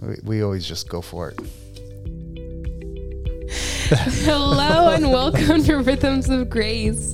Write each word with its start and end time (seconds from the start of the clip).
we, 0.00 0.16
we 0.24 0.42
always 0.42 0.66
just 0.66 0.88
go 0.88 1.00
for 1.00 1.30
it. 1.30 1.38
Hello 3.92 4.90
and 4.90 5.10
welcome 5.10 5.64
to 5.64 5.76
Rhythms 5.78 6.28
of 6.30 6.48
Grace. 6.48 7.12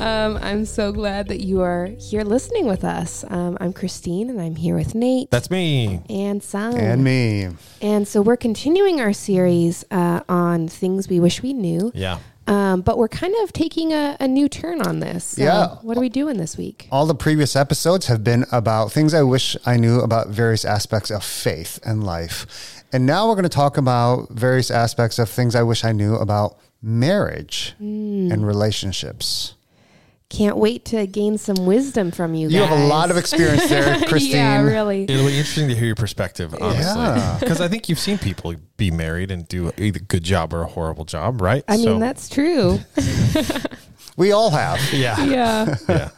Um, 0.00 0.38
I'm 0.42 0.66
so 0.66 0.92
glad 0.92 1.28
that 1.28 1.40
you 1.40 1.62
are 1.62 1.86
here 1.86 2.24
listening 2.24 2.66
with 2.66 2.84
us. 2.84 3.24
Um, 3.28 3.56
I'm 3.58 3.72
Christine 3.72 4.28
and 4.28 4.38
I'm 4.40 4.54
here 4.54 4.76
with 4.76 4.94
Nate 4.94 5.30
That's 5.30 5.50
me. 5.50 6.02
and 6.10 6.42
Sung. 6.42 6.76
And 6.78 7.02
me. 7.02 7.48
And 7.80 8.06
so 8.06 8.20
we're 8.20 8.36
continuing 8.36 9.00
our 9.00 9.14
series 9.14 9.84
uh, 9.90 10.20
on 10.28 10.68
things 10.68 11.08
we 11.08 11.20
wish 11.20 11.42
we 11.42 11.54
knew. 11.54 11.90
Yeah. 11.94 12.18
Um, 12.50 12.80
but 12.80 12.98
we're 12.98 13.08
kind 13.08 13.32
of 13.44 13.52
taking 13.52 13.92
a, 13.92 14.16
a 14.18 14.26
new 14.26 14.48
turn 14.48 14.82
on 14.82 14.98
this. 14.98 15.24
So 15.24 15.42
Yeah. 15.42 15.66
What 15.82 15.96
are 15.96 16.00
we 16.00 16.08
doing 16.08 16.36
this 16.36 16.56
week? 16.56 16.88
All 16.90 17.06
the 17.06 17.14
previous 17.14 17.54
episodes 17.54 18.06
have 18.06 18.24
been 18.24 18.44
about 18.50 18.90
things 18.90 19.14
I 19.14 19.22
wish 19.22 19.56
I 19.64 19.76
knew 19.76 20.00
about 20.00 20.28
various 20.30 20.64
aspects 20.64 21.12
of 21.12 21.22
faith 21.22 21.78
and 21.84 22.02
life. 22.02 22.82
And 22.92 23.06
now 23.06 23.28
we're 23.28 23.36
going 23.36 23.44
to 23.44 23.48
talk 23.48 23.76
about 23.76 24.30
various 24.30 24.68
aspects 24.68 25.20
of 25.20 25.28
things 25.28 25.54
I 25.54 25.62
wish 25.62 25.84
I 25.84 25.92
knew 25.92 26.16
about 26.16 26.58
marriage 26.82 27.76
and 27.78 28.44
relationships. 28.44 29.54
Can't 30.30 30.56
wait 30.56 30.86
to 30.86 31.06
gain 31.06 31.36
some 31.38 31.66
wisdom 31.66 32.10
from 32.12 32.34
you. 32.34 32.48
You 32.48 32.60
have 32.60 32.70
a 32.70 32.86
lot 32.86 33.10
of 33.10 33.16
experience 33.16 33.68
there, 33.68 33.98
Christine. 34.06 34.36
yeah, 34.36 34.62
really. 34.62 35.02
It'll 35.02 35.26
be 35.26 35.36
interesting 35.36 35.68
to 35.68 35.74
hear 35.74 35.86
your 35.86 35.96
perspective, 35.96 36.54
honestly. 36.60 36.80
Yeah. 37.02 37.36
Because 37.40 37.60
I 37.60 37.68
think 37.68 37.88
you've 37.88 37.98
seen 37.98 38.16
people 38.16 38.54
be 38.76 38.90
married 38.90 39.30
and 39.30 39.46
do 39.48 39.72
either 39.76 39.98
a 39.98 40.02
good 40.02 40.22
job 40.22 40.54
or 40.54 40.62
a 40.62 40.66
horrible 40.66 41.04
job, 41.04 41.40
right? 41.42 41.64
I 41.68 41.76
mean, 41.76 41.98
that's 42.00 42.28
true. 42.28 42.78
We 44.16 44.32
all 44.32 44.50
have. 44.50 44.78
Yeah. 44.92 45.24
yeah. 45.24 45.76
Yeah. 45.88 46.10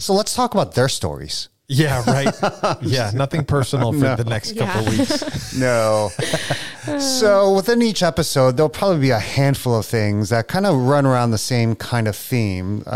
So 0.00 0.14
let's 0.14 0.34
talk 0.34 0.54
about 0.54 0.74
their 0.74 0.88
stories. 0.88 1.48
Yeah, 1.68 2.04
right. 2.06 2.32
yeah, 2.82 3.10
nothing 3.12 3.44
personal 3.44 3.92
for 3.92 4.14
the 4.14 4.24
next 4.24 4.56
couple 4.56 4.82
Yeah. 4.82 4.90
weeks. 4.98 5.56
No. 5.56 6.10
so 7.00 7.54
within 7.54 7.80
each 7.80 8.02
episode, 8.02 8.56
there'll 8.58 8.68
probably 8.68 9.00
be 9.00 9.10
a 9.10 9.18
handful 9.18 9.74
of 9.74 9.86
things 9.86 10.28
that 10.28 10.48
kind 10.48 10.66
of 10.66 10.76
run 10.76 11.06
around 11.06 11.30
the 11.30 11.38
same 11.38 11.74
kind 11.74 12.06
of 12.06 12.14
theme 12.14 12.82
uh, 12.86 12.90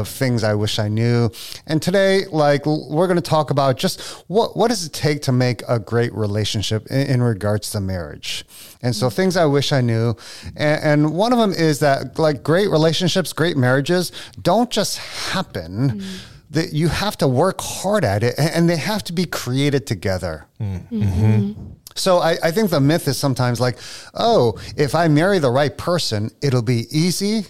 of 0.00 0.08
things 0.08 0.42
I 0.42 0.54
wish 0.54 0.78
I 0.80 0.88
knew. 0.88 1.30
And 1.68 1.80
today, 1.80 2.26
like 2.32 2.66
we're 2.66 3.06
going 3.06 3.16
to 3.16 3.22
talk 3.22 3.50
about 3.50 3.76
just 3.76 4.00
what 4.26 4.56
what 4.56 4.68
does 4.68 4.84
it 4.84 4.92
take 4.92 5.22
to 5.22 5.32
make 5.32 5.62
a 5.68 5.78
great 5.78 6.12
relationship 6.14 6.86
in, 6.88 7.06
in 7.06 7.22
regards 7.22 7.70
to 7.70 7.80
marriage. 7.80 8.44
And 8.82 8.94
so 8.96 9.08
things 9.08 9.36
I 9.36 9.44
wish 9.46 9.70
I 9.72 9.80
knew, 9.82 10.16
and, 10.56 10.82
and 10.82 11.14
one 11.14 11.32
of 11.32 11.38
them 11.38 11.52
is 11.52 11.78
that 11.78 12.18
like 12.18 12.42
great 12.42 12.68
relationships, 12.70 13.32
great 13.32 13.56
marriages 13.56 14.10
don't 14.42 14.68
just 14.70 14.98
happen. 14.98 16.02
That 16.50 16.72
you 16.72 16.88
have 16.88 17.16
to 17.18 17.28
work 17.28 17.60
hard 17.60 18.04
at 18.04 18.22
it, 18.22 18.34
and 18.38 18.68
they 18.68 18.76
have 18.76 19.04
to 19.04 19.12
be 19.12 19.24
created 19.24 19.86
together. 19.86 20.46
Mm-hmm. 20.60 21.02
Mm-hmm. 21.02 21.70
So 21.94 22.18
I, 22.18 22.38
I 22.42 22.50
think 22.50 22.70
the 22.70 22.80
myth 22.80 23.06
is 23.08 23.18
sometimes 23.18 23.60
like, 23.60 23.78
oh, 24.14 24.58
if 24.76 24.94
I 24.94 25.08
marry 25.08 25.38
the 25.38 25.50
right 25.50 25.76
person, 25.76 26.30
it'll 26.40 26.62
be 26.62 26.86
easy, 26.90 27.46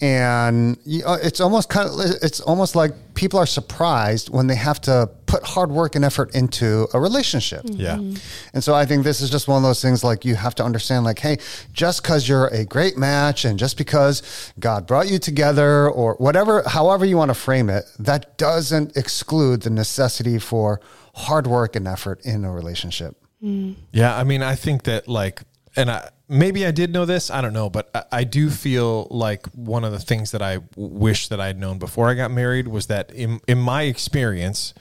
and 0.00 0.76
uh, 1.06 1.18
it's 1.22 1.40
almost 1.40 1.70
kind 1.70 1.88
of 1.88 1.98
it's 2.22 2.40
almost 2.40 2.76
like 2.76 2.92
people 3.14 3.38
are 3.38 3.46
surprised 3.46 4.28
when 4.28 4.46
they 4.46 4.54
have 4.54 4.78
to 4.82 5.08
put 5.24 5.42
hard 5.42 5.70
work 5.70 5.94
and 5.94 6.04
effort 6.04 6.34
into 6.34 6.86
a 6.92 7.00
relationship. 7.00 7.62
Mm-hmm. 7.64 7.80
Yeah. 7.80 8.18
And 8.52 8.62
so 8.62 8.74
I 8.74 8.84
think 8.84 9.04
this 9.04 9.22
is 9.22 9.30
just 9.30 9.48
one 9.48 9.56
of 9.56 9.62
those 9.62 9.80
things 9.80 10.04
like 10.04 10.26
you 10.26 10.34
have 10.34 10.54
to 10.56 10.64
understand 10.64 11.04
like, 11.04 11.18
hey, 11.18 11.38
just 11.72 12.02
because 12.02 12.28
you're 12.28 12.48
a 12.48 12.66
great 12.66 12.98
match 12.98 13.46
and 13.46 13.58
just 13.58 13.78
because 13.78 14.52
God 14.60 14.86
brought 14.86 15.08
you 15.08 15.18
together 15.18 15.88
or 15.88 16.14
whatever, 16.16 16.62
however 16.66 17.06
you 17.06 17.16
want 17.16 17.30
to 17.30 17.34
frame 17.34 17.70
it, 17.70 17.84
that 17.98 18.36
doesn't 18.36 18.98
exclude 18.98 19.62
the 19.62 19.70
necessity 19.70 20.38
for 20.38 20.80
hard 21.14 21.46
work 21.46 21.74
and 21.74 21.88
effort 21.88 22.20
in 22.26 22.44
a 22.44 22.52
relationship. 22.52 23.16
Mm. 23.42 23.76
Yeah, 23.92 24.14
I 24.14 24.24
mean, 24.24 24.42
I 24.42 24.56
think 24.56 24.82
that 24.82 25.08
like, 25.08 25.40
and 25.74 25.90
I 25.90 26.10
maybe 26.28 26.66
I 26.66 26.70
did 26.70 26.92
know 26.92 27.04
this, 27.04 27.30
I 27.30 27.40
don't 27.40 27.52
know, 27.52 27.70
but 27.70 27.90
I, 27.94 28.04
I 28.12 28.24
do 28.24 28.50
feel 28.50 29.06
like 29.10 29.46
one 29.48 29.84
of 29.84 29.92
the 29.92 29.98
things 29.98 30.30
that 30.32 30.42
I 30.42 30.60
wish 30.76 31.28
that 31.28 31.40
I 31.40 31.46
had 31.46 31.58
known 31.58 31.78
before 31.78 32.08
I 32.08 32.14
got 32.14 32.30
married 32.30 32.68
was 32.68 32.86
that 32.86 33.10
in 33.12 33.40
in 33.46 33.58
my 33.58 33.82
experience, 33.82 34.74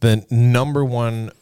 the 0.00 0.24
number 0.30 0.84
one. 0.84 1.32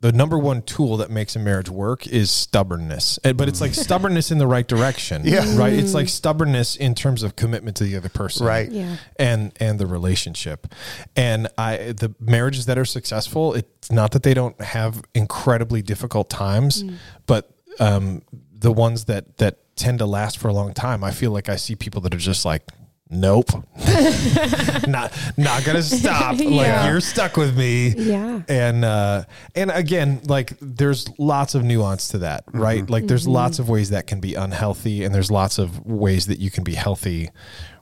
The 0.00 0.12
number 0.12 0.38
one 0.38 0.60
tool 0.60 0.98
that 0.98 1.10
makes 1.10 1.34
a 1.36 1.38
marriage 1.38 1.70
work 1.70 2.06
is 2.06 2.30
stubbornness, 2.30 3.18
but 3.22 3.48
it's 3.48 3.62
like 3.62 3.70
mm. 3.72 3.76
stubbornness 3.82 4.30
in 4.30 4.36
the 4.36 4.46
right 4.46 4.68
direction, 4.68 5.22
Yeah. 5.24 5.56
right? 5.58 5.72
It's 5.72 5.94
like 5.94 6.06
mm. 6.06 6.10
stubbornness 6.10 6.76
in 6.76 6.94
terms 6.94 7.22
of 7.22 7.34
commitment 7.34 7.78
to 7.78 7.84
the 7.84 7.96
other 7.96 8.10
person, 8.10 8.46
Right. 8.46 8.70
Yeah. 8.70 8.96
and 9.18 9.52
and 9.58 9.80
the 9.80 9.86
relationship 9.86 10.66
and 11.16 11.48
i 11.56 11.76
the 11.76 12.14
marriages 12.20 12.66
that 12.66 12.76
are 12.76 12.84
successful 12.84 13.54
it's 13.54 13.90
not 13.90 14.12
that 14.12 14.22
they 14.22 14.34
don't 14.34 14.60
have 14.60 15.02
incredibly 15.14 15.80
difficult 15.82 16.28
times 16.28 16.82
mm. 16.82 16.94
but 17.26 17.50
um 17.80 18.22
the 18.58 18.72
ones 18.72 19.04
that 19.06 19.38
that 19.38 19.58
tend 19.76 19.98
to 19.98 20.06
last 20.06 20.38
for 20.38 20.48
a 20.48 20.52
long 20.52 20.72
time 20.72 21.04
i 21.04 21.10
feel 21.10 21.30
like 21.30 21.48
i 21.48 21.56
see 21.56 21.74
people 21.76 22.00
that 22.00 22.14
are 22.14 22.18
just 22.18 22.44
like 22.44 22.62
nope. 23.08 23.50
Not 24.88 25.12
not 25.36 25.64
gonna 25.64 25.82
stop. 25.82 26.36
Yeah. 26.38 26.50
like 26.50 26.90
you're 26.90 27.00
stuck 27.00 27.36
with 27.36 27.56
me. 27.56 27.94
Yeah. 27.96 28.42
and 28.48 28.84
uh 28.84 29.24
and 29.54 29.70
again 29.70 30.20
like 30.26 30.54
there's 30.60 31.08
lots 31.18 31.54
of 31.54 31.62
nuance 31.62 32.08
to 32.08 32.18
that 32.18 32.44
right? 32.52 32.88
Like 32.88 33.06
there's 33.06 33.28
lots 33.28 33.58
of 33.58 33.68
ways 33.68 33.90
that 33.90 34.06
can 34.06 34.20
be 34.20 34.34
unhealthy 34.34 35.04
and 35.04 35.14
there's 35.14 35.30
lots 35.30 35.58
of 35.58 35.86
ways 35.86 36.26
that 36.26 36.38
you 36.38 36.50
can 36.50 36.64
be 36.64 36.74
healthy 36.74 37.30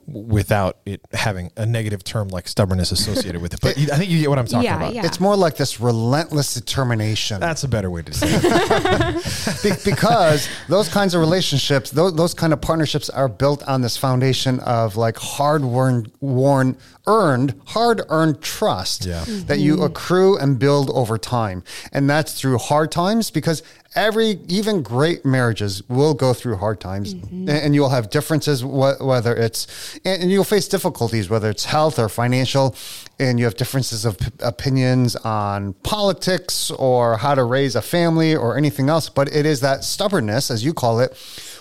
without 0.07 0.77
it 0.85 1.01
having 1.13 1.51
a 1.57 1.65
negative 1.65 2.03
term 2.03 2.27
like 2.27 2.47
stubbornness 2.47 2.91
associated 2.91 3.41
with 3.41 3.53
it 3.55 3.61
but 3.61 3.75
i 3.77 3.97
think 3.97 4.09
you 4.11 4.19
get 4.19 4.29
what 4.29 4.37
i'm 4.37 4.45
talking 4.45 4.65
Yeah, 4.65 4.75
about 4.77 4.93
yeah. 4.93 5.03
It's 5.05 5.19
more 5.19 5.35
like 5.35 5.55
this 5.57 5.79
relentless 5.79 6.53
determination. 6.53 7.39
that's 7.39 7.63
a 7.63 7.67
better 7.67 7.89
way 7.89 8.03
to 8.03 8.13
say 8.13 8.27
it 8.29 9.63
Be- 9.63 9.91
because 9.91 10.47
those 10.69 10.89
kinds 10.89 11.15
of 11.15 11.21
relationships, 11.21 11.89
those, 11.91 12.13
those 12.15 12.33
kind 12.35 12.53
of 12.53 12.61
partnerships 12.61 13.09
are 13.09 13.27
built 13.27 13.63
on 13.67 13.81
this 13.81 13.97
foundation 13.97 14.59
of 14.61 14.95
like 14.95 15.17
hard 15.17 15.63
worn, 15.63 16.11
worn, 16.21 16.77
earned, 17.07 17.59
hard 17.67 18.01
earned 18.09 18.41
trust 18.41 19.05
Yeah. 19.05 19.23
Mm-hmm. 19.25 19.47
that 19.47 19.59
you 19.59 19.83
accrue 19.83 20.37
and 20.37 20.57
build 20.59 20.89
over 20.91 21.17
time. 21.17 21.63
And 21.91 22.09
that's 22.09 22.39
through 22.39 22.57
hard 22.57 22.91
times 22.91 23.31
because 23.31 23.63
every, 23.95 24.39
even 24.47 24.81
great 24.81 25.25
marriages 25.25 25.81
will 25.87 26.13
go 26.13 26.33
through 26.33 26.57
hard 26.57 26.79
times 26.81 27.13
mm-hmm. 27.13 27.49
and, 27.49 27.49
and 27.49 27.75
you'll 27.75 27.89
have 27.89 28.09
differences, 28.09 28.61
wh- 28.61 28.99
whether 28.99 29.35
it's, 29.35 29.97
and, 30.03 30.23
and 30.23 30.31
you'll 30.31 30.43
face 30.43 30.67
difficulties, 30.67 31.29
whether 31.29 31.49
it's 31.49 31.65
health 31.65 31.97
or 31.99 32.09
financial, 32.09 32.75
and 33.19 33.39
you 33.39 33.45
have 33.45 33.55
differences 33.55 34.03
of 34.03 34.17
p- 34.17 34.27
opinions 34.39 35.15
on 35.17 35.73
politics 35.83 36.71
or 36.71 37.17
how 37.17 37.33
to 37.35 37.43
raise 37.43 37.75
a 37.75 37.81
family 37.81 38.35
or 38.35 38.57
anything 38.57 38.89
else. 38.89 39.07
But 39.09 39.33
it 39.33 39.45
is 39.45 39.61
that 39.61 39.83
stubbornness, 39.83 40.51
as 40.51 40.65
you 40.65 40.73
call 40.73 40.99
it, 40.99 41.15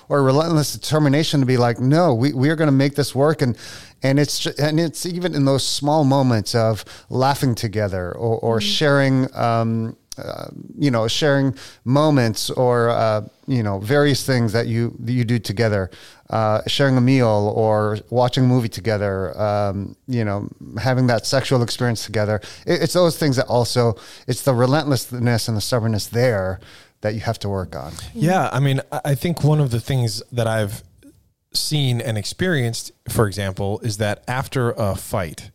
or 0.08 0.22
relentless 0.22 0.72
determination 0.72 1.40
to 1.40 1.46
be 1.46 1.56
like, 1.56 1.80
no, 1.80 2.14
we, 2.14 2.32
we 2.32 2.50
are 2.50 2.56
going 2.56 2.68
to 2.68 2.72
make 2.72 2.94
this 2.94 3.14
work. 3.14 3.42
And, 3.42 3.56
and 4.02 4.18
it's, 4.18 4.38
ju- 4.38 4.52
and 4.58 4.78
it's 4.78 5.06
even 5.06 5.34
in 5.34 5.44
those 5.44 5.66
small 5.66 6.04
moments 6.04 6.54
of 6.54 6.84
laughing 7.08 7.54
together 7.54 8.12
or, 8.12 8.38
or 8.38 8.60
sharing, 8.60 9.34
um, 9.34 9.96
uh, 10.18 10.50
you 10.78 10.90
know, 10.90 11.08
sharing 11.08 11.54
moments 11.84 12.50
or 12.50 12.90
uh, 12.90 13.22
you 13.46 13.62
know 13.62 13.78
various 13.78 14.24
things 14.24 14.52
that 14.52 14.66
you 14.66 14.94
that 15.00 15.12
you 15.12 15.24
do 15.24 15.38
together, 15.38 15.90
uh, 16.30 16.62
sharing 16.66 16.96
a 16.96 17.00
meal 17.00 17.52
or 17.54 17.98
watching 18.10 18.44
a 18.44 18.46
movie 18.46 18.68
together, 18.68 19.38
um, 19.40 19.96
you 20.06 20.24
know, 20.24 20.48
having 20.80 21.06
that 21.08 21.26
sexual 21.26 21.62
experience 21.62 22.04
together. 22.04 22.40
It, 22.66 22.82
it's 22.82 22.92
those 22.92 23.18
things 23.18 23.36
that 23.36 23.46
also 23.46 23.96
it's 24.26 24.42
the 24.42 24.54
relentlessness 24.54 25.48
and 25.48 25.56
the 25.56 25.60
stubbornness 25.60 26.06
there 26.06 26.60
that 27.00 27.14
you 27.14 27.20
have 27.20 27.38
to 27.40 27.48
work 27.48 27.76
on. 27.76 27.92
Yeah, 28.14 28.48
I 28.52 28.60
mean, 28.60 28.80
I 28.90 29.00
I 29.04 29.14
think 29.14 29.44
one 29.44 29.60
of 29.60 29.70
the 29.70 29.80
things 29.80 30.22
that 30.32 30.46
I've 30.46 30.82
seen 31.52 32.00
and 32.00 32.18
experienced, 32.18 32.92
for 33.08 33.26
example, 33.26 33.78
is 33.80 33.98
that 33.98 34.24
after 34.26 34.72
a 34.72 34.96
fight, 34.96 35.50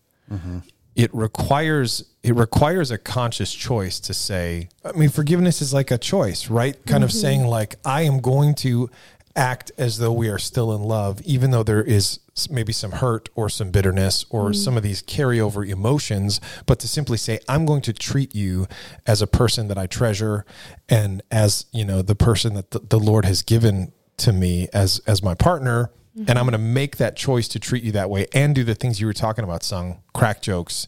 it 1.00 1.16
requires 1.16 2.04
it 2.24 2.36
requires 2.36 2.92
a 2.92 2.98
conscious 2.98 3.54
choice 3.54 4.02
to 4.02 4.14
say. 4.14 4.68
I 4.84 4.92
mean, 4.92 5.08
forgiveness 5.08 5.62
is 5.62 5.74
like 5.74 5.92
a 5.92 5.98
choice, 5.98 6.50
right? 6.50 6.76
Kind 6.86 7.06
of 7.06 7.12
mm-hmm. 7.12 7.20
saying 7.20 7.48
like, 7.48 7.78
I 7.86 8.02
am 8.02 8.20
going 8.20 8.54
to 8.56 8.90
act 9.34 9.72
as 9.78 10.00
though 10.00 10.12
we 10.12 10.28
are 10.28 10.38
still 10.38 10.76
in 10.76 10.82
love, 10.84 11.22
even 11.22 11.52
though 11.52 11.64
there 11.64 11.82
is 11.82 12.20
maybe 12.50 12.74
some 12.74 12.92
hurt 12.92 13.30
or 13.36 13.48
some 13.48 13.72
bitterness 13.72 14.26
or 14.30 14.48
mm-hmm. 14.48 14.54
some 14.54 14.76
of 14.76 14.84
these 14.84 15.02
carryover 15.02 15.66
emotions, 15.66 16.42
but 16.66 16.80
to 16.80 16.90
simply 16.90 17.16
say, 17.16 17.40
I'm 17.48 17.66
going 17.66 17.82
to 17.84 17.94
treat 17.94 18.36
you 18.36 18.68
as 19.08 19.22
a 19.22 19.28
person 19.28 19.70
that 19.70 19.78
I 19.78 19.88
treasure 19.88 20.46
and 20.90 21.22
as, 21.32 21.66
you 21.72 21.86
know, 21.86 22.02
the 22.02 22.16
person 22.16 22.56
that 22.56 22.72
the, 22.72 22.80
the 22.80 23.00
Lord 23.00 23.24
has 23.24 23.42
given 23.42 23.94
to 24.18 24.34
me 24.34 24.68
as, 24.74 25.00
as 25.08 25.24
my 25.24 25.36
partner. 25.36 25.92
And 26.16 26.32
I'm 26.32 26.46
going 26.46 26.52
to 26.52 26.58
make 26.58 26.98
that 26.98 27.16
choice 27.16 27.48
to 27.50 27.60
treat 27.60 27.84
you 27.84 27.92
that 27.94 28.10
way 28.10 28.28
and 28.34 28.54
do 28.54 28.64
the 28.64 28.76
things 28.76 29.00
you 29.00 29.08
were 29.08 29.14
talking 29.14 29.44
about, 29.44 29.64
sung 29.64 30.02
crack 30.14 30.42
jokes, 30.42 30.88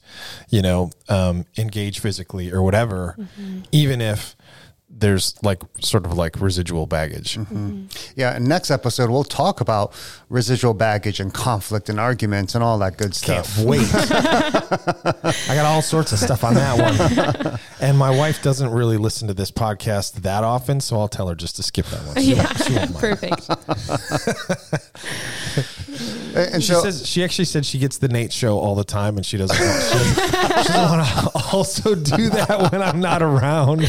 you 0.49 0.61
know, 0.61 0.89
um, 1.07 1.45
engage 1.57 1.99
physically 1.99 2.51
or 2.51 2.61
whatever, 2.63 3.15
even 3.71 4.01
if 4.01 4.35
there's 4.93 5.33
like 5.43 5.63
sort 5.79 6.05
of 6.05 6.13
like 6.13 6.39
residual 6.39 6.85
baggage. 6.85 7.37
Mm-hmm. 7.37 7.55
Mm-hmm. 7.55 8.11
Yeah, 8.19 8.35
and 8.35 8.47
next 8.47 8.69
episode 8.69 9.09
we'll 9.09 9.23
talk 9.23 9.59
about 9.61 9.93
residual 10.29 10.73
baggage 10.75 11.19
and 11.19 11.33
conflict 11.33 11.89
and 11.89 11.99
arguments 11.99 12.53
and 12.53 12.63
all 12.63 12.77
that 12.79 12.97
good 12.97 13.19
Can't 13.19 13.45
stuff. 13.45 13.65
wait. 13.65 13.87
I 15.49 15.55
got 15.55 15.65
all 15.65 15.81
sorts 15.81 16.11
of 16.11 16.19
stuff 16.19 16.43
on 16.43 16.53
that 16.55 16.77
one. 16.77 17.59
And 17.81 17.97
my 17.97 18.11
wife 18.15 18.43
doesn't 18.43 18.69
really 18.69 18.97
listen 18.97 19.27
to 19.27 19.33
this 19.33 19.49
podcast 19.49 20.21
that 20.21 20.43
often, 20.43 20.81
so 20.81 20.99
I'll 20.99 21.07
tell 21.07 21.27
her 21.29 21.33
just 21.35 21.55
to 21.55 21.63
skip 21.63 21.87
that 21.87 22.05
one. 22.05 22.15
She 22.23 22.35
Yeah, 22.35 22.43
won't- 22.43 22.63
she 22.63 22.73
won't 22.75 22.91
mind. 22.91 22.99
perfect. 22.99 23.49
And 26.33 26.53
and 26.55 26.63
She 26.63 26.71
so 26.71 26.81
says 26.81 27.05
she 27.05 27.23
actually 27.25 27.43
said 27.45 27.65
she 27.65 27.77
gets 27.77 27.97
the 27.97 28.07
Nate 28.07 28.31
show 28.31 28.57
all 28.57 28.73
the 28.75 28.85
time, 28.85 29.17
and 29.17 29.25
she 29.25 29.35
doesn't. 29.37 29.59
Want, 29.59 29.81
she 29.83 29.89
doesn't, 29.89 30.63
she 30.63 30.71
doesn't 30.71 30.89
want 30.97 31.05
to 31.07 31.31
also 31.51 31.93
do 31.95 32.29
that 32.29 32.71
when 32.71 32.81
I'm 32.81 33.01
not 33.01 33.21
around. 33.21 33.81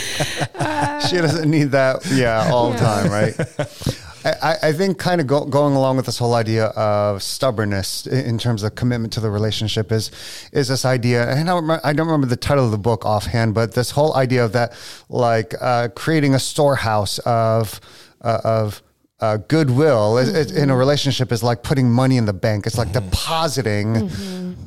She 1.08 1.16
doesn't 1.16 1.50
need 1.50 1.70
that, 1.72 2.04
yeah, 2.12 2.50
all 2.52 2.72
the 2.72 2.78
time, 2.78 3.10
right? 3.10 3.34
I, 4.24 4.68
I- 4.68 4.72
think 4.72 4.98
kind 4.98 5.20
of 5.20 5.26
go, 5.26 5.44
going 5.44 5.74
along 5.74 5.96
with 5.96 6.06
this 6.06 6.16
whole 6.18 6.34
idea 6.34 6.66
of 6.66 7.22
stubbornness 7.24 8.06
in 8.06 8.38
terms 8.38 8.62
of 8.62 8.76
commitment 8.76 9.12
to 9.14 9.20
the 9.20 9.28
relationship 9.30 9.90
is 9.90 10.12
is 10.52 10.68
this 10.68 10.84
idea. 10.84 11.28
And 11.28 11.40
I 11.40 11.52
don't 11.52 11.62
remember, 11.62 11.80
I 11.84 11.92
don't 11.92 12.06
remember 12.06 12.28
the 12.28 12.36
title 12.36 12.64
of 12.64 12.70
the 12.70 12.78
book 12.78 13.04
offhand, 13.04 13.54
but 13.54 13.74
this 13.74 13.90
whole 13.90 14.14
idea 14.14 14.44
of 14.44 14.52
that, 14.52 14.74
like 15.08 15.54
uh, 15.60 15.88
creating 15.96 16.34
a 16.36 16.38
storehouse 16.38 17.18
of 17.20 17.80
uh, 18.20 18.38
of 18.44 18.80
uh, 19.18 19.38
goodwill 19.48 20.18
is, 20.18 20.28
is- 20.28 20.52
in 20.52 20.70
a 20.70 20.76
relationship 20.76 21.32
is 21.32 21.42
like 21.42 21.64
putting 21.64 21.90
money 21.90 22.16
in 22.16 22.24
the 22.24 22.32
bank. 22.32 22.64
It's 22.66 22.78
like 22.78 22.92
depositing. 22.92 24.08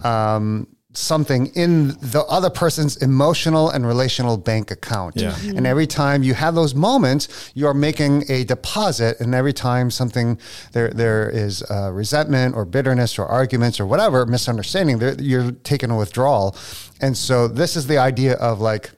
Um, 0.04 0.68
something 0.97 1.47
in 1.47 1.89
the 2.00 2.24
other 2.30 2.50
person's 2.50 2.97
emotional 2.97 3.69
and 3.69 3.86
relational 3.86 4.38
bank 4.38 4.71
account. 4.71 5.15
Yeah. 5.15 5.36
And 5.56 5.68
every 5.68 5.88
time 5.88 6.24
you 6.24 6.33
have 6.33 6.56
those 6.56 6.74
moments, 6.75 7.51
you 7.53 7.68
are 7.68 7.74
making 7.74 8.30
a 8.30 8.44
deposit. 8.44 9.19
And 9.19 9.36
every 9.36 9.53
time 9.53 9.92
something 9.92 10.39
there 10.71 10.89
there 10.89 11.30
is 11.30 11.63
uh, 11.69 11.92
resentment 11.92 12.56
or 12.56 12.65
bitterness 12.65 13.19
or 13.19 13.25
arguments 13.25 13.80
or 13.80 13.86
whatever 13.86 14.25
misunderstanding, 14.25 15.01
you're 15.19 15.51
taking 15.51 15.92
a 15.92 15.97
withdrawal. 15.97 16.56
And 17.01 17.18
so 17.18 17.48
this 17.48 17.75
is 17.75 17.88
the 17.88 17.98
idea 17.98 18.33
of 18.36 18.59
like 18.62 18.91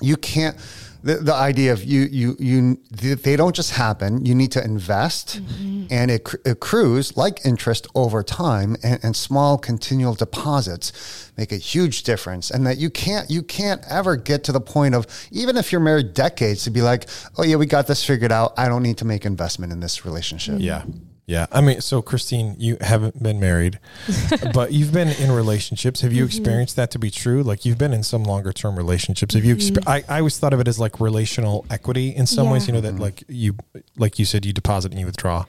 you 0.00 0.16
can't 0.16 0.56
the, 1.02 1.16
the 1.16 1.34
idea 1.34 1.72
of 1.72 1.84
you 1.84 2.02
you 2.02 2.36
you 2.38 2.78
they 2.90 3.36
don't 3.36 3.54
just 3.54 3.72
happen. 3.72 4.24
You 4.24 4.34
need 4.34 4.52
to 4.52 4.64
invest 4.64 5.42
mm-hmm. 5.42 5.86
and 5.90 6.10
it 6.10 6.28
accrues 6.44 7.16
like 7.16 7.44
interest 7.44 7.86
over 7.94 8.22
time 8.22 8.76
and, 8.82 9.00
and 9.02 9.16
small 9.16 9.58
continual 9.58 10.14
deposits 10.14 11.30
make 11.36 11.52
a 11.52 11.56
huge 11.56 12.04
difference. 12.04 12.50
And 12.50 12.66
that 12.66 12.78
you 12.78 12.90
can't 12.90 13.30
you 13.30 13.42
can't 13.42 13.82
ever 13.88 14.16
get 14.16 14.44
to 14.44 14.52
the 14.52 14.60
point 14.60 14.94
of 14.94 15.06
even 15.30 15.56
if 15.56 15.72
you're 15.72 15.80
married 15.80 16.14
decades 16.14 16.64
to 16.64 16.70
be 16.70 16.82
like 16.82 17.08
oh 17.36 17.42
yeah 17.42 17.56
we 17.56 17.66
got 17.66 17.86
this 17.86 18.04
figured 18.04 18.32
out. 18.32 18.54
I 18.56 18.68
don't 18.68 18.82
need 18.82 18.98
to 18.98 19.04
make 19.04 19.26
investment 19.26 19.72
in 19.72 19.80
this 19.80 20.04
relationship. 20.04 20.56
Yeah. 20.58 20.84
Yeah. 21.32 21.46
I 21.50 21.62
mean, 21.62 21.80
so 21.80 22.02
Christine, 22.02 22.56
you 22.58 22.76
haven't 22.82 23.22
been 23.22 23.40
married, 23.40 23.78
but 24.52 24.72
you've 24.72 24.92
been 24.92 25.08
in 25.08 25.32
relationships. 25.32 26.02
Have 26.02 26.12
you 26.12 26.26
experienced 26.26 26.76
that 26.76 26.90
to 26.90 26.98
be 26.98 27.10
true? 27.10 27.42
Like 27.42 27.64
you've 27.64 27.78
been 27.78 27.94
in 27.94 28.02
some 28.02 28.24
longer 28.24 28.52
term 28.52 28.76
relationships. 28.76 29.32
Have 29.32 29.42
you, 29.42 29.56
exper- 29.56 29.82
I, 29.86 30.04
I 30.14 30.18
always 30.18 30.38
thought 30.38 30.52
of 30.52 30.60
it 30.60 30.68
as 30.68 30.78
like 30.78 31.00
relational 31.00 31.64
equity 31.70 32.10
in 32.10 32.26
some 32.26 32.50
ways, 32.50 32.66
you 32.66 32.74
know, 32.74 32.82
that 32.82 32.96
like 32.96 33.24
you, 33.28 33.56
like 33.96 34.18
you 34.18 34.26
said, 34.26 34.44
you 34.44 34.52
deposit 34.52 34.92
and 34.92 35.00
you 35.00 35.06
withdraw. 35.06 35.46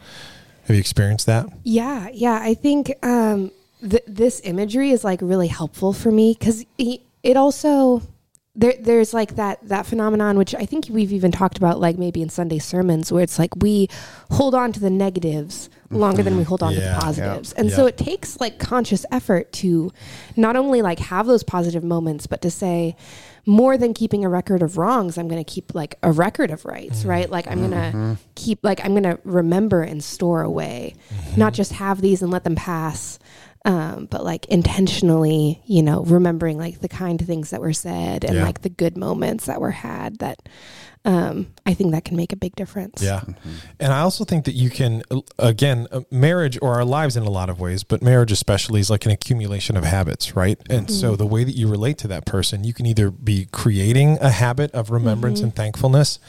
Have 0.68 0.74
you 0.74 0.80
experienced 0.80 1.26
that? 1.26 1.48
Yeah, 1.64 2.08
yeah. 2.14 2.40
I 2.42 2.54
think 2.54 2.94
um, 3.04 3.52
th- 3.82 4.06
this 4.08 4.40
imagery 4.46 4.92
is 4.92 5.04
like 5.04 5.20
really 5.22 5.50
helpful 5.50 5.92
for 5.92 6.14
me 6.14 6.34
because 6.40 6.66
it 6.78 7.36
also 7.36 8.02
there 8.56 8.74
there's 8.80 9.14
like 9.14 9.36
that 9.36 9.68
that 9.68 9.86
phenomenon 9.86 10.38
which 10.38 10.54
I 10.54 10.66
think 10.66 10.88
we've 10.90 11.12
even 11.12 11.32
talked 11.32 11.58
about 11.58 11.80
like 11.80 11.98
maybe 11.98 12.22
in 12.22 12.30
Sunday 12.30 12.60
sermons 12.60 13.12
where 13.12 13.24
it's 13.24 13.40
like 13.40 13.56
we 13.58 13.90
hold 14.30 14.54
on 14.54 14.72
to 14.74 14.80
the 14.80 14.92
negatives 14.92 15.70
longer 15.90 16.24
than 16.24 16.36
we 16.36 16.42
mm-hmm. 16.42 16.50
hold 16.50 16.64
on 16.64 16.74
to 16.74 16.80
the 16.80 16.98
positives. 17.00 17.54
yeah, 17.56 17.62
And 17.62 17.72
so 17.72 17.86
it 17.86 17.98
takes 17.98 18.40
like 18.40 18.58
conscious 18.58 19.06
effort 19.12 19.52
to 19.54 19.92
not 20.36 20.56
only 20.56 20.82
like 20.82 21.00
have 21.00 21.28
those 21.28 21.44
positive 21.44 21.84
moments 21.84 22.28
but 22.28 22.42
to 22.42 22.52
say 22.52 22.96
more 23.46 23.78
than 23.78 23.94
keeping 23.94 24.24
a 24.24 24.30
record 24.30 24.62
of 24.62 24.78
wrongs, 24.78 25.18
I'm 25.18 25.28
going 25.28 25.44
to 25.44 25.52
keep 25.52 25.76
like 25.76 25.98
a 26.02 26.12
record 26.12 26.50
of 26.50 26.64
rights, 26.64 27.02
mm-hmm. 27.02 27.10
right? 27.10 27.30
Like 27.30 27.48
I'm 27.48 27.60
going 27.60 27.72
to 27.72 27.98
mm-hmm. 27.98 28.14
keep 28.36 28.60
like 28.64 28.84
I'm 28.84 28.92
going 28.92 29.04
to 29.04 29.20
remember 29.24 29.82
and 29.82 30.04
store 30.04 30.42
away, 30.42 30.96
not 31.36 31.54
just 31.54 31.74
have 31.74 32.02
these 32.02 32.22
and 32.22 32.32
let 32.32 32.44
them 32.44 32.56
pass, 32.56 33.20
um, 33.66 34.08
but 34.10 34.24
like 34.24 34.46
intentionally, 34.48 35.62
you 35.66 35.82
know, 35.84 36.04
remembering 36.04 36.58
like 36.58 36.80
the 36.82 36.90
kind 36.90 37.26
things 37.26 37.52
that 37.52 37.62
were 37.62 37.74
said 37.74 38.24
and 38.26 38.36
Yeah. 38.36 38.44
like 38.44 38.62
the 38.62 38.70
good 38.70 38.98
moments 38.98 39.46
that 39.46 39.62
were 39.62 39.72
had. 39.72 40.20
That 40.20 40.40
um, 41.06 41.48
I 41.66 41.74
think 41.74 41.92
that 41.92 42.06
can 42.06 42.16
make 42.16 42.32
a 42.32 42.38
big 42.38 42.56
difference. 42.56 43.02
Yeah. 43.04 43.24
And 43.78 43.92
I 43.92 44.00
also 44.00 44.24
think 44.24 44.46
that 44.46 44.54
you 44.54 44.70
can, 44.70 45.04
uh, 45.12 45.20
again, 45.38 45.86
uh, 45.92 46.02
marriage 46.10 46.58
or 46.62 46.76
our 46.76 46.86
lives 46.86 47.18
in 47.18 47.24
a 47.24 47.30
lot 47.30 47.50
of 47.50 47.60
ways, 47.60 47.84
but 47.84 48.02
marriage 48.02 48.32
especially 48.32 48.80
is 48.80 48.90
like 48.90 49.06
an 49.06 49.12
accumulation 49.12 49.76
of 49.76 49.84
habits, 49.84 50.34
right? 50.34 50.58
And 50.70 50.90
so 50.90 51.18
the 51.18 51.26
way 51.26 51.44
that 51.44 51.58
you 51.58 51.68
relate 51.68 51.98
to 52.00 52.08
that 52.08 52.26
person, 52.26 52.64
you 52.64 52.74
can 52.74 52.86
either 52.86 53.12
be 53.12 53.48
creating 53.52 54.18
a 54.22 54.30
habit 54.30 54.72
of 54.72 54.92
remembrance 54.92 55.42
and 55.42 55.54
thankfulness, 55.54 56.20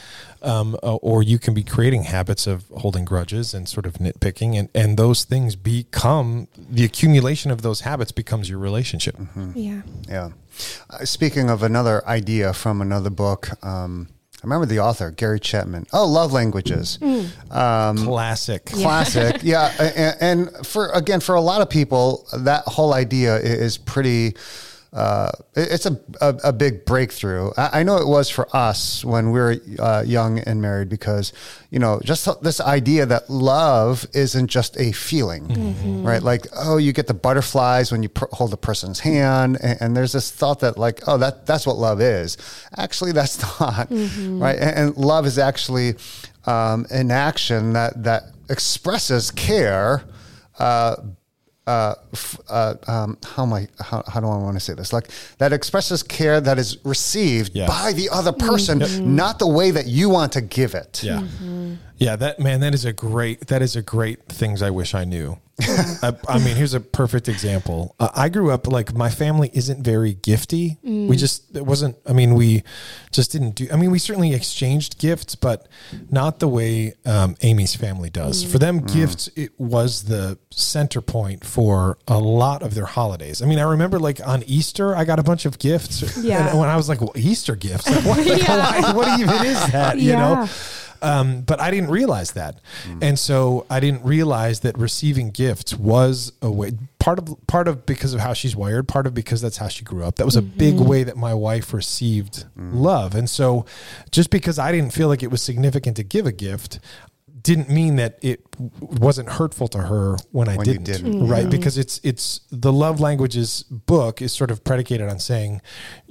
um, 0.44 0.76
uh, 0.82 0.96
or 0.96 1.23
you 1.23 1.38
can 1.38 1.55
be 1.55 1.62
creating 1.64 2.05
habits 2.05 2.46
of 2.46 2.64
holding 2.76 3.05
grudges 3.05 3.55
and 3.55 3.69
sort 3.69 3.87
of 3.87 3.94
nitpicking. 3.94 4.58
And, 4.58 4.69
and 4.75 4.96
those 4.96 5.25
things 5.25 5.56
become 5.56 6.49
the 6.56 6.85
accumulation 6.85 7.50
of 7.50 7.62
those 7.62 7.81
habits 7.81 8.12
becomes 8.12 8.49
your 8.49 8.58
relationship. 8.58 9.17
Yeah. 9.55 9.82
Yeah. 10.08 10.31
Uh, 10.91 11.05
speaking 11.05 11.50
of 11.50 11.62
another 11.62 12.06
idea 12.06 12.52
from 12.52 12.81
another 12.81 13.11
book, 13.11 13.49
um, 13.64 14.08
I 14.43 14.46
remember 14.46 14.67
the 14.67 14.81
author, 14.81 15.11
Gary 15.11 15.41
Chapman. 15.41 15.87
Oh, 15.93 16.06
Love 16.06 16.32
Languages. 16.32 16.99
Um, 17.50 17.97
Classic. 17.97 18.64
Classic. 18.67 19.38
yeah. 19.43 19.73
a- 19.79 19.99
And, 19.99 20.49
and 20.58 20.67
for, 20.67 20.90
again, 20.90 21.20
for 21.20 21.35
a 21.35 21.40
lot 21.40 21.62
of 21.62 21.70
people, 21.70 22.26
that 22.37 22.64
whole 22.67 22.93
idea 22.93 23.37
is 23.38 23.79
pretty. 23.79 24.35
Uh, 24.94 25.29
it's 25.56 25.87
a, 25.87 25.99
a, 26.20 26.29
a 26.44 26.52
big 26.52 26.85
breakthrough. 26.85 27.50
I, 27.56 27.81
I 27.81 27.82
know 27.82 27.96
it 27.96 28.06
was 28.06 28.31
for 28.31 28.46
us 28.55 29.05
when 29.05 29.32
we 29.32 29.41
were 29.41 29.56
uh, 29.81 30.05
young 30.06 30.38
and 30.38 30.62
married 30.62 30.88
because, 30.88 31.32
you 31.70 31.81
know, 31.81 32.00
just 32.05 32.29
this 32.43 32.61
idea 32.61 33.05
that 33.06 33.29
love 33.29 34.06
isn't 34.14 34.46
just 34.46 34.79
a 34.79 34.93
feeling, 34.93 36.05
right? 36.05 36.23
Like, 36.23 36.46
oh, 36.56 36.76
you 36.76 36.93
get 36.93 37.08
the 37.08 37.14
butterflies 37.14 37.91
when 37.91 38.05
you 38.05 38.08
per- 38.08 38.29
hold 38.31 38.52
a 38.52 38.56
person's 38.56 39.00
hand, 39.00 39.58
and, 39.61 39.82
and 39.82 39.96
there's 39.96 40.12
this 40.12 40.31
thought 40.31 40.61
that 40.61 40.79
like, 40.79 41.00
oh, 41.08 41.19
that 41.19 41.44
that's 41.44 41.67
what 41.67 41.76
love 41.76 42.00
is. 42.00 42.37
Actually, 42.76 43.11
that's 43.11 43.43
not 43.61 43.88
right. 43.90 44.58
And, 44.61 44.79
and 44.79 44.97
love 44.97 45.26
is 45.26 45.38
actually 45.38 45.94
um, 46.47 46.87
an 46.90 47.11
action 47.11 47.73
that 47.73 48.00
that 48.05 48.23
expresses 48.49 49.32
care. 49.32 50.05
Uh, 50.56 50.94
uh, 51.66 51.94
f- 52.12 52.38
uh, 52.49 52.75
um, 52.87 53.16
how 53.25 53.43
am 53.44 53.52
I? 53.55 53.69
How, 53.81 54.02
how 54.06 54.20
do 54.20 54.26
I 54.26 54.37
want 54.37 54.56
to 54.56 54.61
say 54.61 54.75
this? 54.75 54.93
Like 54.93 55.08
that 55.38 55.52
expresses 55.52 56.02
care 56.02 56.40
that 56.40 56.58
is 56.58 56.76
received 56.84 57.52
Yeah. 57.55 57.66
by 57.66 57.93
the 57.94 58.11
other 58.11 58.32
person, 58.32 58.78
not 59.16 59.38
the 59.38 59.46
way 59.49 59.70
that 59.70 59.87
you 59.87 60.11
want 60.11 60.32
to 60.32 60.40
give 60.43 60.75
it. 60.75 61.02
Yeah. 61.02 61.22
Yeah, 61.97 62.17
that 62.17 62.41
man, 62.41 62.61
that 62.61 62.75
is 62.75 62.85
a 62.85 62.93
great 62.93 63.47
that 63.49 63.63
is 63.63 63.77
a 63.77 63.83
great 63.83 64.25
things 64.27 64.63
I 64.63 64.71
wish 64.71 64.95
I 64.95 65.05
knew. 65.05 65.39
I, 65.61 66.13
I 66.29 66.39
mean, 66.39 66.57
here's 66.57 66.75
a 66.75 66.81
perfect 66.81 67.29
example. 67.29 67.95
Uh, 68.01 68.09
I 68.13 68.29
grew 68.29 68.51
up 68.51 68.67
like 68.67 68.93
my 68.93 69.09
family 69.09 69.53
isn't 69.55 69.85
very 69.85 70.17
gifty. 70.17 70.79
We 70.83 71.17
just 71.17 71.55
it 71.55 71.65
wasn't. 71.65 71.97
I 72.05 72.13
mean, 72.13 72.35
we 72.35 72.65
just 73.13 73.31
didn't 73.31 73.53
do. 73.55 73.69
I 73.73 73.77
mean, 73.77 73.93
we 73.93 74.01
certainly 74.01 74.35
exchanged 74.35 74.99
gifts, 74.99 75.37
but 75.37 75.69
not 76.11 76.41
the 76.41 76.49
way 76.49 76.95
um, 77.07 77.37
Amy's 77.43 77.77
family 77.77 78.11
does. 78.11 78.43
For 78.43 78.59
them, 78.59 78.81
gifts 78.81 79.29
it 79.37 79.53
was 79.61 80.03
the 80.05 80.37
center 80.51 81.01
point 81.01 81.45
for 81.45 81.99
a 82.09 82.19
lot 82.19 82.65
of 82.65 82.75
their 82.75 82.87
holidays. 82.87 83.41
I 83.41 83.47
mean, 83.47 83.61
I 83.61 83.63
remember 83.71 84.01
like 84.01 84.21
on 84.27 84.43
Easter, 84.49 84.97
I 84.97 85.05
got 85.05 85.21
a 85.21 85.23
bunch 85.23 85.45
of 85.47 85.61
gifts. 85.61 86.03
Yeah. 86.19 86.49
and 86.51 86.59
when 86.59 86.69
I 86.69 86.75
was 86.77 86.89
like, 86.89 87.01
well, 87.01 87.13
Easter 87.15 87.55
gifts, 87.55 87.89
like, 87.91 88.05
what, 88.05 88.27
Yeah. 88.43 88.83
why- 88.83 88.93
what 88.93 89.21
even 89.21 89.37
is 89.47 89.71
that? 89.71 90.01
You 90.01 90.15
know. 90.15 90.49
Yeah. 91.04 91.20
Um, 91.20 91.42
but 91.42 91.61
I 91.61 91.70
didn't 91.70 91.90
realize 91.90 92.32
that, 92.32 92.61
and 93.02 93.18
so 93.18 93.66
I 93.70 93.80
didn't 93.80 94.04
realize 94.04 94.61
that 94.61 94.76
receiving 94.78 95.30
gifts 95.30 95.75
was 95.75 96.32
a 96.42 96.50
way. 96.50 96.73
Part 96.99 97.18
of 97.18 97.37
part 97.46 97.68
of 97.68 97.84
because 97.84 98.14
of 98.14 98.20
how 98.20 98.32
she's 98.32 98.56
wired, 98.56 98.88
part 98.88 99.06
of 99.06 99.12
because 99.14 99.40
that's 99.42 99.58
how 99.58 99.68
she 99.68 99.84
grew 99.84 100.02
up. 100.04 100.16
That 100.16 100.25
was 100.25 100.37
a 100.37 100.42
big 100.42 100.76
way 100.80 101.04
that 101.04 101.16
my 101.16 101.34
wife 101.34 101.75
received 101.75 102.46
love, 102.56 103.14
and 103.14 103.28
so 103.28 103.66
just 104.11 104.30
because 104.30 104.58
I 104.58 104.73
didn't 104.73 104.92
feel 104.94 105.08
like 105.08 105.23
it 105.23 105.30
was 105.30 105.42
significant 105.42 105.96
to 105.99 106.02
give 106.02 106.25
a 106.26 106.32
gift, 106.32 106.78
didn't 107.42 107.68
mean 107.68 107.96
that 107.96 108.18
it 108.23 108.40
wasn't 108.80 109.28
hurtful 109.28 109.68
to 109.68 109.78
her 109.82 110.16
when 110.32 110.49
I 110.49 110.56
When 110.56 110.64
didn't, 110.64 110.84
didn't. 110.84 111.28
right? 111.28 111.49
Because 111.50 111.76
it's 111.76 112.00
it's 112.02 112.40
the 112.50 112.73
love 112.73 113.00
languages 113.00 113.64
book 113.68 114.23
is 114.23 114.32
sort 114.32 114.50
of 114.50 114.64
predicated 114.64 115.11
on 115.11 115.18
saying 115.18 115.61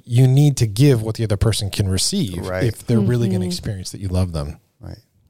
you 0.05 0.27
need 0.27 0.57
to 0.57 0.67
give 0.67 1.01
what 1.01 1.15
the 1.15 1.23
other 1.23 1.37
person 1.37 1.71
can 1.71 1.87
receive 1.89 2.45
Right. 2.45 2.65
if 2.65 2.85
they're 2.85 2.99
really 2.99 3.29
going 3.29 3.41
to 3.41 3.47
experience 3.47 3.89
that 3.91 4.01
you 4.01 4.09
love 4.09 4.31
them. 4.33 4.59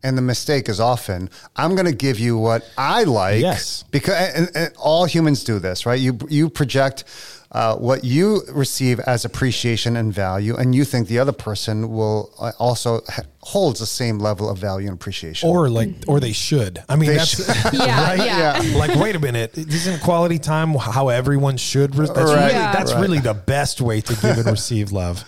And 0.03 0.17
the 0.17 0.21
mistake 0.21 0.67
is 0.67 0.81
often, 0.81 1.29
I'm 1.55 1.75
going 1.75 1.85
to 1.85 1.95
give 1.95 2.19
you 2.19 2.37
what 2.37 2.69
I 2.77 3.03
like. 3.05 3.39
Yes. 3.39 3.85
Because 3.89 4.15
and, 4.35 4.51
and 4.53 4.73
all 4.77 5.05
humans 5.05 5.45
do 5.45 5.59
this, 5.59 5.85
right? 5.85 5.99
You 5.99 6.17
you 6.27 6.49
project 6.49 7.05
uh, 7.53 7.75
what 7.75 8.03
you 8.03 8.41
receive 8.51 8.99
as 9.01 9.25
appreciation 9.25 9.95
and 9.95 10.11
value, 10.13 10.55
and 10.55 10.73
you 10.73 10.83
think 10.83 11.07
the 11.07 11.19
other 11.19 11.31
person 11.31 11.89
will 11.91 12.31
uh, 12.39 12.51
also 12.59 13.01
ha- 13.07 13.21
holds 13.41 13.79
the 13.79 13.85
same 13.85 14.19
level 14.19 14.49
of 14.49 14.57
value 14.57 14.87
and 14.87 14.95
appreciation. 14.95 15.49
or 15.49 15.69
like 15.69 15.89
or 16.07 16.19
they 16.21 16.31
should 16.31 16.81
i 16.87 16.95
mean 16.95 17.09
They 17.09 17.17
that's 17.17 17.35
should. 17.35 17.73
Yeah, 17.79 18.03
right 18.07 18.25
yeah. 18.25 18.77
like 18.77 18.95
wait 18.95 19.15
a 19.17 19.19
minute 19.19 19.57
isn't 19.57 19.99
quality 20.01 20.39
time 20.39 20.73
how 20.75 21.09
everyone 21.09 21.57
should 21.57 21.93
re- 21.95 22.05
that's 22.07 22.17
Right. 22.31 22.35
really 22.39 22.51
Yeah. 22.53 22.71
that's 22.71 22.93
Right. 22.93 23.01
really 23.01 23.19
the 23.19 23.33
best 23.33 23.81
way 23.81 23.99
to 23.99 24.13
give 24.15 24.37
and 24.37 24.45
receive 24.47 24.93
love 24.93 25.25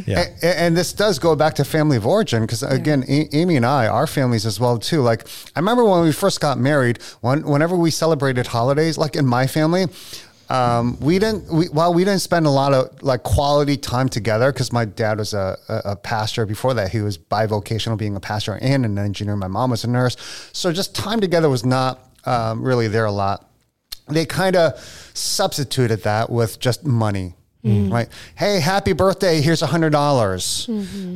yeah 0.06 0.24
A- 0.42 0.58
and 0.62 0.74
this 0.78 0.94
does 0.94 1.18
go 1.18 1.36
back 1.36 1.54
to 1.56 1.64
family 1.64 1.98
of 1.98 2.06
origin 2.06 2.40
because 2.42 2.62
again 2.62 3.04
A- 3.06 3.28
amy 3.36 3.56
and 3.56 3.66
i 3.66 3.86
our 3.86 4.06
families 4.06 4.46
as 4.46 4.58
well 4.58 4.78
too 4.78 5.02
like 5.02 5.28
i 5.54 5.58
remember 5.58 5.84
when 5.84 6.00
we 6.02 6.12
first 6.12 6.40
got 6.40 6.58
married 6.58 6.98
when, 7.20 7.42
whenever 7.42 7.76
we 7.76 7.90
celebrated 7.90 8.46
holidays 8.46 8.96
like 8.96 9.14
in 9.14 9.26
my 9.26 9.46
family 9.46 9.84
um, 10.50 10.98
we 11.00 11.18
didn't 11.18 11.52
we, 11.52 11.66
while 11.66 11.92
we 11.92 12.04
didn't 12.04 12.20
spend 12.20 12.46
a 12.46 12.50
lot 12.50 12.72
of 12.72 13.02
like 13.02 13.22
quality 13.22 13.76
time 13.76 14.08
together 14.08 14.52
because 14.52 14.72
my 14.72 14.84
dad 14.84 15.18
was 15.18 15.34
a, 15.34 15.58
a, 15.68 15.82
a 15.92 15.96
pastor 15.96 16.46
before 16.46 16.74
that 16.74 16.90
he 16.90 17.00
was 17.00 17.18
bivocational 17.18 17.98
being 17.98 18.16
a 18.16 18.20
pastor 18.20 18.58
and 18.62 18.84
an 18.84 18.98
engineer 18.98 19.36
my 19.36 19.48
mom 19.48 19.70
was 19.70 19.84
a 19.84 19.88
nurse 19.88 20.16
so 20.52 20.72
just 20.72 20.94
time 20.94 21.20
together 21.20 21.48
was 21.48 21.64
not 21.64 22.10
um, 22.24 22.62
really 22.62 22.88
there 22.88 23.04
a 23.04 23.12
lot 23.12 23.48
they 24.08 24.26
kind 24.26 24.56
of 24.56 24.78
substituted 25.14 26.02
that 26.04 26.30
with 26.30 26.58
just 26.58 26.84
money. 26.84 27.34
Right? 27.90 28.08
Hey, 28.36 28.60
happy 28.60 28.92
birthday! 28.92 29.40
Here's 29.40 29.62
a 29.62 29.66
hundred 29.66 29.90
dollars. 29.90 30.68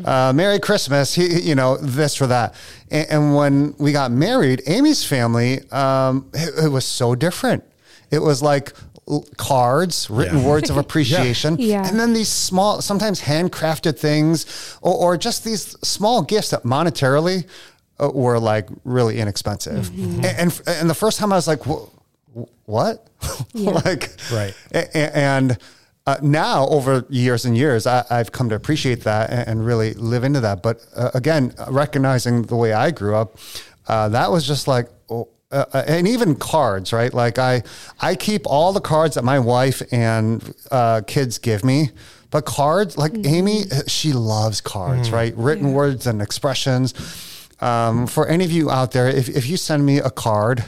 Uh, 0.04 0.32
Merry 0.34 0.58
Christmas! 0.58 1.14
He, 1.14 1.40
you 1.40 1.54
know 1.54 1.76
this 1.78 2.20
or 2.20 2.26
that. 2.26 2.54
And, 2.90 3.06
and 3.10 3.34
when 3.34 3.74
we 3.78 3.92
got 3.92 4.10
married, 4.10 4.62
Amy's 4.66 5.04
family, 5.04 5.60
um, 5.70 6.28
it, 6.34 6.66
it 6.66 6.68
was 6.68 6.84
so 6.84 7.14
different. 7.14 7.64
It 8.10 8.18
was 8.18 8.42
like 8.42 8.72
cards, 9.36 10.08
written 10.10 10.38
Yeah. 10.38 10.46
words 10.46 10.70
of 10.70 10.76
appreciation, 10.84 11.56
Yeah. 11.58 11.86
and 11.88 11.98
then 11.98 12.12
these 12.12 12.28
small, 12.28 12.80
sometimes 12.80 13.20
handcrafted 13.22 13.98
things, 13.98 14.46
or, 14.80 14.94
or 14.94 15.16
just 15.16 15.44
these 15.44 15.76
small 15.82 16.22
gifts 16.22 16.50
that 16.50 16.62
monetarily 16.64 17.44
uh, 18.00 18.10
were 18.14 18.38
like 18.38 18.68
really 18.84 19.18
inexpensive. 19.18 19.88
And, 19.98 20.24
and 20.26 20.62
and 20.66 20.88
the 20.90 20.94
first 20.94 21.18
time 21.18 21.32
I 21.32 21.36
was 21.36 21.46
like, 21.48 21.66
"Wha- 21.66 21.86
what? 22.64 23.06
like, 23.54 24.10
Right. 24.32 24.54
a- 24.72 24.96
a- 24.96 25.16
And 25.16 25.58
uh, 26.06 26.16
now, 26.22 26.66
over 26.68 27.04
years 27.10 27.44
and 27.44 27.56
years, 27.56 27.86
I, 27.86 28.04
I've 28.10 28.32
come 28.32 28.48
to 28.48 28.54
appreciate 28.56 29.02
that 29.04 29.30
and, 29.30 29.48
and 29.48 29.66
really 29.66 29.94
live 29.94 30.24
into 30.24 30.40
that. 30.40 30.62
But 30.62 30.84
uh, 30.96 31.10
again, 31.14 31.54
recognizing 31.68 32.42
the 32.42 32.56
way 32.56 32.72
I 32.72 32.90
grew 32.90 33.14
up, 33.14 33.36
uh, 33.86 34.08
that 34.08 34.30
was 34.30 34.44
just 34.46 34.66
like, 34.66 34.88
uh, 35.52 35.64
uh, 35.72 35.84
and 35.86 36.08
even 36.08 36.34
cards, 36.34 36.92
right? 36.92 37.12
Like 37.12 37.38
I, 37.38 37.62
I 38.00 38.14
keep 38.14 38.46
all 38.46 38.72
the 38.72 38.80
cards 38.80 39.14
that 39.16 39.24
my 39.24 39.38
wife 39.38 39.82
and 39.92 40.54
uh, 40.70 41.02
kids 41.06 41.38
give 41.38 41.64
me. 41.64 41.90
But 42.30 42.46
cards, 42.46 42.96
like 42.96 43.12
Amy, 43.26 43.64
uh, 43.70 43.82
she 43.86 44.12
loves 44.14 44.60
cards, 44.62 45.10
right? 45.10 45.36
Written 45.36 45.72
words 45.74 46.06
and 46.06 46.22
expressions. 46.22 46.94
Um, 47.60 48.06
for 48.06 48.26
any 48.26 48.44
of 48.44 48.50
you 48.50 48.70
out 48.70 48.92
there, 48.92 49.06
if, 49.08 49.28
if 49.28 49.46
you 49.48 49.56
send 49.58 49.84
me 49.84 49.98
a 49.98 50.10
card, 50.10 50.64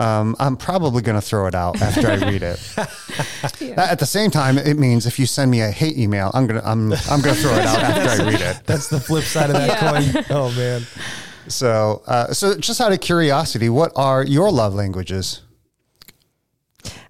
um, 0.00 0.34
I'm 0.40 0.56
probably 0.56 1.02
going 1.02 1.14
to 1.14 1.20
throw 1.26 1.46
it 1.46 1.54
out 1.54 1.80
after 1.80 2.08
I 2.10 2.16
read 2.16 2.42
it. 2.42 2.58
At 3.78 4.00
the 4.00 4.06
same 4.06 4.32
time, 4.32 4.58
it 4.58 4.76
means 4.76 5.06
if 5.06 5.18
you 5.20 5.26
send 5.26 5.50
me 5.52 5.60
a 5.60 5.70
hate 5.70 5.96
email, 5.96 6.32
I'm 6.34 6.48
gonna 6.48 6.62
I'm 6.64 6.92
I'm 7.08 7.20
gonna 7.22 7.34
throw 7.36 7.54
it 7.54 7.64
out 7.64 7.78
after 7.78 8.22
I 8.22 8.26
read 8.28 8.40
it. 8.40 8.60
that's 8.66 8.88
the 8.88 8.98
flip 8.98 9.22
side 9.22 9.50
of 9.50 9.56
that 9.56 9.68
Yeah. 9.68 10.12
coin 10.22 10.24
oh 10.30 10.50
man 10.56 10.82
So, 11.48 12.02
uh, 12.06 12.32
so 12.32 12.58
just 12.58 12.80
out 12.80 12.92
of 12.92 13.00
curiosity, 13.00 13.68
what 13.68 13.92
are 13.96 14.24
your 14.24 14.50
love 14.50 14.74
languages? 14.74 15.42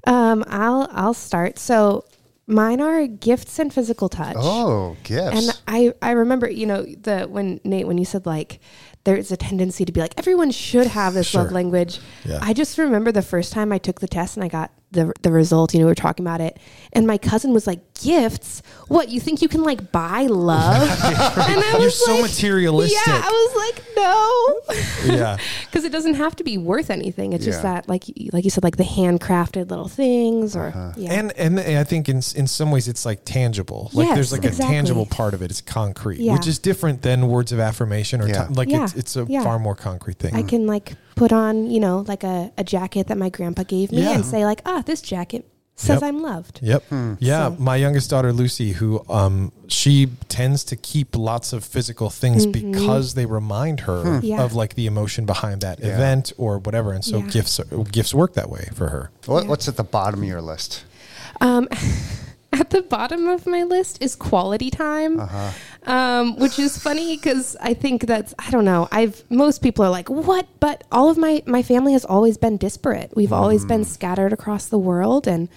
Um, 0.06 0.44
I'll 0.46 0.88
I'll 0.92 1.14
start. 1.14 1.58
So 1.58 2.04
mine 2.46 2.80
are 2.80 3.06
gifts 3.06 3.58
and 3.58 3.72
physical 3.72 4.08
touch. 4.08 4.36
Oh, 4.38 4.96
gifts. 5.02 5.48
And 5.48 5.62
I, 5.66 5.92
I 6.02 6.12
remember, 6.12 6.48
you 6.48 6.66
know, 6.66 6.82
the 6.82 7.22
when 7.22 7.60
Nate, 7.64 7.86
when 7.86 7.98
you 7.98 8.04
said 8.04 8.26
like 8.26 8.60
there's 9.04 9.30
a 9.32 9.36
tendency 9.36 9.84
to 9.84 9.92
be 9.92 10.00
like 10.00 10.14
everyone 10.18 10.50
should 10.50 10.86
have 10.86 11.14
this 11.14 11.34
love 11.34 11.52
language. 11.52 12.00
Yeah. 12.24 12.38
I 12.42 12.52
just 12.52 12.78
remember 12.78 13.12
the 13.12 13.22
first 13.22 13.52
time 13.52 13.72
I 13.72 13.78
took 13.78 14.00
the 14.00 14.08
test 14.08 14.36
and 14.36 14.44
I 14.44 14.48
got 14.48 14.72
the 14.94 15.12
the 15.22 15.30
result. 15.30 15.74
You 15.74 15.80
know, 15.80 15.86
we 15.86 15.90
were 15.90 15.94
talking 15.94 16.24
about 16.24 16.40
it, 16.40 16.58
and 16.92 17.06
my 17.06 17.18
cousin 17.18 17.52
was 17.52 17.66
like, 17.66 17.80
"Gifts? 17.94 18.62
What? 18.88 19.08
You 19.10 19.20
think 19.20 19.42
you 19.42 19.48
can 19.48 19.62
like 19.62 19.92
buy 19.92 20.22
love?" 20.26 20.82
and 21.04 21.60
I 21.60 21.70
You're 21.72 21.80
was 21.82 22.04
so 22.04 22.12
like, 22.14 22.22
materialistic. 22.22 22.98
Yeah, 23.06 23.20
I 23.24 23.30
was 23.30 23.56
like, 23.56 23.84
no. 23.96 25.14
yeah 25.16 25.36
because 25.66 25.84
it 25.84 25.92
doesn't 25.92 26.14
have 26.14 26.34
to 26.36 26.44
be 26.44 26.56
worth 26.58 26.90
anything. 26.90 27.32
It's 27.32 27.44
just 27.44 27.62
that, 27.62 27.88
like, 27.88 28.04
like 28.32 28.44
you 28.44 28.50
said, 28.50 28.64
like 28.64 28.76
the 28.76 28.84
handcrafted 28.84 29.70
little 29.70 29.88
things, 29.88 30.56
or 30.56 30.66
Uh-huh. 30.68 30.92
yeah, 30.96 31.12
And 31.12 31.32
and 31.32 31.58
I 31.60 31.84
think 31.84 32.08
in 32.08 32.16
in 32.34 32.46
some 32.46 32.70
ways 32.70 32.88
it's 32.88 33.04
like 33.04 33.20
tangible. 33.24 33.90
Like 33.92 34.06
Yes, 34.08 34.14
there's 34.14 34.32
like 34.32 34.44
exactly. 34.44 34.66
a 34.66 34.76
tangible 34.78 35.06
part 35.06 35.34
of 35.34 35.42
it. 35.42 35.50
It's 35.50 35.60
concrete, 35.60 36.20
Yeah. 36.20 36.32
which 36.34 36.46
is 36.46 36.58
different 36.58 37.02
than 37.02 37.28
words 37.28 37.52
of 37.52 37.60
affirmation 37.60 38.20
or 38.20 38.28
Yeah. 38.28 38.46
ti- 38.46 38.54
like 38.54 38.68
Yeah. 38.70 38.84
it's 38.84 38.94
it's 38.94 39.16
a 39.16 39.26
Yeah. 39.28 39.42
far 39.42 39.58
more 39.58 39.74
concrete 39.74 40.18
thing. 40.18 40.34
I 40.34 40.42
can 40.42 40.66
like 40.66 40.94
put 41.16 41.32
on, 41.32 41.70
you 41.70 41.78
know, 41.78 42.04
like 42.08 42.24
a, 42.24 42.50
a 42.58 42.64
jacket 42.64 43.06
that 43.06 43.16
my 43.16 43.28
grandpa 43.28 43.62
gave 43.62 43.92
me 43.92 44.02
Yeah. 44.02 44.14
and 44.14 44.24
say 44.26 44.44
like, 44.44 44.60
ah, 44.66 44.82
this 44.86 45.00
jacket 45.02 45.46
says 45.76 46.00
Yep. 46.00 46.02
I'm 46.04 46.22
loved. 46.22 46.60
Yep. 46.62 46.84
Yeah. 47.18 47.48
So- 47.48 47.56
My 47.58 47.74
youngest 47.76 48.08
daughter 48.10 48.32
Lucy, 48.32 48.72
who 48.72 49.04
um 49.08 49.50
she 49.66 50.06
tends 50.28 50.62
to 50.64 50.76
keep 50.76 51.16
lots 51.16 51.52
of 51.52 51.64
physical 51.64 52.10
things 52.10 52.46
because 52.46 53.14
they 53.14 53.26
remind 53.26 53.80
her 53.80 54.20
Yeah. 54.22 54.42
of 54.44 54.54
like 54.54 54.74
the 54.74 54.86
emotion 54.86 55.24
behind 55.26 55.62
that 55.62 55.80
Yeah. 55.80 55.94
event 55.96 56.32
or 56.38 56.58
whatever, 56.58 56.92
and 56.92 57.04
so 57.04 57.18
Yeah. 57.18 57.26
gifts 57.26 57.60
gifts 57.90 58.14
work 58.14 58.34
that 58.34 58.48
way 58.50 58.68
for 58.74 58.88
her. 58.90 59.10
what, 59.26 59.44
Yeah. 59.44 59.48
What's 59.50 59.66
at 59.68 59.76
the 59.76 59.84
bottom 59.84 60.22
of 60.22 60.28
your 60.28 60.42
list? 60.42 60.84
Um, 61.40 61.66
at 62.52 62.70
the 62.70 62.82
bottom 62.82 63.26
of 63.26 63.44
my 63.46 63.64
list 63.64 63.98
is 64.00 64.14
quality 64.14 64.70
time, 64.70 65.18
um, 65.86 66.36
which 66.38 66.58
is 66.58 66.78
funny 66.78 67.16
because 67.16 67.56
I 67.60 67.74
think 67.74 68.06
that's 68.06 68.34
I 68.38 68.50
don't 68.50 68.64
know. 68.64 68.88
I've 68.90 69.22
most 69.30 69.62
people 69.62 69.84
are 69.84 69.90
like, 69.90 70.08
what? 70.08 70.46
But 70.60 70.84
all 70.90 71.10
of 71.10 71.18
my 71.18 71.42
my 71.46 71.62
family 71.62 71.92
has 71.92 72.04
always 72.04 72.36
been 72.38 72.56
disparate. 72.56 73.12
We've 73.16 73.32
always 73.32 73.64
been 73.64 73.84
scattered 73.84 74.32
across 74.32 74.66
the 74.66 74.78
world, 74.78 75.26
and 75.26 75.48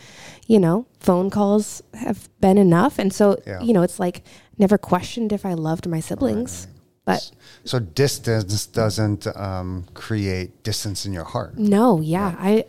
you 0.47 0.59
know, 0.59 0.85
phone 0.99 1.29
calls 1.29 1.81
have 1.93 2.29
been 2.39 2.57
enough. 2.57 2.99
And 2.99 3.13
so 3.13 3.37
Yeah. 3.45 3.61
you 3.61 3.73
know, 3.73 3.83
it's 3.83 3.99
like 3.99 4.23
never 4.57 4.77
questioned 4.77 5.31
if 5.31 5.45
I 5.45 5.53
loved 5.53 5.87
my 5.87 5.99
siblings, 5.99 6.67
but. 7.05 7.31
So 7.63 7.79
distance 7.79 8.65
doesn't 8.67 9.27
um, 9.35 9.85
create 9.93 10.63
distance 10.63 11.05
in 11.05 11.13
your 11.13 11.25
heart. 11.25 11.57
No, 11.57 12.01
yeah. 12.01 12.35
I 12.39 12.65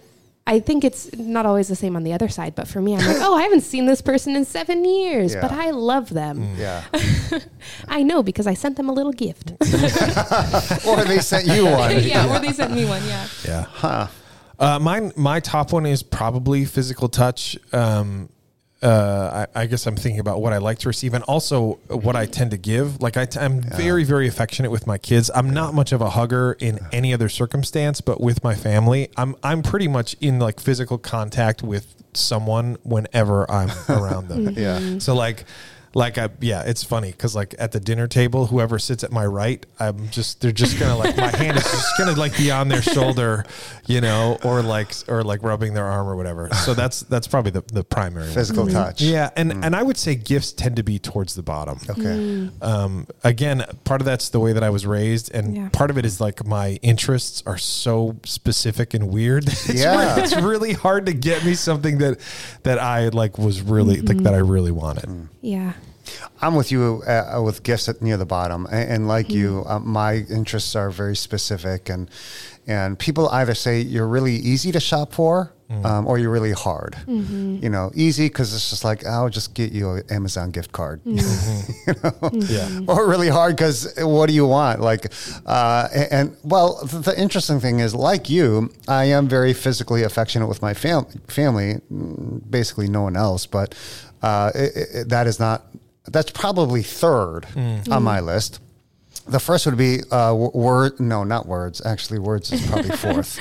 I 0.49 0.61
think 0.61 0.83
it's 0.83 1.15
not 1.15 1.45
always 1.45 1.69
the 1.69 1.77
same 1.77 1.95
on 1.95 2.05
the 2.05 2.15
other 2.15 2.29
side, 2.29 2.55
but 2.55 2.67
for 2.67 2.81
me 2.81 2.95
I'm 2.97 3.07
like, 3.07 3.19
"Oh, 3.21 3.35
I 3.37 3.43
haven't 3.43 3.61
seen 3.61 3.85
this 3.85 4.01
person 4.01 4.35
in 4.35 4.47
7 4.47 4.83
years, 4.83 5.37
but 5.37 5.53
I 5.53 5.71
love 5.73 6.09
them." 6.09 6.55
Yeah. 6.57 6.85
I 7.89 8.03
know 8.03 8.23
because 8.23 8.47
I 8.47 8.55
sent 8.55 8.77
them 8.79 8.89
a 8.89 8.93
little 8.93 9.13
gift. 9.13 9.53
or 10.89 11.05
they 11.05 11.19
sent 11.21 11.47
you 11.47 11.67
one. 11.67 12.01
yeah, 12.13 12.35
or 12.35 12.39
they 12.41 12.53
sent 12.53 12.73
me 12.73 12.87
one, 12.87 13.05
yeah. 13.07 13.27
Yeah. 13.45 14.09
Uh, 14.59 14.79
mine, 14.79 15.13
my 15.17 15.39
top 15.39 15.73
one 15.73 15.85
is 15.85 16.03
probably 16.03 16.65
physical 16.65 17.09
touch. 17.09 17.59
Um, 17.73 18.31
uh, 18.81 19.47
I, 19.55 19.63
I 19.63 19.67
guess 19.67 19.87
I'm 19.87 19.97
thinking 19.97 20.21
about 20.21 20.41
what 20.41 20.53
I 20.53 20.59
like 20.59 20.79
to 20.81 20.89
receive 20.89 21.13
and 21.15 21.25
also 21.25 21.81
what 21.89 22.15
I 22.15 22.27
tend 22.27 22.53
to 22.53 22.57
give. 22.57 23.03
Like 23.03 23.17
I 23.17 23.25
t- 23.25 23.41
I'm 23.41 23.61
very, 23.61 24.05
very 24.05 24.29
affectionate 24.29 24.71
with 24.71 24.87
my 24.87 24.99
kids. 24.99 25.31
I'm 25.35 25.51
not 25.51 25.75
much 25.75 25.93
of 25.93 26.01
a 26.01 26.11
hugger 26.11 26.57
in 26.61 26.79
any 26.93 27.13
other 27.13 27.29
circumstance, 27.29 28.01
but 28.01 28.21
with 28.21 28.45
my 28.45 28.55
family, 28.55 29.11
I'm 29.17 29.35
I'm 29.43 29.63
pretty 29.63 29.89
much 29.89 30.15
in 30.21 30.39
like 30.39 30.61
physical 30.61 30.97
contact 30.97 31.63
with 31.63 31.95
someone 32.15 32.77
whenever 32.85 33.51
I'm 33.51 33.71
around 33.89 34.29
them. 34.29 34.51
Yeah. 34.57 34.99
So 34.99 35.15
like, 35.15 35.45
like 35.95 36.19
I 36.19 36.29
yeah, 36.41 36.63
it's 36.63 36.85
funny 36.85 37.11
because 37.11 37.35
like 37.35 37.55
at 37.59 37.73
the 37.73 37.81
dinner 37.81 38.07
table, 38.07 38.47
whoever 38.47 38.79
sits 38.79 39.03
at 39.05 39.11
my 39.11 39.25
right, 39.25 39.65
I'm 39.81 40.09
just 40.11 40.41
they're 40.41 40.53
just 40.53 40.79
gonna 40.79 40.97
like 40.97 41.17
my 41.17 41.35
hand 41.37 41.57
is 41.57 41.65
just 41.65 41.99
gonna 41.99 42.13
like 42.13 42.37
be 42.37 42.51
on 42.51 42.69
their 42.69 42.83
shoulder, 42.83 43.45
you 43.87 44.01
know, 44.01 44.39
or 44.45 44.63
like 44.63 44.93
or 45.09 45.23
like 45.23 45.43
rubbing 45.43 45.75
their 45.75 45.87
arm 45.87 46.07
or 46.07 46.17
whatever. 46.17 46.51
So 46.65 46.75
that's 46.75 47.01
that's 47.01 47.27
probably 47.27 47.53
the 47.53 47.63
the 47.73 47.85
primary. 47.85 48.27
one. 48.27 48.35
Physical 48.35 48.67
touch. 48.67 49.01
Yeah, 49.01 49.31
and 49.37 49.53
mm. 49.53 49.65
and 49.65 49.75
I 49.75 49.83
would 49.83 49.97
say 49.97 50.15
gifts 50.15 50.53
tend 50.53 50.77
to 50.77 50.83
be 50.83 50.99
towards 50.99 51.35
the 51.35 51.43
bottom. 51.43 51.79
Okay. 51.89 52.03
Mm. 52.03 52.63
Um, 52.63 53.07
again, 53.25 53.65
part 53.85 54.01
of 54.01 54.05
that's 54.05 54.29
the 54.29 54.41
way 54.41 54.53
that 54.53 54.63
I 54.63 54.71
was 54.71 54.87
raised, 54.87 55.35
and 55.35 55.57
Yeah. 55.57 55.69
part 55.73 55.91
of 55.91 55.99
it 55.99 56.05
is 56.05 56.21
like 56.21 56.45
my 56.47 56.79
interests 56.83 57.43
are 57.47 57.59
so 57.59 58.17
specific 58.25 58.95
and 58.95 59.09
weird. 59.09 59.47
it's, 59.47 59.69
Yeah. 59.75 59.97
really, 59.97 60.23
it's 60.23 60.37
really 60.37 60.73
hard 60.73 61.07
to 61.07 61.13
get 61.13 61.45
me 61.45 61.55
something 61.55 61.99
that 61.99 62.19
that 62.63 62.79
I 62.79 63.09
like 63.09 63.39
was 63.39 63.63
really 63.63 64.01
like 64.01 64.19
that 64.19 64.35
I 64.35 64.39
mm-hmm. 64.39 64.51
really 64.51 64.73
wanted. 64.73 65.05
Mm. 65.05 65.29
Yeah. 65.41 65.73
I'm 66.41 66.55
with 66.55 66.71
you 66.71 67.03
uh, 67.07 67.41
with 67.45 67.63
gifts 67.63 67.89
at 67.89 68.01
near 68.03 68.17
the 68.17 68.27
bottom, 68.27 68.67
and, 68.71 68.91
and 68.91 69.09
like 69.09 69.31
you, 69.31 69.65
uh, 69.67 69.79
my 69.81 70.25
interests 70.31 70.75
are 70.77 70.91
very 70.91 71.17
specific, 71.17 71.89
and 71.89 72.11
and 72.67 72.99
people 72.99 73.29
either 73.31 73.55
say 73.55 73.81
you're 73.81 74.07
really 74.09 74.35
easy 74.37 74.71
to 74.73 74.79
shop 74.81 75.13
for, 75.15 75.53
um, 75.85 76.07
or 76.07 76.19
you're 76.19 76.31
really 76.31 76.53
hard. 76.53 76.97
You 77.07 77.71
know, 77.71 77.91
easy 77.95 78.29
because 78.29 78.53
it's 78.55 78.69
just 78.71 78.85
like 78.85 79.05
I'll 79.07 79.31
just 79.31 79.55
get 79.55 79.73
you 79.73 79.91
an 79.93 80.03
Amazon 80.11 80.51
gift 80.51 80.71
card. 80.73 81.01
you 81.05 81.17
know, 82.03 82.31
Yeah. 82.33 82.81
or 82.87 83.09
really 83.09 83.29
hard 83.31 83.57
because 83.57 83.93
what 83.99 84.29
do 84.29 84.35
you 84.35 84.47
want? 84.47 84.81
Like, 84.81 85.13
uh, 85.47 85.89
and, 85.95 86.13
and 86.13 86.37
well, 86.45 86.85
the, 86.85 86.99
the 86.99 87.21
interesting 87.21 87.59
thing 87.61 87.81
is, 87.81 87.95
like 87.95 88.29
you, 88.31 88.71
I 88.87 89.05
am 89.07 89.29
very 89.29 89.55
physically 89.55 90.03
affectionate 90.05 90.47
with 90.47 90.61
my 90.63 90.75
fam- 90.75 91.07
family. 91.27 91.81
mm, 91.93 92.49
Basically, 92.51 92.89
no 92.89 93.03
one 93.03 93.17
else, 93.17 93.47
but 93.47 93.75
uh, 94.23 94.51
it, 94.55 94.73
it, 94.95 95.09
that 95.09 95.27
is 95.27 95.41
not. 95.41 95.63
That's 96.11 96.31
probably 96.31 96.83
third 96.83 97.47
on 97.91 98.03
my 98.03 98.21
list. 98.21 98.61
The 99.27 99.39
first 99.39 99.67
would 99.67 99.77
be 99.77 100.01
uh, 100.11 100.35
word. 100.35 100.99
No, 101.01 101.23
not 101.23 101.47
words. 101.47 101.85
Actually, 101.85 102.21
words 102.21 102.51
is 102.51 102.67
probably 102.67 102.97
fourth. 102.97 103.39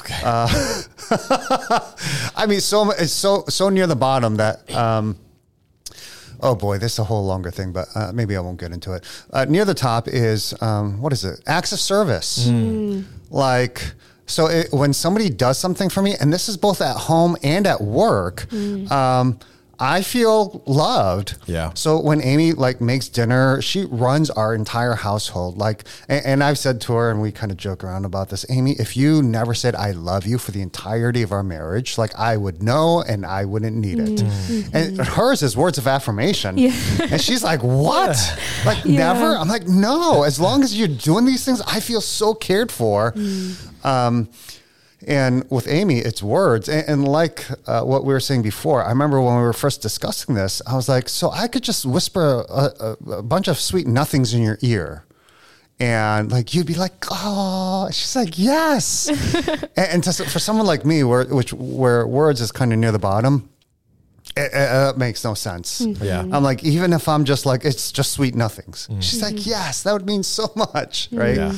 Okay. 0.00 0.22
I 2.36 2.46
mean, 2.46 2.60
so 2.60 2.90
it's 2.92 3.12
so 3.12 3.44
so 3.48 3.68
near 3.68 3.86
the 3.86 3.96
bottom 3.96 4.36
that. 4.36 4.72
Um, 4.74 5.18
oh 6.40 6.54
boy, 6.54 6.78
this 6.78 6.94
is 6.94 6.98
a 7.00 7.04
whole 7.04 7.26
longer 7.26 7.50
thing, 7.50 7.72
but 7.72 7.88
uh, 7.94 8.12
maybe 8.12 8.34
I 8.36 8.40
won't 8.40 8.58
get 8.58 8.72
into 8.72 8.94
it. 8.94 9.04
Uh, 9.30 9.44
near 9.44 9.66
the 9.66 9.74
top 9.74 10.08
is 10.08 10.54
um, 10.62 11.02
what 11.02 11.12
is 11.12 11.24
it? 11.24 11.40
Acts 11.46 11.72
of 11.72 11.80
service. 11.80 12.48
Like 13.28 13.82
so, 14.26 14.46
it, 14.46 14.68
when 14.72 14.92
somebody 14.92 15.28
does 15.28 15.58
something 15.58 15.90
for 15.90 16.00
me, 16.02 16.14
and 16.18 16.32
this 16.32 16.48
is 16.48 16.56
both 16.56 16.80
at 16.80 16.96
home 16.96 17.36
and 17.42 17.66
at 17.66 17.80
work. 17.82 18.50
Um, 18.90 19.38
I 19.78 20.02
feel 20.02 20.62
loved. 20.66 21.36
Yeah. 21.46 21.72
So 21.74 22.00
when 22.00 22.22
Amy 22.22 22.52
like 22.52 22.80
makes 22.80 23.08
dinner, 23.08 23.60
she 23.60 23.84
runs 23.84 24.30
our 24.30 24.54
entire 24.54 24.94
household. 24.94 25.58
Like, 25.58 25.84
and, 26.08 26.24
and 26.24 26.44
I've 26.44 26.58
said 26.58 26.80
to 26.82 26.94
her, 26.94 27.10
and 27.10 27.20
we 27.20 27.30
kind 27.32 27.52
of 27.52 27.58
joke 27.58 27.84
around 27.84 28.04
about 28.04 28.30
this, 28.30 28.46
Amy, 28.48 28.72
if 28.78 28.96
you 28.96 29.22
never 29.22 29.54
said 29.54 29.74
I 29.74 29.90
love 29.90 30.26
you 30.26 30.38
for 30.38 30.50
the 30.50 30.62
entirety 30.62 31.22
of 31.22 31.32
our 31.32 31.42
marriage, 31.42 31.98
like 31.98 32.14
I 32.18 32.36
would 32.36 32.62
know 32.62 33.02
and 33.06 33.26
I 33.26 33.44
wouldn't 33.44 33.76
need 33.76 33.98
it. 33.98 34.22
And 34.72 34.98
hers 34.98 35.42
is 35.42 35.56
words 35.56 35.78
of 35.78 35.86
affirmation. 35.86 36.56
Yeah. 36.58 36.72
And 37.10 37.20
she's 37.20 37.44
like, 37.44 37.60
what? 37.62 38.16
Like 38.64 38.84
Yeah. 38.84 39.12
never? 39.12 39.36
I'm 39.36 39.48
like, 39.48 39.68
no. 39.68 40.22
As 40.24 40.40
long 40.40 40.62
as 40.62 40.76
you're 40.76 40.88
doing 40.88 41.24
these 41.24 41.44
things, 41.44 41.60
I 41.66 41.80
feel 41.80 42.00
so 42.00 42.34
cared 42.34 42.72
for. 42.72 43.14
Um, 43.84 44.28
and 45.06 45.48
with 45.50 45.68
Amy, 45.68 45.98
it's 45.98 46.22
words. 46.22 46.68
And, 46.68 46.88
and 46.88 47.08
like 47.08 47.46
uh, 47.66 47.82
what 47.82 48.04
we 48.04 48.12
were 48.12 48.20
saying 48.20 48.42
before, 48.42 48.82
I 48.82 48.88
remember 48.88 49.20
when 49.20 49.36
we 49.36 49.42
were 49.42 49.52
first 49.52 49.82
discussing 49.82 50.34
this, 50.34 50.62
I 50.66 50.74
was 50.74 50.88
like, 50.88 51.08
so 51.08 51.30
I 51.30 51.48
could 51.48 51.62
just 51.62 51.84
whisper 51.84 52.44
a, 52.48 52.70
a, 52.80 53.12
a 53.18 53.22
bunch 53.22 53.48
of 53.48 53.58
sweet 53.58 53.86
nothings 53.86 54.32
in 54.32 54.42
your 54.42 54.58
ear. 54.62 55.04
And 55.78 56.32
like 56.32 56.54
you'd 56.54 56.66
be 56.66 56.74
like, 56.74 56.92
oh, 57.10 57.88
she's 57.92 58.16
like, 58.16 58.38
yes. 58.38 59.08
and, 59.76 59.88
and 59.90 60.04
to, 60.04 60.12
for 60.24 60.38
someone 60.38 60.66
like 60.66 60.86
me, 60.86 61.04
where 61.04 61.24
which 61.24 61.52
where 61.52 62.06
words 62.06 62.40
is 62.40 62.50
kind 62.50 62.72
of 62.72 62.78
near 62.78 62.92
the 62.92 62.98
bottom, 62.98 63.50
it, 64.34 64.52
it, 64.54 64.88
it 64.90 64.96
makes 64.96 65.22
no 65.22 65.34
sense. 65.34 65.82
Mm-hmm. 65.82 66.02
Yeah. 66.02 66.20
I'm 66.20 66.42
like, 66.42 66.64
even 66.64 66.94
if 66.94 67.08
I'm 67.08 67.26
just 67.26 67.44
like, 67.44 67.66
it's 67.66 67.92
just 67.92 68.12
sweet 68.12 68.34
nothings. 68.34 68.88
Mm. 68.90 69.02
She's 69.02 69.20
like, 69.20 69.34
mm-hmm. 69.34 69.50
yes, 69.50 69.82
that 69.82 69.92
would 69.92 70.06
mean 70.06 70.22
so 70.22 70.50
much, 70.56 71.10
mm-hmm. 71.10 71.18
right? 71.18 71.36
Yeah. 71.36 71.52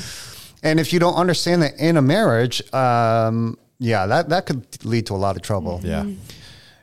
And 0.62 0.80
if 0.80 0.92
you 0.92 0.98
don't 0.98 1.14
understand 1.14 1.62
that 1.62 1.78
in 1.78 1.96
a 1.96 2.02
marriage, 2.02 2.62
um, 2.72 3.58
yeah, 3.78 4.06
that 4.06 4.28
that 4.30 4.46
could 4.46 4.84
lead 4.84 5.06
to 5.06 5.14
a 5.14 5.16
lot 5.16 5.36
of 5.36 5.42
trouble. 5.42 5.80
Yeah. 5.84 6.06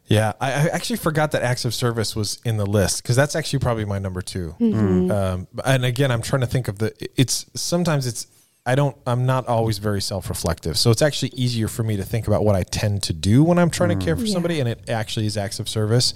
Yeah. 0.08 0.34
I, 0.40 0.52
I 0.52 0.68
actually 0.68 0.98
forgot 0.98 1.32
that 1.32 1.42
acts 1.42 1.66
of 1.66 1.74
service 1.74 2.16
was 2.16 2.40
in 2.46 2.58
the 2.58 2.66
list 2.66 3.02
because 3.04 3.16
that's 3.16 3.36
actually 3.36 3.60
probably 3.60 3.86
my 3.86 4.00
number 4.00 4.22
2 4.22 4.56
Um, 5.12 5.48
and 5.66 5.84
again, 5.86 6.12
I'm 6.12 6.22
trying 6.22 6.42
to 6.42 6.48
think 6.48 6.68
of 6.68 6.78
the, 6.78 6.94
it's 7.16 7.46
sometimes 7.56 8.06
it's, 8.08 8.28
I 8.68 8.74
don't, 8.74 8.98
I'm 9.06 9.28
not 9.28 9.48
always 9.48 9.78
very 9.78 10.02
self 10.02 10.28
reflective. 10.28 10.76
So 10.76 10.90
it's 10.90 11.04
actually 11.04 11.30
easier 11.36 11.68
for 11.68 11.84
me 11.84 11.98
to 11.98 12.04
think 12.04 12.26
about 12.28 12.44
what 12.44 12.56
I 12.56 12.64
tend 12.64 13.04
to 13.04 13.14
do 13.14 13.44
when 13.44 13.60
I'm 13.60 13.70
trying 13.70 13.98
to 13.98 14.04
care 14.04 14.16
for 14.16 14.24
Yeah. 14.26 14.34
somebody. 14.34 14.60
And 14.60 14.68
it 14.68 14.90
actually 14.90 15.28
is 15.28 15.38
acts 15.38 15.60
of 15.60 15.70
service. 15.70 16.16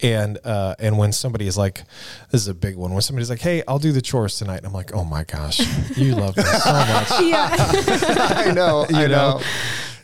And, 0.00 0.38
uh, 0.44 0.74
and 0.80 0.98
when 0.98 1.12
somebody 1.12 1.46
is 1.46 1.56
like, 1.56 1.84
this 2.32 2.40
is 2.40 2.48
a 2.48 2.54
big 2.54 2.74
one, 2.74 2.92
when 2.92 3.00
somebody's 3.02 3.30
like, 3.30 3.40
Hey, 3.40 3.62
I'll 3.68 3.78
do 3.78 3.92
the 3.92 4.02
chores 4.02 4.36
tonight. 4.38 4.62
I'm 4.64 4.72
like, 4.72 4.92
Oh 4.92 5.04
my 5.04 5.22
gosh, 5.22 5.60
you 5.96 6.16
love 6.16 6.36
me 6.36 6.42
so 6.42 6.72
much. 6.72 7.10
yeah. 7.22 7.48
I 8.46 8.50
know, 8.52 8.86
I 8.92 9.02
You 9.02 9.08
know? 9.08 9.38
know. 9.38 9.42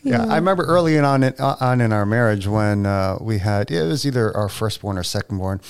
Yeah, 0.03 0.25
I 0.25 0.37
remember 0.37 0.65
early 0.65 0.99
on 0.99 1.23
in, 1.23 1.35
on 1.39 1.81
in 1.81 1.93
our 1.93 2.07
marriage 2.07 2.47
when 2.47 2.87
uh, 2.87 3.19
we 3.21 3.39
had 3.39 3.71
it 3.71 3.83
was 3.83 4.07
either 4.07 4.35
our 4.35 4.49
firstborn 4.49 4.97
or 4.97 5.03
secondborn. 5.03 5.61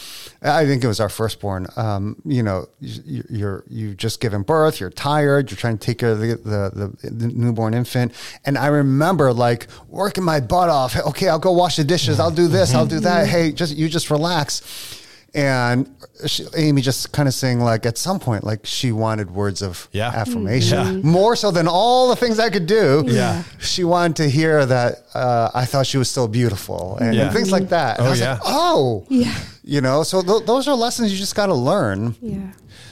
I 0.43 0.65
think 0.67 0.85
it 0.85 0.87
was 0.87 1.01
our 1.01 1.09
firstborn. 1.09 1.67
Um, 1.77 2.21
you 2.25 2.43
know, 2.43 2.69
you, 2.81 3.25
you're 3.29 3.65
you've 3.69 3.97
just 3.97 4.21
given 4.21 4.43
birth, 4.43 4.79
you're 4.81 4.91
tired, 4.91 5.51
you're 5.51 5.59
trying 5.59 5.79
to 5.79 5.85
take 5.85 5.99
care 5.99 6.13
of 6.13 6.21
the, 6.21 6.37
the 6.37 6.97
the 7.03 7.11
the 7.11 7.29
newborn 7.29 7.75
infant, 7.75 8.13
and 8.45 8.57
I 8.57 8.69
remember 8.69 9.33
like 9.33 9.67
working 9.89 10.25
my 10.25 10.41
butt 10.41 10.69
off. 10.69 10.97
Okay, 10.97 11.29
I'll 11.29 11.39
go 11.39 11.53
wash 11.53 11.77
the 11.77 11.85
dishes. 11.85 12.21
I'll 12.21 12.31
do 12.31 12.47
this. 12.47 12.75
I'll 12.75 12.87
do 12.87 13.01
that. 13.01 13.27
Hey, 13.27 13.53
just 13.53 13.77
you 13.77 13.89
just 13.89 14.11
relax. 14.11 14.99
And 15.35 15.89
she, 16.27 16.45
Amy 16.57 16.83
just 16.83 17.13
kind 17.13 17.29
of 17.29 17.35
saying 17.35 17.61
like 17.61 17.87
at 17.87 17.97
some 17.99 18.19
point 18.19 18.43
like 18.45 18.67
she 18.67 18.91
wanted 18.93 19.31
words 19.31 19.63
of 19.63 19.89
Yeah. 19.93 20.09
affirmation 20.09 20.79
Yeah. 20.79 20.93
more 21.11 21.37
so 21.37 21.51
than 21.51 21.69
all 21.69 22.09
the 22.09 22.17
things 22.17 22.39
I 22.39 22.51
could 22.51 22.67
do. 22.67 23.05
Yeah. 23.07 23.45
She 23.61 23.85
wanted 23.85 24.17
to 24.17 24.29
hear 24.31 24.67
that 24.67 25.05
uh, 25.15 25.51
I 25.55 25.65
thought 25.67 25.87
she 25.87 25.99
was 25.99 26.11
still 26.11 26.27
beautiful 26.29 26.97
and, 27.01 27.15
Yeah. 27.15 27.25
and 27.27 27.33
things 27.33 27.53
like 27.53 27.69
that. 27.69 27.99
And 27.99 28.07
Oh, 28.07 28.09
I 28.09 28.11
was 28.11 28.21
yeah. 28.21 28.33
like, 28.33 28.41
oh, 28.45 29.07
Yeah. 29.09 29.35
you 29.63 29.81
know, 29.81 30.03
so 30.03 30.21
th- 30.23 30.47
those 30.47 30.67
are 30.67 30.75
lessons 30.75 31.13
you 31.13 31.19
just 31.19 31.35
got 31.37 31.47
to 31.47 31.55
learn. 31.55 32.17
Yeah. 32.21 32.39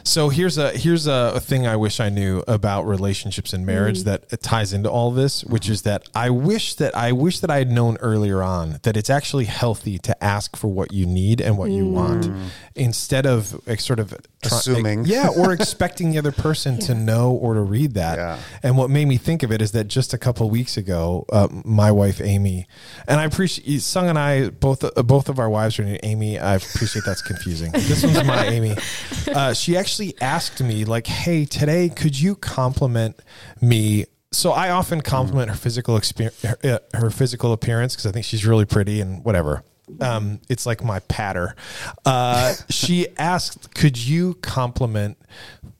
So 0.05 0.29
here's 0.29 0.59
a 0.59 0.71
here's 0.73 1.07
a 1.07 1.39
thing 1.41 1.67
I 1.67 1.77
wish 1.77 2.01
I 2.01 2.09
knew 2.09 2.43
about 2.49 2.87
relationships 2.87 3.53
and 3.53 3.65
marriage 3.67 4.05
that 4.05 4.41
ties 4.43 4.73
into 4.73 4.91
all 4.91 5.11
this, 5.11 5.45
which 5.45 5.69
is 5.69 5.83
that 5.83 6.09
I 6.15 6.31
wish 6.31 6.75
that 6.75 6.97
I 6.97 7.13
wish 7.13 7.41
that 7.41 7.51
I 7.51 7.59
had 7.59 7.71
known 7.71 7.97
earlier 7.99 8.43
on 8.43 8.79
that 8.83 8.97
it's 8.97 9.11
actually 9.11 9.45
healthy 9.45 9.99
to 9.99 10.25
ask 10.25 10.57
for 10.57 10.69
what 10.69 10.93
you 10.93 11.07
need 11.07 11.41
and 11.41 11.59
what 11.59 11.71
you 11.71 11.87
want 11.87 12.31
instead 12.75 13.27
of 13.27 13.61
like, 13.67 13.81
sort 13.81 13.99
of 13.99 14.11
try- 14.43 14.59
Assuming. 14.59 15.05
yeah, 15.05 15.29
or 15.37 15.53
expecting 15.59 16.11
the 16.11 16.19
other 16.19 16.33
person 16.33 16.79
to 16.81 16.95
know 16.95 17.31
or 17.33 17.55
to 17.55 17.61
read 17.61 17.95
that. 17.95 18.19
Yeah. 18.19 18.39
And 18.63 18.77
what 18.79 18.91
made 18.91 19.07
me 19.07 19.17
think 19.17 19.43
of 19.43 19.53
it 19.53 19.61
is 19.61 19.73
that 19.73 19.85
just 19.89 20.15
a 20.15 20.19
couple 20.19 20.49
weeks 20.49 20.77
ago, 20.77 21.27
uh, 21.31 21.49
my 21.65 21.91
wife 21.91 22.21
Amy, 22.21 22.67
and 23.07 23.21
I 23.21 23.25
appreciate 23.25 23.83
Sung 23.83 24.09
and 24.09 24.19
I 24.19 24.49
both 24.51 24.85
uh, 24.85 25.03
both 25.03 25.29
of 25.29 25.39
our 25.39 25.51
wives 25.51 25.79
are 25.79 25.85
named 25.85 26.01
Amy. 26.03 26.39
I 26.39 26.55
appreciate 26.57 27.05
that's 27.05 27.23
confusing. 27.23 27.73
this 27.73 28.03
one's 28.05 28.25
my 28.25 28.47
Amy. 28.47 28.75
Uh, 29.29 29.53
she 29.53 29.77
actually 29.77 29.88
asked 30.21 30.63
me 30.63 30.85
like, 30.85 31.07
"Hey, 31.07 31.45
today 31.45 31.89
could 31.89 32.19
you 32.19 32.35
compliment 32.35 33.19
me?" 33.61 34.07
So 34.33 34.53
I 34.53 34.71
often 34.71 35.01
compliment 35.01 35.51
her 35.51 35.57
physical 35.57 35.97
experience, 35.97 36.43
her, 36.43 36.59
uh, 36.65 36.79
her 36.99 37.11
physical 37.11 37.53
appearance 37.53 37.95
because 37.95 38.07
I 38.07 38.13
think 38.13 38.27
she's 38.27 38.45
really 38.45 38.67
pretty 38.67 39.01
and 39.01 39.25
whatever. 39.25 39.63
Um, 40.01 40.41
it's 40.51 40.67
like 40.67 40.85
my 40.85 41.01
patter. 41.01 41.57
Uh, 42.05 42.55
she 42.69 43.09
asked, 43.17 43.75
"Could 43.75 43.97
you 43.97 44.35
compliment 44.35 45.17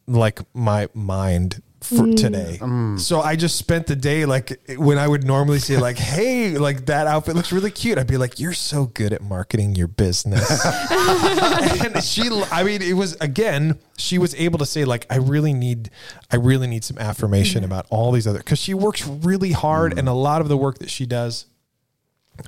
like 0.07 0.41
my 0.55 0.89
mind 0.95 1.63
for 1.89 2.05
mm. 2.05 2.17
today?" 2.17 2.59
Mm. 2.61 2.99
So 2.99 3.21
I 3.21 3.37
just 3.37 3.57
spent 3.57 3.87
the 3.87 3.97
day 3.97 4.25
like 4.25 4.61
when 4.77 4.99
I 4.99 5.09
would 5.09 5.25
normally 5.25 5.59
say 5.59 5.77
like, 5.77 5.99
"Hey, 6.17 6.59
like 6.59 6.87
that 6.87 7.07
outfit 7.07 7.35
looks 7.35 7.53
really 7.53 7.71
cute," 7.71 7.99
I'd 7.99 8.07
be 8.07 8.17
like, 8.17 8.39
"You're 8.39 8.53
so 8.53 8.87
good 8.87 9.13
at 9.13 9.23
marketing 9.23 9.75
your 9.75 9.89
business." 9.89 10.65
and 10.91 12.03
she, 12.03 12.29
I 12.51 12.63
mean, 12.63 12.83
it 12.83 12.95
was 12.95 13.17
again, 13.21 13.79
she 13.97 14.19
was 14.19 14.35
able 14.35 14.59
to 14.59 14.67
say 14.67 14.85
like, 14.85 15.07
"I 15.11 15.17
really 15.17 15.53
need, 15.53 15.91
I 16.31 16.37
really 16.37 16.67
need 16.67 16.85
some 16.85 16.99
affirmation 16.99 17.63
mm. 17.63 17.67
about 17.67 17.87
all 17.91 18.13
these 18.13 18.27
other," 18.27 18.39
because 18.39 18.59
she 18.59 18.75
works 18.75 19.07
really 19.07 19.53
hard, 19.53 19.99
and 19.99 20.09
a 20.09 20.13
lot 20.13 20.41
of 20.41 20.49
the 20.49 20.57
work 20.57 20.79
that 20.79 20.91
she 20.91 21.07
does 21.07 21.47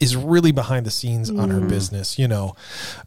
is 0.01 0.17
really 0.17 0.53
behind 0.53 0.87
the 0.87 0.91
scenes 0.91 1.31
on 1.31 1.51
her 1.51 1.61
business, 1.61 2.19
you 2.19 2.29
know, 2.29 2.55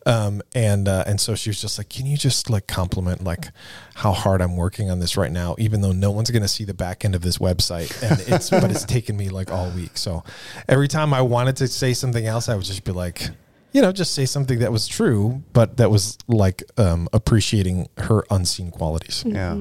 um, 0.05 0.41
and 0.53 0.87
uh, 0.87 1.03
and 1.07 1.19
so 1.19 1.35
she 1.35 1.49
was 1.49 1.61
just 1.61 1.77
like, 1.77 1.89
"Can 1.89 2.05
you 2.05 2.17
just 2.17 2.49
like 2.49 2.67
compliment 2.67 3.23
like 3.23 3.47
how 3.95 4.11
hard 4.11 4.41
I'm 4.41 4.55
working 4.55 4.89
on 4.89 4.99
this 4.99 5.15
right 5.17 5.31
now, 5.31 5.55
even 5.57 5.81
though 5.81 5.91
no 5.91 6.11
one's 6.11 6.31
going 6.31 6.41
to 6.41 6.47
see 6.47 6.63
the 6.63 6.73
back 6.73 7.05
end 7.05 7.15
of 7.15 7.21
this 7.21 7.37
website, 7.37 7.91
and 8.03 8.19
it's 8.27 8.49
but 8.49 8.69
it's 8.71 8.85
taken 8.85 9.15
me 9.17 9.29
like 9.29 9.51
all 9.51 9.69
week." 9.71 9.97
So 9.97 10.23
every 10.67 10.87
time 10.87 11.13
I 11.13 11.21
wanted 11.21 11.57
to 11.57 11.67
say 11.67 11.93
something 11.93 12.25
else, 12.25 12.49
I 12.49 12.55
would 12.55 12.65
just 12.65 12.83
be 12.83 12.91
like, 12.91 13.29
you 13.71 13.81
know, 13.81 13.91
just 13.91 14.13
say 14.13 14.25
something 14.25 14.59
that 14.59 14.71
was 14.71 14.87
true, 14.87 15.43
but 15.53 15.77
that 15.77 15.89
was 15.89 16.17
like 16.27 16.63
um, 16.77 17.07
appreciating 17.13 17.89
her 17.97 18.23
unseen 18.29 18.71
qualities. 18.71 19.23
Yeah. 19.25 19.57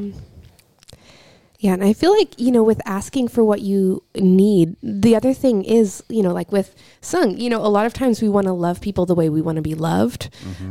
Yeah, 1.62 1.74
and 1.74 1.84
I 1.84 1.92
feel 1.92 2.12
like, 2.18 2.34
you 2.40 2.50
know, 2.50 2.64
with 2.64 2.80
asking 2.84 3.28
for 3.28 3.44
what 3.44 3.60
you 3.60 4.02
need, 4.16 4.74
the 4.82 5.14
other 5.14 5.32
thing 5.32 5.62
is, 5.64 6.02
you 6.08 6.20
know, 6.20 6.32
like 6.32 6.50
with 6.50 6.74
Sung, 7.00 7.38
you 7.38 7.48
know, 7.48 7.64
a 7.64 7.70
lot 7.70 7.86
of 7.86 7.92
times 7.94 8.20
we 8.20 8.28
want 8.28 8.48
to 8.48 8.52
love 8.52 8.80
people 8.80 9.06
the 9.06 9.14
way 9.14 9.28
we 9.28 9.40
want 9.40 9.56
to 9.56 9.62
be 9.62 9.76
loved. 9.76 10.28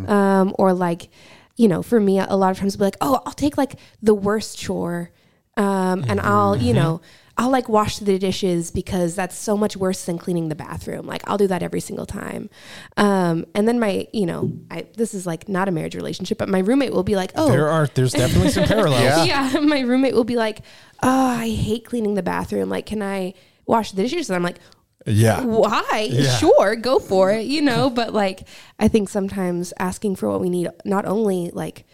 Um, 0.10 0.54
or 0.60 0.74
like, 0.74 1.08
you 1.56 1.70
know, 1.70 1.82
for 1.82 2.02
me, 2.02 2.20
a 2.20 2.36
lot 2.36 2.52
of 2.52 2.58
times 2.60 2.76
I'll 2.76 2.80
be 2.80 2.84
like, 2.84 2.98
oh, 3.00 3.22
I'll 3.26 3.32
take 3.32 3.58
like 3.58 3.76
the 4.04 4.14
worst 4.14 4.60
chore. 4.60 5.12
Um, 5.56 6.04
and 6.10 6.20
I'll, 6.20 6.58
you 6.58 6.74
know, 6.74 7.02
I'll 7.38 7.50
like 7.50 7.70
wash 7.70 7.98
the 8.00 8.20
dishes 8.20 8.72
because 8.72 9.16
that's 9.16 9.36
so 9.38 9.56
much 9.58 9.78
worse 9.78 10.06
than 10.06 10.18
cleaning 10.18 10.50
the 10.50 10.56
bathroom. 10.56 11.08
Like 11.08 11.24
I'll 11.28 11.38
do 11.38 11.48
that 11.48 11.64
every 11.64 11.80
single 11.80 12.06
time. 12.06 12.50
Um, 12.98 13.46
and 13.56 13.68
then 13.68 13.80
my, 13.80 14.08
you 14.14 14.26
know, 14.26 14.52
I, 14.70 14.86
this 14.98 15.14
is 15.14 15.26
like 15.26 15.48
not 15.48 15.68
a 15.68 15.72
marriage 15.72 15.96
relationship, 15.96 16.38
but 16.38 16.50
my 16.50 16.60
roommate 16.60 16.92
will 16.92 17.04
be 17.04 17.16
like, 17.16 17.32
oh, 17.36 17.50
There 17.50 17.70
are 17.70 17.88
there's 17.88 18.12
definitely 18.14 18.52
some 18.52 18.64
parallels. 18.76 19.02
Yeah. 19.04 19.24
yeah, 19.54 19.60
my 19.62 19.80
roommate 19.80 20.14
will 20.14 20.24
be 20.26 20.36
like, 20.36 20.60
"Oh, 21.02 21.28
I 21.40 21.50
hate 21.50 21.86
cleaning 21.86 22.14
the 22.16 22.24
bathroom. 22.24 22.70
Like, 22.70 22.86
can 22.86 23.02
I 23.02 23.34
wash 23.66 23.92
the 23.92 24.02
dishes?" 24.04 24.30
And 24.30 24.36
I'm 24.36 24.44
like, 24.44 24.58
Yeah. 25.06 25.42
why? 25.44 26.08
Yeah. 26.12 26.36
Sure, 26.38 26.76
go 26.76 27.00
for 27.00 27.32
it, 27.32 27.46
you 27.48 27.62
know. 27.62 27.90
But 27.90 28.14
like, 28.14 28.48
I 28.78 28.88
think 28.88 29.10
sometimes 29.10 29.74
asking 29.80 30.18
for 30.18 30.30
what 30.30 30.42
we 30.42 30.50
need 30.50 30.68
not 30.86 31.06
only 31.06 31.50
like 31.52 31.86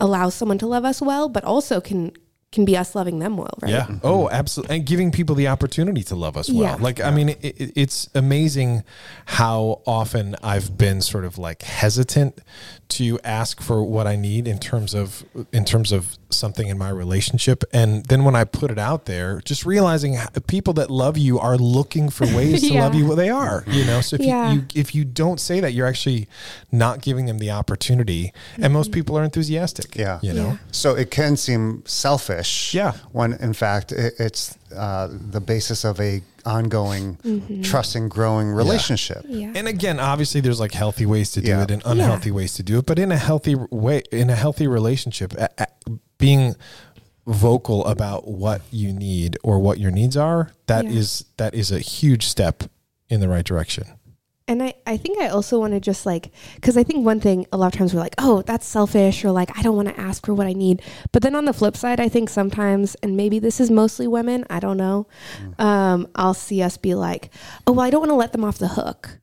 allows 0.00 0.34
someone 0.34 0.58
to 0.58 0.66
love 0.66 0.84
us 0.84 1.00
well, 1.00 1.28
but 1.28 1.44
also 1.44 1.80
can 1.80 2.12
can 2.52 2.64
be 2.66 2.76
us 2.76 2.94
loving 2.94 3.18
them 3.18 3.36
well, 3.36 3.54
right? 3.60 3.72
Yeah. 3.72 3.82
Mm-hmm. 3.86 4.06
Oh, 4.06 4.28
absolutely. 4.30 4.76
And 4.76 4.86
giving 4.86 5.10
people 5.10 5.34
the 5.34 5.48
opportunity 5.48 6.02
to 6.04 6.14
love 6.14 6.36
us 6.36 6.50
well. 6.50 6.62
Yeah. 6.62 6.74
Like, 6.76 7.00
I 7.00 7.10
mean, 7.10 7.30
it, 7.30 7.38
it, 7.42 7.72
it's 7.74 8.08
amazing 8.14 8.84
how 9.24 9.80
often 9.86 10.36
I've 10.42 10.76
been 10.76 11.00
sort 11.00 11.24
of 11.24 11.38
like 11.38 11.62
hesitant 11.62 12.38
to 12.90 13.18
ask 13.24 13.62
for 13.62 13.82
what 13.82 14.06
I 14.06 14.16
need 14.16 14.46
in 14.46 14.58
terms 14.58 14.94
of 14.94 15.24
in 15.50 15.64
terms 15.64 15.92
of 15.92 16.18
something 16.34 16.68
in 16.68 16.78
my 16.78 16.90
relationship, 16.90 17.64
and 17.72 18.04
then 18.06 18.24
when 18.24 18.34
I 18.34 18.44
put 18.44 18.70
it 18.70 18.78
out 18.78 19.06
there, 19.06 19.40
just 19.44 19.64
realizing 19.64 20.16
people 20.46 20.74
that 20.74 20.90
love 20.90 21.16
you 21.16 21.38
are 21.38 21.56
looking 21.56 22.10
for 22.10 22.26
ways 22.36 22.68
to 22.68 22.74
love 22.74 22.94
you. 22.94 23.06
Well, 23.06 23.16
they 23.16 23.30
are. 23.30 23.64
You 23.66 23.84
know. 23.84 24.00
So 24.00 24.16
if 24.16 24.22
Yeah. 24.22 24.52
you, 24.52 24.60
you 24.60 24.66
if 24.74 24.94
you 24.94 25.04
don't 25.04 25.40
say 25.40 25.60
that, 25.60 25.72
you're 25.72 25.86
actually 25.86 26.28
not 26.70 27.02
giving 27.02 27.26
them 27.26 27.38
the 27.38 27.50
opportunity. 27.50 28.32
And 28.58 28.72
most 28.72 28.90
mm-hmm. 28.90 28.94
people 28.94 29.18
are 29.18 29.24
enthusiastic. 29.24 29.96
Yeah. 29.96 30.18
You 30.22 30.32
know. 30.32 30.46
Yeah. 30.46 30.56
So 30.70 30.94
it 30.94 31.10
can 31.10 31.36
seem 31.36 31.82
selfish. 31.86 32.74
Yeah. 32.74 32.92
When 33.12 33.34
in 33.34 33.52
fact 33.52 33.92
it, 33.92 34.14
it's 34.18 34.56
uh, 34.76 35.08
the 35.10 35.40
basis 35.40 35.84
of 35.84 36.00
a 36.00 36.22
ongoing, 36.44 37.16
Mm-hmm. 37.24 37.62
trusting, 37.62 38.08
growing 38.08 38.48
relationship. 38.48 39.24
Yeah. 39.28 39.52
And 39.54 39.68
again, 39.68 40.00
obviously, 40.00 40.40
there's 40.40 40.58
like 40.60 40.72
healthy 40.72 41.06
ways 41.06 41.30
to 41.32 41.40
do 41.40 41.48
Yeah. 41.48 41.62
it 41.62 41.70
and 41.70 41.82
unhealthy 41.84 42.30
ways 42.30 42.54
to 42.54 42.62
do 42.62 42.78
it. 42.78 42.86
But 42.86 42.98
in 42.98 43.12
a 43.12 43.16
healthy 43.16 43.54
way, 43.70 44.02
in 44.10 44.30
a 44.30 44.34
healthy 44.36 44.66
relationship, 44.66 45.32
a, 45.34 45.48
a- 45.58 45.66
being 46.18 46.54
vocal 47.26 47.84
about 47.86 48.26
what 48.26 48.62
you 48.70 48.92
need 48.92 49.38
or 49.44 49.58
what 49.60 49.78
your 49.78 49.90
needs 49.90 50.16
are, 50.16 50.50
that 50.66 50.84
is 50.84 51.24
Yeah. 51.24 51.44
that 51.44 51.54
is 51.54 51.70
a 51.70 51.78
huge 51.78 52.26
step 52.26 52.64
in 53.08 53.20
the 53.20 53.28
right 53.28 53.44
direction. 53.44 53.84
And 54.52 54.62
I, 54.62 54.74
I 54.86 54.96
think 54.96 55.18
I 55.18 55.28
also 55.28 55.58
want 55.58 55.72
to 55.72 55.80
just 55.80 56.04
like, 56.06 56.30
because 56.56 56.76
I 56.76 56.82
think 56.84 57.04
one 57.04 57.20
thing 57.20 57.46
a 57.52 57.56
lot 57.56 57.72
of 57.72 57.78
times 57.78 57.92
we're 57.94 58.00
like, 58.00 58.14
oh, 58.18 58.42
that's 58.42 58.66
selfish, 58.66 59.24
or 59.24 59.30
like, 59.32 59.56
I 59.58 59.62
don't 59.62 59.74
want 59.76 59.88
to 59.88 59.98
ask 59.98 60.24
for 60.26 60.34
what 60.34 60.46
I 60.46 60.52
need. 60.52 60.82
But 61.10 61.22
then 61.22 61.34
on 61.34 61.46
the 61.46 61.52
flip 61.52 61.76
side, 61.76 61.98
I 62.00 62.08
think 62.08 62.28
sometimes, 62.28 62.94
and 63.02 63.16
maybe 63.16 63.38
this 63.38 63.58
is 63.60 63.70
mostly 63.70 64.06
women, 64.06 64.44
I 64.50 64.60
don't 64.60 64.76
know, 64.76 65.06
Mm. 65.42 65.60
um, 65.60 66.08
I'll 66.14 66.34
see 66.34 66.62
us 66.62 66.76
be 66.76 66.94
like, 66.94 67.30
oh, 67.66 67.72
well, 67.72 67.84
I 67.86 67.90
don't 67.90 68.00
want 68.00 68.10
to 68.10 68.14
let 68.16 68.32
them 68.32 68.44
off 68.44 68.58
the 68.58 68.68
hook 68.68 69.18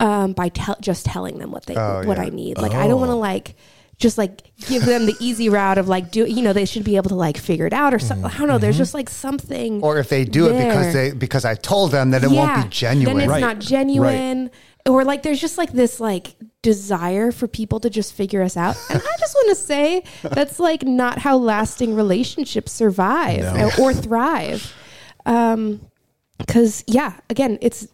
um, 0.00 0.32
by 0.34 0.48
tell 0.50 0.76
just 0.80 1.06
telling 1.06 1.38
them 1.38 1.50
what 1.50 1.64
they 1.66 1.74
Oh, 1.76 2.02
what 2.04 2.18
yeah. 2.18 2.24
I 2.24 2.28
need. 2.28 2.58
Like, 2.58 2.72
I 2.72 2.86
don't 2.86 3.00
want 3.00 3.10
to 3.10 3.14
Oh. 3.14 3.18
like 3.18 3.56
just 3.96 4.18
like 4.18 4.42
give 4.66 4.84
them 4.84 5.06
the 5.06 5.14
easy 5.20 5.48
route 5.48 5.78
of 5.78 5.86
like 5.86 6.10
do 6.10 6.24
you 6.26 6.42
know 6.42 6.52
they 6.52 6.64
should 6.64 6.82
be 6.82 6.96
able 6.96 7.08
to 7.10 7.14
like 7.14 7.38
figure 7.38 7.64
it 7.64 7.72
out 7.72 7.94
or 7.94 8.00
something. 8.00 8.26
I 8.26 8.36
don't 8.38 8.48
know. 8.48 8.58
There's 8.58 8.76
just 8.76 8.92
like 8.92 9.08
something. 9.08 9.80
Or 9.84 9.98
if 9.98 10.08
they 10.08 10.24
do 10.24 10.48
it 10.48 10.58
because 10.58 10.92
they 10.92 11.12
because 11.12 11.44
I 11.44 11.54
told 11.54 11.92
them 11.92 12.10
that 12.10 12.24
it 12.24 12.28
won't 12.30 12.64
be 12.64 12.68
genuine. 12.70 13.18
Then 13.18 13.24
it's 13.24 13.30
Right. 13.30 13.40
not 13.40 13.60
genuine. 13.60 14.50
Or 14.86 15.04
like 15.04 15.22
there's 15.22 15.40
just 15.40 15.56
like 15.56 15.72
this 15.72 15.98
like 16.00 16.34
desire 16.62 17.32
for 17.32 17.46
people 17.48 17.80
to 17.80 17.88
just 17.90 18.12
figure 18.12 18.42
us 18.42 18.56
out. 18.56 18.76
And 18.90 19.00
I 19.00 19.16
just 19.18 19.34
want 19.34 19.48
to 19.50 19.54
say 19.54 20.04
that's 20.22 20.58
like 20.60 20.82
not 20.82 21.18
how 21.18 21.36
lasting 21.38 21.94
relationships 21.94 22.72
survive 22.72 23.40
No. 23.40 23.70
or, 23.78 23.90
or 23.90 23.94
thrive. 23.94 24.74
Um 25.26 25.80
because 26.38 26.82
yeah, 26.86 27.14
again, 27.30 27.58
it's 27.62 27.86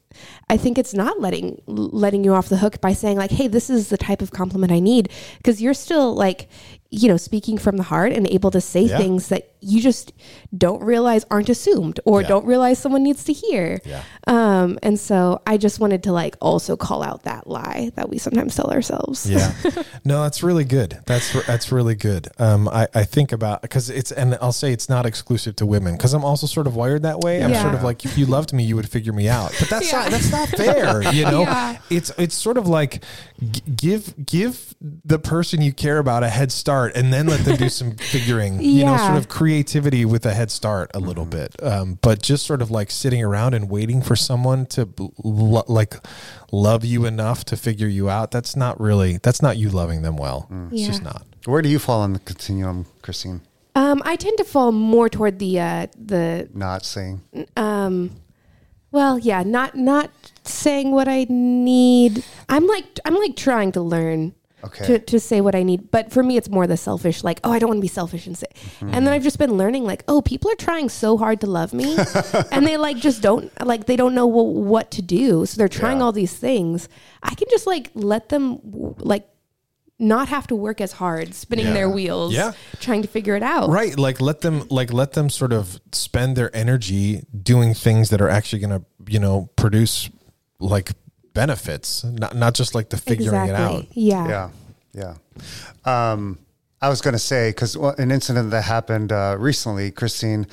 I 0.49 0.57
think 0.57 0.79
it's 0.79 0.94
not 0.94 1.20
letting 1.20 1.61
letting 1.66 2.25
you 2.25 2.35
off 2.35 2.49
the 2.49 2.57
hook 2.59 2.81
by 2.81 2.92
saying 2.92 3.16
like, 3.16 3.31
"Hey, 3.31 3.46
this 3.49 3.70
is 3.70 3.88
the 3.88 3.96
type 3.99 4.23
of 4.23 4.31
compliment 4.33 4.73
I 4.73 4.81
need," 4.81 5.09
because 5.38 5.62
you're 5.62 5.75
still 5.75 6.14
like, 6.14 6.49
you 6.90 7.07
know, 7.09 7.16
speaking 7.16 7.57
from 7.59 7.77
the 7.77 7.85
heart 7.85 8.12
and 8.12 8.27
able 8.27 8.51
to 8.51 8.61
say 8.61 8.83
Yeah. 8.83 8.99
things 8.99 9.29
that 9.29 9.46
you 9.62 9.81
just 9.81 10.12
don't 10.57 10.83
realize 10.83 11.25
aren't 11.31 11.49
assumed 11.51 12.01
or 12.07 12.23
Yeah. 12.23 12.29
don't 12.29 12.46
realize 12.46 12.79
someone 12.79 13.03
needs 13.05 13.23
to 13.25 13.33
hear. 13.33 13.81
Yeah. 13.85 14.03
Um, 14.27 14.79
and 14.83 14.99
so 14.99 15.42
I 15.46 15.59
just 15.59 15.79
wanted 15.79 16.03
to 16.05 16.12
like 16.12 16.37
also 16.40 16.77
call 16.77 17.03
out 17.03 17.23
that 17.25 17.46
lie 17.46 17.92
that 17.94 18.09
we 18.09 18.18
sometimes 18.18 18.57
tell 18.57 18.70
ourselves. 18.73 19.29
Yeah. 19.31 19.53
No, 20.03 20.23
that's 20.23 20.42
really 20.42 20.64
good. 20.64 20.99
That's 21.05 21.31
that's 21.46 21.70
really 21.70 21.94
good. 21.94 22.29
Um, 22.38 22.68
I, 22.68 22.88
I 22.94 23.05
think 23.05 23.33
about 23.33 23.61
because 23.61 23.90
it's 23.90 24.11
and 24.11 24.37
I'll 24.40 24.51
say 24.51 24.73
it's 24.73 24.88
not 24.88 25.05
exclusive 25.05 25.57
to 25.57 25.66
women 25.66 25.94
because 25.96 26.14
I'm 26.14 26.25
also 26.25 26.46
sort 26.46 26.66
of 26.66 26.75
wired 26.75 27.03
that 27.03 27.20
way. 27.20 27.44
I'm 27.44 27.55
sort 27.55 27.75
of 27.75 27.83
like 27.83 28.05
if 28.07 28.16
you 28.16 28.25
loved 28.25 28.53
me, 28.55 28.64
you 28.64 28.77
would 28.77 28.88
figure 28.88 29.12
me 29.12 29.29
out. 29.29 29.53
But 29.61 29.68
that's. 29.68 29.90
not 30.02 30.10
that's 30.10 30.30
not 30.32 30.48
fair. 30.50 31.12
You 31.12 31.24
know, 31.24 31.42
Yeah. 31.50 31.78
it's 31.90 32.10
it's 32.18 32.34
sort 32.34 32.56
of 32.58 32.66
like 32.68 33.04
g- 33.50 33.62
give 33.76 34.14
give 34.24 34.74
the 35.04 35.18
person 35.18 35.60
you 35.62 35.72
care 35.72 35.98
about 35.98 36.22
a 36.22 36.28
head 36.28 36.50
start 36.52 36.94
and 36.96 37.12
then 37.12 37.26
let 37.26 37.40
them 37.44 37.56
do 37.56 37.68
some 37.68 37.96
figuring. 37.96 38.60
You 38.62 38.84
know, 38.84 38.96
sort 38.96 39.16
of 39.18 39.28
creativity 39.28 40.04
with 40.04 40.24
a 40.26 40.32
head 40.34 40.50
start 40.50 40.90
a 40.94 41.00
little 41.00 41.26
bit. 41.26 41.54
Um, 41.62 41.98
but 42.02 42.22
just 42.22 42.46
sort 42.46 42.62
of 42.62 42.70
like 42.70 42.90
sitting 42.90 43.22
around 43.22 43.54
and 43.54 43.68
waiting 43.70 44.02
for 44.02 44.16
someone 44.16 44.66
to 44.66 44.88
l- 45.24 45.64
like 45.68 45.94
love 46.52 46.84
you 46.84 47.04
enough 47.06 47.44
to 47.46 47.56
figure 47.56 47.88
you 47.88 48.08
out. 48.10 48.30
That's 48.30 48.56
not 48.56 48.80
really 48.80 49.18
that's 49.22 49.42
not 49.42 49.56
you 49.56 49.68
loving 49.70 50.02
them 50.02 50.16
well. 50.16 50.48
It's 50.72 50.86
just 50.86 51.02
not. 51.02 51.24
Where 51.46 51.62
do 51.62 51.68
you 51.68 51.78
fall 51.78 52.00
on 52.02 52.12
the 52.12 52.18
continuum, 52.18 52.86
Christine? 53.02 53.40
Um, 53.74 54.02
I 54.04 54.16
tend 54.16 54.36
to 54.38 54.44
fall 54.44 54.72
more 54.72 55.08
toward 55.08 55.38
the 55.38 55.60
uh, 55.60 55.86
the 55.96 56.48
Not 56.52 56.84
saying. 56.84 57.22
um, 57.56 58.10
well, 58.92 59.18
yeah, 59.18 59.42
not 59.42 59.74
not 59.76 60.11
saying 60.44 60.90
what 60.92 61.09
I 61.09 61.26
need. 61.29 62.24
I'm 62.48 62.66
like 62.66 62.98
I'm 63.05 63.14
like 63.14 63.37
trying 63.37 63.72
to 63.72 63.81
learn 63.81 64.35
Okay. 64.62 64.85
to, 64.85 64.98
to 64.98 65.18
say 65.18 65.40
what 65.40 65.55
I 65.55 65.62
need. 65.62 65.90
But 65.90 66.12
for 66.12 66.22
me, 66.22 66.37
it's 66.37 66.50
more 66.50 66.66
the 66.66 66.76
selfish, 66.76 67.24
like, 67.24 67.40
oh, 67.44 67.50
I 67.50 67.59
don't 67.59 67.68
want 67.70 67.79
to 67.79 67.81
be 67.81 67.88
selfish 67.88 68.26
and 68.26 68.37
say. 68.37 68.46
Mm-hmm. 68.53 68.90
And 68.92 69.07
then 69.07 69.14
I've 69.14 69.22
just 69.22 69.38
been 69.38 69.57
learning, 69.57 69.85
like, 69.85 70.05
oh, 70.07 70.20
people 70.20 70.50
are 70.50 70.55
trying 70.55 70.90
so 70.90 71.16
hard 71.16 71.40
to 71.40 71.46
love 71.46 71.72
me, 71.72 71.96
and 72.53 72.66
they 72.66 72.76
like 72.76 72.98
just 72.98 73.22
don't 73.22 73.50
like 73.64 73.87
they 73.87 73.96
don't 73.96 74.14
know 74.14 74.29
wh- 74.31 74.55
what 74.55 74.90
to 74.90 75.00
do, 75.00 75.46
so 75.46 75.57
they're 75.57 75.66
trying 75.66 75.98
Yeah. 75.98 76.05
all 76.05 76.12
these 76.12 76.35
things. 76.37 76.90
I 77.22 77.35
can 77.35 77.48
just 77.50 77.66
like 77.66 77.90
let 77.94 78.29
them 78.29 78.61
like 78.98 79.26
not 80.00 80.28
have 80.28 80.46
to 80.48 80.54
work 80.56 80.80
as 80.80 80.92
hard, 80.92 81.34
spinning 81.34 81.66
Yeah. 81.66 81.74
their 81.74 81.90
wheels, 81.90 82.32
Yeah. 82.34 82.52
trying 82.80 83.02
to 83.02 83.08
figure 83.08 83.36
it 83.36 83.42
out. 83.42 83.68
Right. 83.68 83.98
Like 83.98 84.20
let 84.20 84.40
them 84.40 84.66
like 84.70 84.92
let 84.92 85.12
them 85.12 85.28
sort 85.30 85.52
of 85.52 85.80
spend 85.92 86.36
their 86.36 86.54
energy 86.56 87.24
doing 87.42 87.74
things 87.74 88.08
that 88.10 88.20
are 88.20 88.28
actually 88.28 88.60
gonna, 88.60 88.82
you 89.06 89.18
know, 89.18 89.50
produce 89.56 90.08
like 90.58 90.92
benefits. 91.34 92.02
Not 92.04 92.34
not 92.34 92.54
just 92.54 92.74
like 92.74 92.88
the 92.90 92.96
figuring 92.96 93.48
it 93.48 93.54
out. 93.54 93.86
Yeah. 93.92 94.28
Yeah, 94.94 95.14
yeah. 95.84 96.12
Um, 96.12 96.38
I 96.82 96.88
was 96.88 97.00
going 97.02 97.12
to 97.12 97.18
say 97.18 97.50
because 97.50 97.76
an 97.76 98.10
incident 98.10 98.50
that 98.52 98.62
happened 98.62 99.12
uh, 99.12 99.36
recently, 99.38 99.90
Christine, 99.90 100.46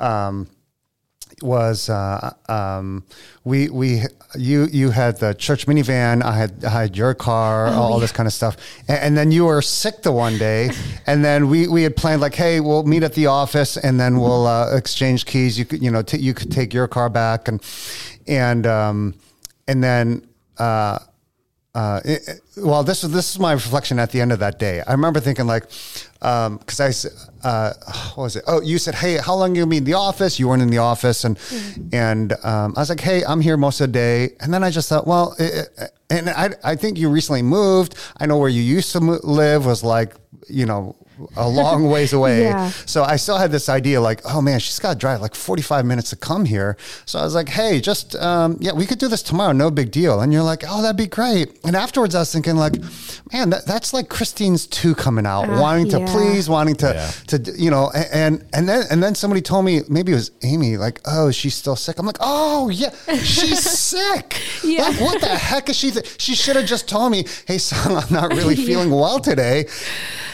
um, 0.00 0.48
was 1.42 1.88
uh, 1.88 2.34
um, 2.48 3.04
we 3.44 3.68
we 3.68 4.02
you 4.34 4.66
you 4.72 4.90
had 4.90 5.18
the 5.18 5.34
church 5.34 5.66
minivan, 5.66 6.22
I 6.22 6.36
had 6.36 6.64
I 6.64 6.70
had 6.70 6.96
your 6.96 7.14
car, 7.14 7.68
all 7.68 7.98
this 7.98 8.12
kind 8.12 8.26
of 8.26 8.32
stuff, 8.32 8.56
and, 8.88 8.98
and 8.98 9.16
then 9.16 9.32
you 9.32 9.44
were 9.44 9.62
sick 9.62 10.02
the 10.02 10.12
one 10.12 10.38
day, 10.38 10.70
and 11.06 11.24
then 11.24 11.48
we 11.48 11.68
we 11.68 11.82
had 11.82 11.96
planned 11.96 12.20
like, 12.20 12.34
hey, 12.34 12.60
we'll 12.60 12.84
meet 12.84 13.02
at 13.02 13.14
the 13.14 13.26
office, 13.26 13.76
and 13.76 14.00
then 14.00 14.18
we'll 14.18 14.46
uh, 14.46 14.74
exchange 14.76 15.26
keys. 15.26 15.58
You 15.58 15.64
could 15.64 15.82
you 15.82 15.90
know 15.90 16.02
t- 16.02 16.18
you 16.18 16.34
could 16.34 16.50
take 16.50 16.72
your 16.72 16.88
car 16.88 17.08
back, 17.08 17.48
and 17.48 17.62
and 18.26 18.66
um, 18.66 19.14
and 19.68 19.82
then. 19.82 20.26
Uh, 20.58 20.98
uh, 21.74 22.00
it, 22.06 22.40
well, 22.56 22.82
this 22.82 23.02
was 23.02 23.12
this 23.12 23.30
is 23.30 23.38
my 23.38 23.52
reflection 23.52 23.98
at 23.98 24.10
the 24.10 24.18
end 24.18 24.32
of 24.32 24.38
that 24.38 24.58
day. 24.58 24.80
I 24.86 24.92
remember 24.92 25.20
thinking 25.20 25.46
like, 25.46 25.64
because 26.58 26.80
I, 26.80 26.88
s- 26.88 27.30
uh, 27.44 27.72
what 28.16 28.24
was 28.24 28.36
it? 28.36 28.42
Oh, 28.48 28.60
you 28.60 28.78
said, 28.78 28.96
hey, 28.96 29.16
how 29.18 29.34
long 29.36 29.54
you 29.54 29.62
gonna 29.62 29.70
be 29.70 29.76
in 29.76 29.84
the 29.84 29.94
office? 29.94 30.40
You 30.40 30.48
weren't 30.48 30.62
in 30.62 30.70
the 30.70 30.78
office, 30.78 31.24
and 31.24 31.38
and 31.92 32.32
um, 32.44 32.74
I 32.76 32.80
was 32.80 32.88
like, 32.88 32.98
hey, 33.00 33.24
I'm 33.24 33.40
here 33.40 33.56
most 33.56 33.80
of 33.80 33.88
the 33.88 33.92
day. 33.92 34.30
And 34.40 34.52
then 34.52 34.64
I 34.64 34.70
just 34.70 34.88
thought, 34.88 35.06
well, 35.06 35.36
it, 35.38 35.68
it- 35.78 35.90
and 36.10 36.28
I 36.30 36.50
I 36.64 36.74
think 36.76 36.98
you 36.98 37.08
recently 37.10 37.42
moved. 37.42 37.94
I 38.18 38.26
know 38.26 38.38
where 38.38 38.48
you 38.48 38.62
used 38.62 38.90
to 38.92 38.98
live 39.00 39.66
was 39.66 39.82
like, 39.84 40.14
you 40.48 40.66
know. 40.66 40.96
A 41.36 41.48
long 41.48 41.88
ways 41.94 42.12
away. 42.12 42.42
Yeah. 42.42 42.70
So 42.86 43.02
I 43.04 43.16
still 43.16 43.38
had 43.38 43.50
this 43.50 43.68
idea 43.68 44.00
like, 44.00 44.20
oh 44.24 44.40
man, 44.42 44.58
she's 44.60 44.78
got 44.78 44.92
to 44.92 44.98
drive 44.98 45.20
like 45.20 45.34
45 45.34 45.84
minutes 45.86 46.10
to 46.10 46.16
come 46.16 46.44
here. 46.44 46.76
So 47.06 47.18
I 47.18 47.22
was 47.22 47.34
like, 47.34 47.48
hey, 47.48 47.80
just, 47.80 48.14
um, 48.16 48.56
yeah, 48.60 48.72
we 48.72 48.86
could 48.86 48.98
do 48.98 49.08
this 49.08 49.22
tomorrow. 49.22 49.52
No 49.52 49.70
big 49.70 49.90
deal. 49.90 50.20
And 50.20 50.32
you're 50.32 50.42
like, 50.42 50.62
oh, 50.68 50.82
that'd 50.82 50.96
be 50.96 51.06
great. 51.06 51.58
And 51.64 51.74
afterwards 51.76 52.14
I 52.14 52.20
was 52.20 52.32
thinking 52.32 52.56
like, 52.56 52.74
man, 53.32 53.50
that, 53.50 53.66
that's 53.66 53.92
like 53.94 54.08
Christine's 54.08 54.66
two 54.66 54.94
coming 54.94 55.26
out, 55.26 55.48
Uh, 55.48 55.60
wanting 55.60 55.88
to 55.90 56.00
yeah. 56.00 56.12
please, 56.12 56.48
wanting 56.48 56.74
to, 56.76 56.92
Yeah. 56.94 57.10
to, 57.38 57.52
you 57.56 57.70
know, 57.70 57.90
and, 58.12 58.44
and 58.52 58.68
then, 58.68 58.84
and 58.90 59.02
then 59.02 59.14
somebody 59.14 59.40
told 59.40 59.64
me, 59.64 59.80
maybe 59.88 60.12
it 60.12 60.16
was 60.16 60.30
Amy, 60.42 60.76
like, 60.76 61.00
oh, 61.06 61.30
she's 61.30 61.54
still 61.54 61.76
sick. 61.76 61.98
I'm 61.98 62.06
like, 62.06 62.18
oh 62.20 62.68
yeah, 62.68 62.90
she's 63.22 63.62
sick. 63.78 64.40
Yeah. 64.62 64.82
Like, 64.88 65.00
what 65.00 65.20
the 65.20 65.28
heck 65.28 65.68
is 65.68 65.76
she? 65.76 65.90
Th- 65.92 66.20
she 66.20 66.34
should 66.34 66.56
have 66.56 66.66
just 66.66 66.88
told 66.88 67.12
me, 67.12 67.24
hey, 67.46 67.58
Sung, 67.58 67.96
I'm 67.96 68.12
not 68.12 68.32
really 68.32 68.56
feeling 68.68 68.90
well 68.90 69.18
today. 69.18 69.66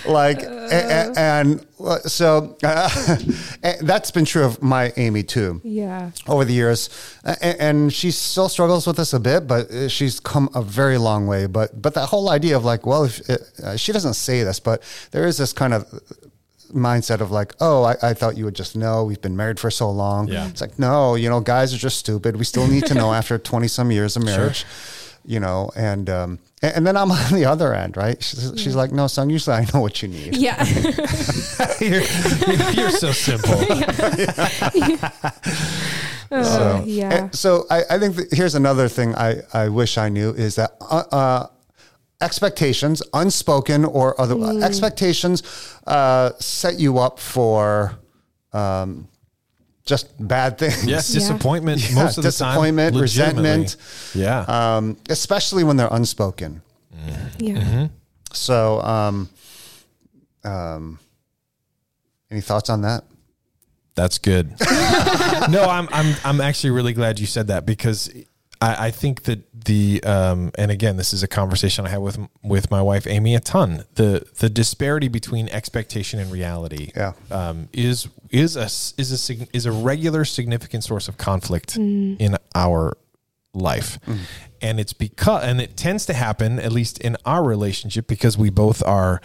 Like, 0.06 0.42
a- 0.42 0.68
a- 0.72 1.18
and, 1.18 1.66
uh, 1.84 1.98
so 2.00 2.56
uh, 2.64 3.16
and 3.62 3.86
that's 3.88 4.10
been 4.10 4.24
true 4.24 4.44
of 4.44 4.62
my 4.62 4.92
Amy 4.96 5.22
too 5.22 5.60
Yeah. 5.64 6.10
over 6.28 6.44
the 6.44 6.52
years, 6.54 6.88
A- 7.24 7.62
and 7.62 7.92
she 7.92 8.10
still 8.10 8.48
struggles 8.48 8.86
with 8.86 8.96
this 8.96 9.12
a 9.12 9.20
bit, 9.20 9.46
but 9.46 9.70
uh, 9.70 9.88
she's 9.88 10.20
come 10.20 10.48
a 10.54 10.62
very 10.62 10.98
long 10.98 11.26
way. 11.26 11.46
But 11.46 11.80
but 11.80 11.94
that 11.94 12.06
whole 12.06 12.30
idea 12.30 12.56
of 12.56 12.64
like, 12.64 12.86
well, 12.86 13.04
if 13.04 13.20
uh, 13.30 13.76
she 13.76 13.92
doesn't 13.92 14.14
say 14.14 14.42
this, 14.44 14.60
but 14.60 14.82
there 15.10 15.26
is 15.26 15.36
this 15.38 15.52
kind 15.52 15.74
of 15.74 15.84
mindset 16.74 17.20
of 17.20 17.30
like, 17.30 17.54
oh, 17.60 17.82
I, 17.84 17.96
I 18.02 18.14
thought 18.14 18.38
you 18.38 18.44
would 18.46 18.54
just 18.56 18.74
know. 18.76 19.04
We've 19.04 19.20
been 19.20 19.36
married 19.36 19.60
for 19.60 19.70
so 19.70 19.90
long. 19.90 20.28
Yeah. 20.28 20.48
It's 20.48 20.60
like, 20.62 20.78
no, 20.78 21.16
you 21.16 21.28
know, 21.28 21.40
guys 21.40 21.74
are 21.74 21.78
just 21.78 21.98
stupid. 21.98 22.36
We 22.36 22.44
still 22.44 22.66
need 22.66 22.86
to 22.86 22.94
know 22.94 23.12
after 23.20 23.36
20 23.38 23.68
some 23.68 23.90
years 23.90 24.16
of 24.16 24.24
marriage, 24.24 24.64
you 25.24 25.40
know, 25.40 25.70
and, 25.76 26.08
um, 26.10 26.38
and, 26.62 26.76
and 26.76 26.86
then 26.86 26.96
I'm 26.96 27.10
on 27.12 27.32
the 27.32 27.44
other 27.44 27.74
end, 27.74 27.96
right? 27.96 28.22
She's, 28.22 28.52
she's 28.56 28.74
like, 28.76 28.92
no, 28.92 29.06
Sung, 29.06 29.30
usually 29.30 29.56
I 29.56 29.66
know 29.72 29.80
what 29.80 30.02
you 30.02 30.08
need. 30.08 30.36
Yeah. 30.36 30.64
you're, 31.80 32.02
you're 32.72 32.90
so 32.90 33.12
simple. 33.12 33.54
Uh, 36.30 36.82
yeah. 36.86 37.12
And 37.24 37.34
so 37.34 37.66
I, 37.70 37.82
I 37.90 37.98
think 37.98 38.16
that 38.16 38.32
here's 38.32 38.54
another 38.54 38.88
thing 38.88 39.14
I, 39.16 39.42
I 39.52 39.68
wish 39.68 39.98
I 39.98 40.08
knew 40.08 40.30
is 40.30 40.56
that 40.56 40.72
uh, 40.80 41.04
uh, 41.12 41.46
expectations, 42.22 43.02
unspoken 43.12 43.84
or 43.84 44.18
other 44.20 44.34
Mm. 44.36 44.62
expectations, 44.62 45.42
uh, 45.86 46.30
set 46.38 46.78
you 46.78 46.98
up 46.98 47.18
for 47.18 47.98
um, 48.54 49.08
just 49.84 50.06
bad 50.26 50.58
things. 50.58 50.84
Yes, 50.86 51.10
Yeah. 51.14 51.20
disappointment 51.20 51.88
Yeah, 51.90 51.94
most 51.96 52.18
of 52.18 52.24
the 52.24 52.30
time. 52.32 52.48
disappointment, 52.54 52.96
legitimately. 52.96 53.50
resentment. 53.50 53.76
Yeah. 54.14 54.76
Um, 54.76 54.96
especially 55.08 55.64
when 55.64 55.76
they're 55.76 55.88
unspoken. 55.92 56.62
yeah. 57.38 57.54
Mm-hmm. 57.54 57.84
So, 58.32 58.80
um, 58.82 59.28
um, 60.44 60.98
any 62.30 62.40
thoughts 62.40 62.70
on 62.70 62.82
that? 62.82 63.04
That's 63.94 64.18
good. 64.18 64.50
no, 65.50 65.64
I'm 65.68 65.86
I'm 65.92 66.14
I'm 66.24 66.40
actually 66.40 66.70
really 66.70 66.94
glad 66.94 67.18
you 67.18 67.26
said 67.26 67.48
that 67.48 67.66
because 67.66 68.10
I, 68.60 68.86
I 68.86 68.90
think 68.90 69.24
that 69.24 69.40
the 69.66 70.02
um, 70.04 70.50
and 70.56 70.70
again 70.70 70.96
this 70.96 71.12
is 71.12 71.22
a 71.22 71.28
conversation 71.28 71.84
I 71.84 71.90
had 71.90 71.98
with 72.00 72.18
with 72.42 72.70
my 72.70 72.80
wife 72.80 73.06
Amy 73.06 73.34
a 73.34 73.40
ton. 73.40 73.84
The 73.96 74.24
the 74.38 74.48
disparity 74.48 75.08
between 75.08 75.50
expectation 75.50 76.20
and 76.20 76.32
reality 76.32 76.90
Yeah. 76.96 77.12
um, 77.30 77.68
is 77.74 78.08
is 78.32 78.56
a 78.56 78.64
is 78.64 79.12
a 79.12 79.18
sig- 79.18 79.48
is 79.52 79.66
a 79.66 79.72
regular 79.72 80.24
significant 80.24 80.82
source 80.82 81.08
of 81.08 81.16
conflict 81.16 81.76
mm. 81.76 82.16
in 82.18 82.36
our 82.54 82.96
life. 83.54 83.98
Mm. 84.06 84.18
And 84.60 84.80
it's 84.80 84.92
because 84.92 85.44
and 85.44 85.60
it 85.60 85.76
tends 85.76 86.06
to 86.06 86.14
happen 86.14 86.58
at 86.58 86.72
least 86.72 86.98
in 86.98 87.16
our 87.24 87.44
relationship 87.44 88.06
because 88.06 88.38
we 88.38 88.50
both 88.50 88.82
are 88.84 89.20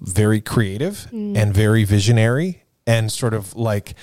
very 0.00 0.40
creative 0.40 1.08
mm. 1.12 1.36
and 1.36 1.52
very 1.52 1.84
visionary 1.84 2.63
and 2.86 3.10
sort 3.10 3.32
of 3.32 3.56
like 3.56 3.94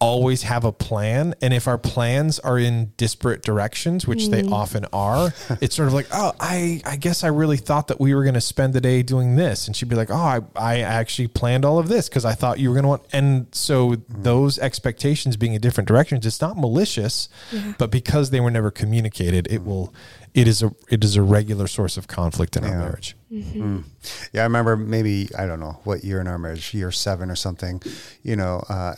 always 0.00 0.42
have 0.42 0.64
a 0.64 0.72
plan. 0.72 1.34
And 1.42 1.52
if 1.52 1.68
our 1.68 1.78
plans 1.78 2.38
are 2.38 2.58
in 2.58 2.92
disparate 2.96 3.42
directions 3.42 4.06
which 4.06 4.28
they 4.28 4.42
mm. 4.42 4.52
often 4.52 4.86
are 4.92 5.32
it's 5.60 5.76
sort 5.76 5.88
of 5.88 5.94
like 5.94 6.06
oh 6.12 6.32
i 6.40 6.80
i 6.84 6.96
guess 6.96 7.24
i 7.24 7.28
really 7.28 7.56
thought 7.56 7.88
that 7.88 8.00
we 8.00 8.14
were 8.14 8.22
going 8.22 8.34
to 8.34 8.40
spend 8.40 8.72
the 8.72 8.80
day 8.80 9.02
doing 9.02 9.36
this. 9.36 9.66
And 9.66 9.76
she'd 9.76 9.88
be 9.88 9.96
like 9.96 10.10
oh 10.10 10.14
i 10.14 10.40
i 10.56 10.80
actually 10.80 11.28
planned 11.28 11.64
all 11.64 11.78
of 11.78 11.88
this 11.88 12.08
because 12.08 12.24
i 12.24 12.32
thought 12.32 12.58
you 12.58 12.68
were 12.70 12.74
going 12.74 12.84
to 12.84 12.88
want 12.88 13.06
and 13.12 13.46
so 13.52 13.90
mm. 13.90 14.04
those 14.08 14.58
expectations 14.58 15.36
being 15.36 15.54
in 15.54 15.60
different 15.60 15.88
directions 15.88 16.24
it's 16.26 16.40
not 16.40 16.56
malicious 16.56 17.28
but 17.78 17.90
because 17.90 18.30
they 18.30 18.40
were 18.40 18.50
never 18.50 18.70
communicated 18.70 19.46
it 19.48 19.60
mm. 19.60 19.64
will 19.66 19.94
it 20.34 20.48
is 20.48 20.62
a 20.62 20.74
it 20.88 21.04
is 21.04 21.16
a 21.16 21.22
regular 21.22 21.66
source 21.66 21.96
of 21.96 22.06
conflict 22.08 22.56
in 22.56 22.64
our 22.64 22.70
Yeah. 22.70 22.78
marriage 22.78 23.16
Yeah, 24.32 24.42
I 24.42 24.44
remember 24.44 24.76
maybe 24.76 25.28
I 25.38 25.46
don't 25.46 25.60
know 25.60 25.80
what 25.84 26.04
year 26.04 26.20
in 26.20 26.26
our 26.26 26.38
marriage, 26.38 26.74
year 26.74 26.90
seven 26.92 27.30
or 27.30 27.36
something. 27.36 27.80
You 28.22 28.36
know, 28.36 28.62
uh, 28.68 28.94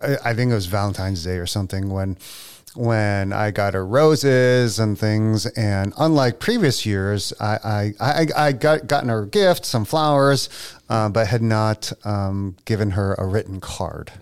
I, 0.00 0.16
I 0.30 0.34
think 0.34 0.52
it 0.52 0.54
was 0.54 0.66
Valentine's 0.66 1.24
Day 1.24 1.38
or 1.38 1.46
something 1.46 1.90
when 1.90 2.16
when 2.74 3.32
I 3.32 3.50
got 3.50 3.74
her 3.74 3.84
roses 3.84 4.78
and 4.78 4.96
things. 4.98 5.46
And 5.46 5.92
unlike 5.98 6.38
previous 6.38 6.86
years, 6.86 7.32
I 7.40 7.58
I, 7.64 7.94
I, 8.00 8.26
I 8.48 8.52
got 8.52 8.86
gotten 8.86 9.08
her 9.08 9.22
a 9.24 9.26
gift, 9.28 9.64
some 9.64 9.84
flowers, 9.84 10.48
uh, 10.88 11.08
but 11.08 11.26
had 11.26 11.42
not 11.42 11.92
um, 12.04 12.56
given 12.64 12.92
her 12.92 13.14
a 13.18 13.26
written 13.26 13.60
card. 13.60 14.12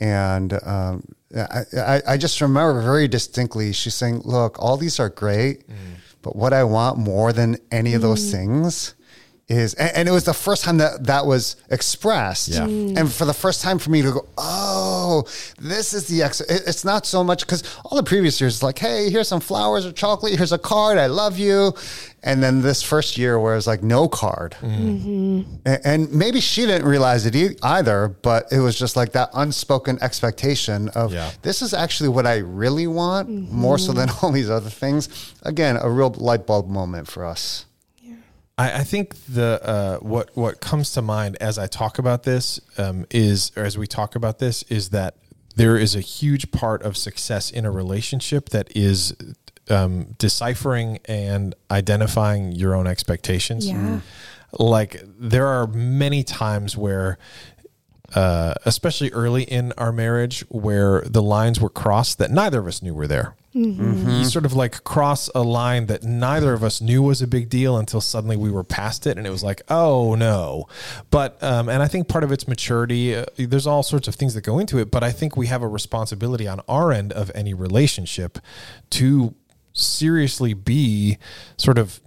And 0.00 0.52
um, 0.64 1.08
I, 1.36 1.64
I, 1.96 2.02
I 2.08 2.16
just 2.16 2.40
remember 2.40 2.80
very 2.82 3.08
distinctly, 3.08 3.72
she's 3.72 3.94
saying, 3.94 4.22
Look, 4.24 4.56
all 4.62 4.76
these 4.76 5.00
are 5.00 5.08
great, 5.08 5.64
but 6.22 6.36
what 6.36 6.52
I 6.52 6.64
want 6.64 6.98
more 6.98 7.32
than 7.32 7.56
any 7.70 7.94
of 7.94 8.02
those 8.02 8.30
things 8.30 8.94
is, 9.48 9.74
and, 9.74 9.94
and 9.94 10.08
it 10.08 10.12
was 10.12 10.24
the 10.24 10.32
first 10.32 10.64
time 10.64 10.78
that 10.78 11.04
that 11.06 11.26
was 11.26 11.56
expressed. 11.70 12.48
Yeah. 12.48 12.60
Mm. 12.60 12.96
And 12.98 13.12
for 13.12 13.26
the 13.26 13.34
first 13.34 13.60
time 13.60 13.78
for 13.78 13.90
me 13.90 14.00
to 14.00 14.12
go, 14.12 14.26
Oh, 14.38 15.24
this 15.60 15.92
is 15.92 16.06
the 16.06 16.22
ex. 16.22 16.40
it- 16.40 16.62
It's 16.66 16.82
not 16.84 17.04
so 17.04 17.22
much 17.22 17.40
because 17.40 17.62
all 17.84 17.96
the 17.96 18.02
previous 18.02 18.40
years, 18.40 18.62
like, 18.62 18.78
Hey, 18.78 19.10
here's 19.10 19.28
some 19.28 19.40
flowers 19.40 19.84
or 19.84 19.92
chocolate, 19.92 20.34
here's 20.36 20.52
a 20.52 20.58
card, 20.58 20.96
I 20.98 21.06
love 21.08 21.38
you. 21.38 21.74
And 22.26 22.42
then 22.42 22.62
this 22.62 22.82
first 22.82 23.18
year 23.18 23.38
where 23.38 23.54
it's 23.54 23.66
like 23.66 23.82
no 23.82 24.08
card. 24.08 24.56
A- 24.62 25.86
And 25.86 26.10
maybe 26.10 26.40
she 26.40 26.62
didn't 26.66 26.86
realize 26.88 27.26
it 27.26 27.36
e- 27.36 27.56
either, 27.62 28.08
but 28.22 28.46
it 28.50 28.60
was 28.60 28.78
just 28.78 28.96
like 28.96 29.12
that 29.12 29.28
unspoken 29.34 29.98
expectation 30.00 30.88
of 30.90 31.12
Yeah. 31.12 31.30
this 31.42 31.60
is 31.62 31.74
actually 31.74 32.08
what 32.08 32.26
I 32.26 32.36
really 32.38 32.86
want 32.86 33.28
more 33.52 33.78
so 33.78 33.92
than 33.92 34.08
all 34.22 34.32
these 34.32 34.48
other 34.50 34.70
things. 34.70 35.08
Again, 35.42 35.76
a 35.76 35.90
real 35.90 36.10
light 36.16 36.46
bulb 36.46 36.68
moment 36.68 37.08
for 37.08 37.24
us. 37.26 37.66
I, 38.56 38.80
I 38.80 38.84
think 38.84 39.16
the 39.28 39.60
uh, 39.62 39.96
what 39.98 40.30
what 40.34 40.60
comes 40.60 40.92
to 40.92 41.02
mind 41.02 41.36
as 41.40 41.58
I 41.58 41.66
talk 41.66 41.98
about 41.98 42.22
this 42.22 42.60
um, 42.78 43.04
is, 43.10 43.50
or 43.56 43.64
as 43.64 43.76
we 43.76 43.86
talk 43.86 44.14
about 44.14 44.38
this, 44.38 44.62
is 44.70 44.90
that 44.90 45.16
there 45.56 45.76
is 45.76 45.94
a 45.96 46.00
huge 46.00 46.50
part 46.52 46.82
of 46.82 46.96
success 46.96 47.50
in 47.50 47.64
a 47.66 47.70
relationship 47.70 48.48
that 48.50 48.68
is 48.76 49.12
um, 49.70 50.14
deciphering 50.18 50.98
and 51.06 51.54
identifying 51.70 52.52
your 52.52 52.74
own 52.74 52.86
expectations. 52.86 53.68
Yeah. 53.68 54.00
Like 54.58 55.02
there 55.18 55.46
are 55.46 55.66
many 55.66 56.22
times 56.24 56.76
where. 56.76 57.18
Uh, 58.14 58.54
especially 58.64 59.10
early 59.10 59.42
in 59.42 59.72
our 59.72 59.90
marriage, 59.90 60.42
where 60.48 61.00
the 61.00 61.22
lines 61.22 61.60
were 61.60 61.70
crossed 61.70 62.18
that 62.18 62.30
neither 62.30 62.60
of 62.60 62.66
us 62.68 62.80
knew 62.80 62.94
were 62.94 63.08
there. 63.08 63.34
You 64.18 64.24
sort 64.24 64.44
of 64.44 64.52
like 64.52 64.84
cross 64.84 65.28
a 65.34 65.42
line 65.42 65.86
that 65.86 66.04
neither 66.04 66.52
of 66.52 66.62
us 66.62 66.80
knew 66.80 67.02
was 67.02 67.22
a 67.22 67.26
big 67.26 67.48
deal 67.48 67.76
until 67.76 68.00
suddenly 68.00 68.36
we 68.36 68.52
were 68.52 68.62
past 68.62 69.06
it, 69.08 69.16
and 69.16 69.26
it 69.26 69.30
was 69.30 69.42
like, 69.42 69.62
oh 69.68 70.14
no. 70.14 70.68
But 71.10 71.42
um, 71.42 71.68
and 71.68 71.82
I 71.82 71.88
think 71.88 72.06
part 72.06 72.22
of 72.22 72.30
it's 72.30 72.46
maturity. 72.46 73.16
Uh, 73.16 73.24
there's 73.36 73.66
all 73.66 73.82
sorts 73.82 74.06
of 74.06 74.14
things 74.14 74.34
that 74.34 74.42
go 74.42 74.60
into 74.60 74.78
it, 74.78 74.92
but 74.92 75.02
I 75.02 75.10
think 75.10 75.36
we 75.36 75.48
have 75.48 75.62
a 75.62 75.68
responsibility 75.68 76.46
on 76.46 76.60
our 76.68 76.92
end 76.92 77.12
of 77.12 77.32
any 77.34 77.54
relationship 77.54 78.38
to 78.90 79.34
seriously 79.74 80.54
be 80.54 81.18
sort 81.56 81.76
of 81.78 82.00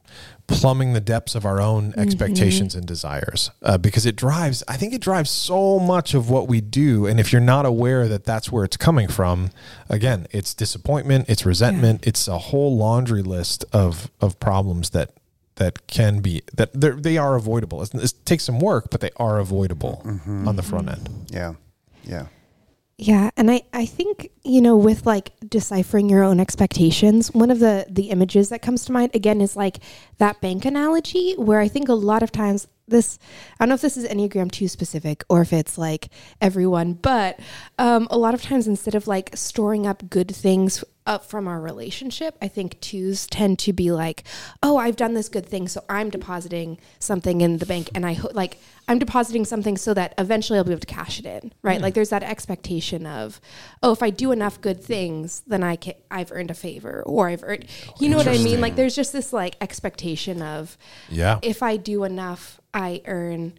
plumbing 0.47 0.93
the 0.93 1.01
depths 1.01 1.35
of 1.35 1.45
our 1.45 1.59
own 1.59 1.93
expectations 1.97 2.73
and 2.73 2.85
desires 2.87 3.51
uh, 3.63 3.77
because 3.77 4.05
it 4.05 4.15
drives 4.15 4.63
i 4.69 4.77
think 4.77 4.93
it 4.93 5.01
drives 5.01 5.29
so 5.29 5.77
much 5.77 6.13
of 6.13 6.29
what 6.29 6.47
we 6.47 6.61
do. 6.61 7.05
And 7.05 7.19
if 7.19 7.33
you're 7.33 7.41
not 7.41 7.65
aware 7.65 8.07
that 8.07 8.23
that's 8.23 8.49
where 8.49 8.63
it's 8.63 8.77
coming 8.77 9.09
from 9.09 9.49
again 9.89 10.25
it's 10.31 10.53
disappointment 10.53 11.27
it's 11.27 11.45
resentment 11.45 12.07
it's 12.07 12.29
a 12.29 12.37
whole 12.37 12.77
laundry 12.77 13.21
list 13.21 13.65
of 13.73 14.09
of 14.21 14.39
problems 14.39 14.91
that 14.91 15.11
that 15.55 15.85
can 15.87 16.21
be 16.21 16.43
that 16.53 16.69
they're, 16.73 16.95
avoidable. 17.35 17.81
It's- 17.81 18.13
it 18.13 18.25
takes 18.25 18.45
some 18.45 18.59
work 18.59 18.89
but 18.89 19.01
they 19.01 19.11
are 19.17 19.39
avoidable 19.39 20.01
on 20.47 20.55
the 20.55 20.63
front 20.63 20.87
end. 20.87 21.09
Yeah. 21.29 21.55
Yeah. 22.05 22.27
Yeah, 22.99 23.29
and 23.37 23.51
I 23.51 23.61
I 23.73 23.85
think 23.85 24.31
you 24.43 24.59
know 24.59 24.75
with 24.75 25.05
like 25.05 25.31
deciphering 25.47 26.09
your 26.09 26.23
own 26.23 26.39
expectations, 26.39 27.31
one 27.31 27.51
of 27.51 27.59
the 27.59 27.85
the 27.89 28.09
images 28.09 28.49
that 28.49 28.63
comes 28.63 28.85
to 28.85 28.91
mind 28.91 29.11
again 29.13 29.39
is 29.39 29.55
like 29.55 29.77
that 30.17 30.41
bank 30.41 30.65
analogy 30.65 31.33
where 31.33 31.59
I 31.59 31.67
think 31.67 31.89
a 31.89 31.93
lot 31.93 32.23
of 32.23 32.31
times 32.31 32.67
this 32.87 33.19
I 33.59 33.65
don't 33.65 33.69
know 33.69 33.75
if 33.75 33.81
this 33.81 33.97
is 33.97 34.07
Enneagram 34.07 34.51
2 34.51 34.67
specific 34.67 35.23
or 35.29 35.41
if 35.41 35.53
it's 35.53 35.77
like 35.77 36.09
everyone, 36.41 36.93
but 36.93 37.39
um, 37.77 38.07
a 38.09 38.17
lot 38.17 38.33
of 38.33 38.41
times 38.41 38.67
instead 38.67 38.95
of 38.95 39.07
like 39.07 39.29
storing 39.35 39.85
up 39.85 40.09
good 40.09 40.33
things 40.33 40.83
up 41.07 41.25
from 41.25 41.47
our 41.47 41.59
relationship, 41.59 42.37
I 42.41 42.47
think 42.47 42.79
twos 42.81 43.25
tend 43.25 43.57
to 43.59 43.73
be 43.73 43.91
like, 43.91 44.23
oh, 44.61 44.77
I've 44.77 44.95
done 44.95 45.13
this 45.15 45.29
good 45.29 45.45
thing, 45.45 45.67
so 45.67 45.83
I'm 45.89 46.11
depositing 46.11 46.77
something 46.99 47.41
in 47.41 47.57
the 47.57 47.65
bank, 47.65 47.89
and 47.95 48.05
I 48.05 48.13
ho- 48.13 48.29
like 48.33 48.59
I'm 48.87 48.99
depositing 48.99 49.43
something 49.45 49.77
so 49.77 49.93
that 49.95 50.13
eventually 50.17 50.59
I'll 50.59 50.65
be 50.65 50.71
able 50.71 50.81
to 50.81 50.87
cash 50.87 51.19
it 51.19 51.25
in, 51.25 51.53
right? 51.61 51.81
Like 51.81 51.93
there's 51.93 52.09
that 52.09 52.23
expectation 52.23 53.05
of, 53.05 53.41
oh, 53.81 53.91
if 53.91 54.03
I 54.03 54.11
do 54.11 54.31
enough 54.31 54.61
good 54.61 54.83
things, 54.83 55.41
then 55.47 55.63
I 55.63 55.77
can 55.77 55.95
I've 56.11 56.31
earned 56.31 56.51
a 56.51 56.53
favor, 56.53 57.03
or 57.05 57.29
I've 57.29 57.43
earned, 57.43 57.65
you 57.99 58.09
know 58.09 58.17
what 58.17 58.27
I 58.27 58.37
mean? 58.37 58.61
Like 58.61 58.75
there's 58.75 58.95
just 58.95 59.13
this 59.13 59.33
like 59.33 59.55
expectation 59.61 60.41
of, 60.41 60.77
yeah 61.09 61.39
if 61.41 61.63
I 61.63 61.77
do 61.77 62.03
enough, 62.03 62.59
I 62.73 63.01
earn 63.05 63.53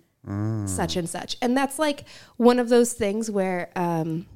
such 0.67 0.97
and 0.97 1.09
such. 1.09 1.39
And 1.41 1.57
that's 1.57 1.79
like 1.79 2.05
one 2.37 2.59
of 2.59 2.69
those 2.69 2.93
things 2.93 3.31
where 3.31 3.71
um, 3.75 4.27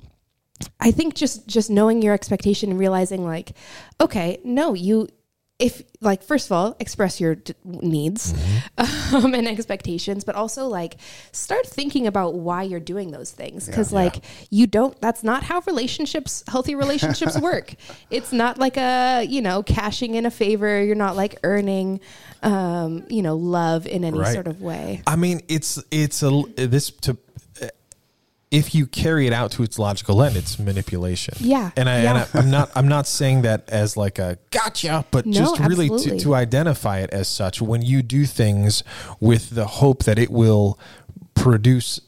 I 0.80 0.90
think 0.92 1.14
just 1.14 1.46
just 1.46 1.70
knowing 1.70 2.02
your 2.02 2.14
expectation 2.14 2.70
and 2.70 2.78
realizing 2.78 3.24
like, 3.24 3.52
okay, 4.00 4.40
no, 4.44 4.74
you 4.74 5.08
if 5.58 5.82
like 6.00 6.22
first 6.24 6.46
of 6.46 6.52
all 6.52 6.74
express 6.80 7.20
your 7.20 7.34
d- 7.36 7.54
needs 7.64 8.32
Mm-hmm. 8.32 9.14
um, 9.16 9.34
and 9.38 9.46
expectations 9.46 10.24
but 10.24 10.34
also 10.34 10.66
like 10.66 10.96
start 11.30 11.66
thinking 11.66 12.06
about 12.06 12.34
why 12.34 12.62
you're 12.64 12.80
doing 12.80 13.10
those 13.12 13.30
things 13.30 13.66
because 13.66 13.92
Yeah. 13.92 13.98
like 13.98 14.24
you 14.50 14.66
don't 14.66 14.98
that's 15.00 15.22
not 15.22 15.44
how 15.44 15.60
relationships 15.66 16.42
healthy 16.48 16.74
relationships 16.74 17.38
work 17.50 17.74
it's 18.10 18.32
not 18.32 18.58
like 18.58 18.76
a 18.76 19.24
you 19.28 19.40
know 19.42 19.62
cashing 19.62 20.14
in 20.14 20.26
a 20.26 20.30
favor 20.32 20.82
you're 20.82 20.96
not 20.96 21.16
like 21.16 21.38
earning 21.44 22.00
um 22.42 23.04
you 23.08 23.22
know 23.22 23.36
love 23.36 23.86
in 23.86 24.04
any 24.04 24.18
Right. 24.18 24.32
sort 24.32 24.48
of 24.48 24.62
way 24.62 25.02
I 25.06 25.16
mean, 25.16 25.42
it's 25.48 25.80
it's 25.92 26.22
a 26.24 26.42
this 26.56 26.90
to 27.02 27.16
if 28.52 28.74
you 28.74 28.86
carry 28.86 29.26
it 29.26 29.32
out 29.32 29.50
to 29.52 29.62
its 29.62 29.78
logical 29.78 30.22
end, 30.22 30.36
it's 30.36 30.58
manipulation. 30.58 31.34
Yeah, 31.40 31.70
and 31.74 31.88
I, 31.88 32.02
yeah. 32.02 32.10
and 32.10 32.18
I 32.18 32.38
I'm 32.38 32.50
not 32.50 32.70
I'm 32.76 32.86
not 32.86 33.06
saying 33.06 33.42
that 33.42 33.68
as 33.68 33.96
like 33.96 34.18
a 34.18 34.38
gotcha, 34.50 35.06
but 35.10 35.24
No, 35.24 35.32
just 35.32 35.58
really 35.58 35.88
to, 35.88 36.18
to 36.20 36.34
identify 36.34 36.98
it 36.98 37.10
as 37.10 37.26
such. 37.28 37.62
When 37.62 37.80
you 37.80 38.02
do 38.02 38.26
things 38.26 38.84
with 39.18 39.50
the 39.50 39.66
hope 39.66 40.04
that 40.04 40.18
it 40.18 40.30
will 40.30 40.78
produce 41.34 41.98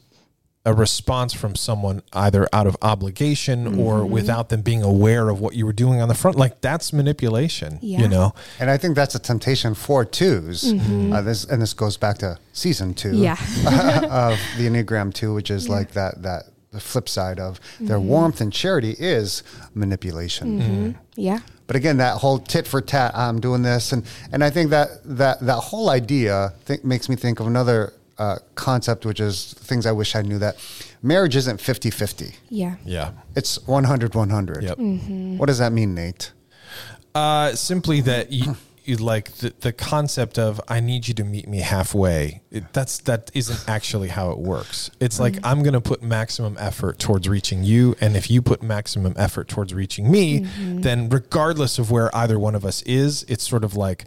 a 0.65 0.73
response 0.73 1.31
from 1.33 1.55
someone 1.55 2.01
either 2.13 2.47
out 2.51 2.65
of 2.67 2.75
obligation 2.81 3.65
Mm-hmm. 3.65 3.79
or 3.79 4.05
without 4.05 4.49
them 4.49 4.61
being 4.61 4.81
aware 4.83 5.29
of 5.29 5.39
what 5.39 5.53
you 5.55 5.65
were 5.65 5.73
doing 5.73 6.01
on 6.01 6.07
the 6.07 6.15
front. 6.15 6.37
Like 6.37 6.59
that's 6.61 6.91
manipulation 6.91 7.77
Yeah. 7.81 7.99
you 8.01 8.07
know? 8.07 8.33
And 8.59 8.69
I 8.71 8.77
think 8.77 8.95
that's 8.95 9.13
a 9.15 9.19
temptation 9.19 9.75
for 9.75 10.03
2s 10.05 11.13
Uh, 11.13 11.21
this 11.21 11.45
and 11.45 11.61
this 11.61 11.73
goes 11.73 11.97
back 11.97 12.17
to 12.19 12.37
season 12.53 12.93
two 12.95 13.15
Yeah. 13.15 13.33
of 14.09 14.39
the 14.57 14.67
Enneagram 14.67 15.13
two, 15.13 15.33
which 15.35 15.51
is 15.51 15.69
like 15.69 15.91
that 15.91 16.21
that 16.23 16.43
the 16.71 16.79
flip 16.81 17.07
side 17.07 17.39
of 17.39 17.59
their 17.79 17.99
warmth 17.99 18.41
and 18.41 18.51
charity 18.51 18.95
is 18.99 19.43
manipulation. 19.99 20.97
yeah. 21.15 21.39
But 21.67 21.75
again, 21.75 21.97
that 21.97 22.17
whole 22.17 22.37
tit 22.39 22.67
for 22.67 22.81
tat, 22.81 23.15
I'm 23.17 23.39
doing 23.39 23.63
this, 23.63 23.91
and 23.91 24.03
and 24.31 24.43
I 24.43 24.49
think 24.51 24.69
that 24.69 24.89
that 25.17 25.39
that 25.45 25.55
whole 25.57 25.89
idea 25.89 26.53
think, 26.65 26.83
makes 26.83 27.09
me 27.09 27.15
think 27.15 27.39
of 27.39 27.47
another 27.47 27.93
uh, 28.17 28.37
concept, 28.55 29.05
which 29.05 29.19
is 29.19 29.53
things 29.55 29.85
I 29.85 29.91
wish 29.91 30.15
I 30.15 30.21
knew 30.21 30.39
that 30.39 30.55
marriage 31.01 31.35
isn't 31.35 31.59
50-50. 31.59 32.35
yeah 32.49 32.75
yeah 32.85 33.11
It's 33.35 33.57
100-100. 33.59 34.61
Yep. 34.61 35.39
What 35.39 35.47
does 35.47 35.59
that 35.59 35.71
mean, 35.73 35.93
Nate? 35.95 36.31
Uh, 37.13 37.53
simply 37.55 38.01
that 38.01 38.31
you, 38.31 38.55
you 38.83 38.97
like 38.97 39.31
the, 39.37 39.53
the 39.61 39.71
concept 39.71 40.37
of 40.37 40.59
I 40.67 40.79
need 40.81 41.07
you 41.07 41.13
to 41.15 41.23
meet 41.23 41.47
me 41.47 41.59
halfway. 41.59 42.41
It, 42.51 42.71
that's 42.73 42.97
that 42.99 43.31
isn't 43.33 43.67
actually 43.69 44.09
how 44.09 44.31
it 44.31 44.37
works. 44.39 44.91
It's 44.99 45.19
like 45.19 45.35
I'm 45.43 45.63
going 45.63 45.73
to 45.73 45.81
put 45.81 46.03
maximum 46.03 46.55
effort 46.59 46.99
towards 46.99 47.27
reaching 47.29 47.63
you, 47.63 47.95
and 48.01 48.15
if 48.17 48.29
you 48.29 48.41
put 48.41 48.61
maximum 48.61 49.13
effort 49.17 49.47
towards 49.47 49.73
reaching 49.73 50.11
me, 50.11 50.45
then 50.59 51.07
regardless 51.09 51.79
of 51.79 51.89
where 51.89 52.13
either 52.15 52.37
one 52.37 52.53
of 52.53 52.65
us 52.65 52.81
is, 52.83 53.23
it's 53.27 53.47
sort 53.47 53.63
of 53.63 53.75
like. 53.75 54.05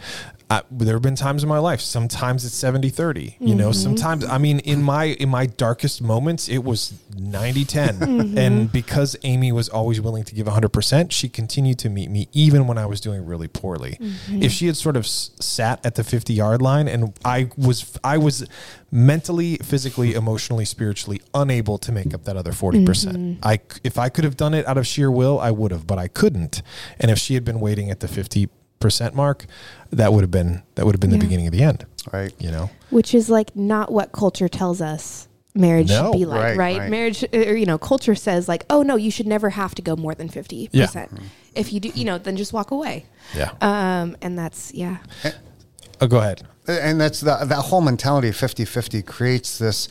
Uh, 0.51 0.63
there 0.71 0.95
have 0.95 1.03
been 1.03 1.15
times 1.15 1.43
in 1.43 1.49
my 1.49 1.59
life 1.59 1.81
sometimes 1.81 2.45
it's 2.45 2.55
70 2.55 2.89
30 2.89 3.37
you 3.39 3.55
know 3.55 3.69
mm-hmm. 3.69 3.73
sometimes 3.73 4.25
i 4.25 4.39
mean 4.39 4.61
in 4.61 4.83
my 4.83 5.05
in 5.05 5.29
my 5.29 5.45
darkest 5.45 6.01
moments 6.01 6.49
it 6.49 6.65
was 6.65 6.95
90 7.19 7.65
10 7.65 7.99
mm-hmm. 7.99 8.39
and 8.39 8.73
because 8.73 9.15
amy 9.25 9.53
was 9.53 9.69
always 9.69 10.01
willing 10.01 10.25
to 10.25 10.35
give 10.35 10.47
100% 10.47 11.13
she 11.13 11.29
continued 11.29 11.79
to 11.79 11.91
meet 11.91 12.11
me 12.11 12.29
even 12.33 12.67
when 12.67 12.79
i 12.79 12.87
was 12.87 13.01
doing 13.01 13.27
really 13.27 13.49
poorly. 13.49 13.99
Mm-hmm. 14.01 14.43
If 14.43 14.53
she 14.53 14.67
had 14.67 14.77
sort 14.77 14.97
of 14.97 15.05
s- 15.05 15.31
sat 15.41 15.85
at 15.85 15.95
the 15.95 16.05
50 16.05 16.33
yard 16.33 16.63
line 16.63 16.89
and 16.89 17.17
i 17.25 17.51
was 17.57 17.99
i 18.03 18.19
was 18.19 18.47
mentally 18.91 19.57
physically 19.59 20.15
emotionally 20.15 20.65
spiritually 20.65 21.21
unable 21.35 21.79
to 21.79 21.93
make 21.93 22.15
up 22.15 22.25
that 22.25 22.37
other 22.37 22.53
40%. 22.53 23.39
I 23.43 23.61
if 23.85 23.99
i 23.99 24.09
could 24.09 24.25
have 24.25 24.37
done 24.37 24.55
it 24.55 24.67
out 24.67 24.79
of 24.79 24.87
sheer 24.87 25.11
will 25.11 25.39
i 25.39 25.51
would 25.51 25.71
have 25.71 25.87
but 25.87 25.99
i 25.99 26.09
couldn't. 26.09 26.63
And 26.99 27.11
if 27.11 27.19
she 27.19 27.35
had 27.35 27.45
been 27.45 27.61
waiting 27.61 27.91
at 27.91 28.01
the 28.01 28.09
50 28.09 28.49
percent 28.81 29.15
mark 29.15 29.47
that 29.91 30.13
would 30.13 30.23
have 30.23 30.31
been 30.31 30.63
that 30.77 30.85
would 30.87 30.95
have 30.95 31.01
been 31.01 31.11
the 31.11 31.19
beginning 31.19 31.47
of 31.47 31.53
the 31.53 31.63
end 31.63 31.85
Right. 32.13 32.33
you 32.39 32.51
know 32.51 32.71
which 32.91 33.15
is 33.15 33.29
like 33.29 33.55
not 33.57 33.91
what 33.93 34.13
culture 34.13 34.49
tells 34.49 34.81
us 34.81 35.27
marriage 35.55 35.89
No. 35.89 36.13
should 36.13 36.19
be 36.19 36.25
like, 36.25 36.41
Right, 36.41 36.57
right? 36.57 36.79
right. 36.79 36.91
Marriage, 36.91 37.25
uh, 37.25 37.29
or 37.37 37.57
you 37.57 37.67
know, 37.67 37.79
culture 37.79 38.15
says 38.15 38.47
like, 38.49 38.65
oh 38.71 38.83
no, 38.83 38.95
you 38.97 39.11
should 39.11 39.27
never 39.27 39.51
have 39.51 39.75
to 39.75 39.83
go 39.83 39.97
more 39.97 40.15
than 40.15 40.29
fifty 40.29 40.69
percent. 40.69 41.11
If 41.57 41.73
you 41.73 41.81
do, 41.81 41.89
you 41.95 42.05
know, 42.05 42.17
then 42.19 42.37
just 42.37 42.53
walk 42.53 42.71
away. 42.71 43.07
yeah 43.35 43.51
Um, 43.61 44.17
and 44.23 44.39
that's 44.39 44.73
yeah, 44.73 44.99
oh 46.01 46.07
go 46.07 46.19
ahead 46.19 46.47
And 46.69 47.01
that's 47.01 47.21
the, 47.21 47.37
that 47.45 47.63
whole 47.71 47.81
mentality 47.81 48.29
of 48.29 48.37
50 48.37 48.65
50 48.65 49.03
creates 49.03 49.59
this 49.59 49.89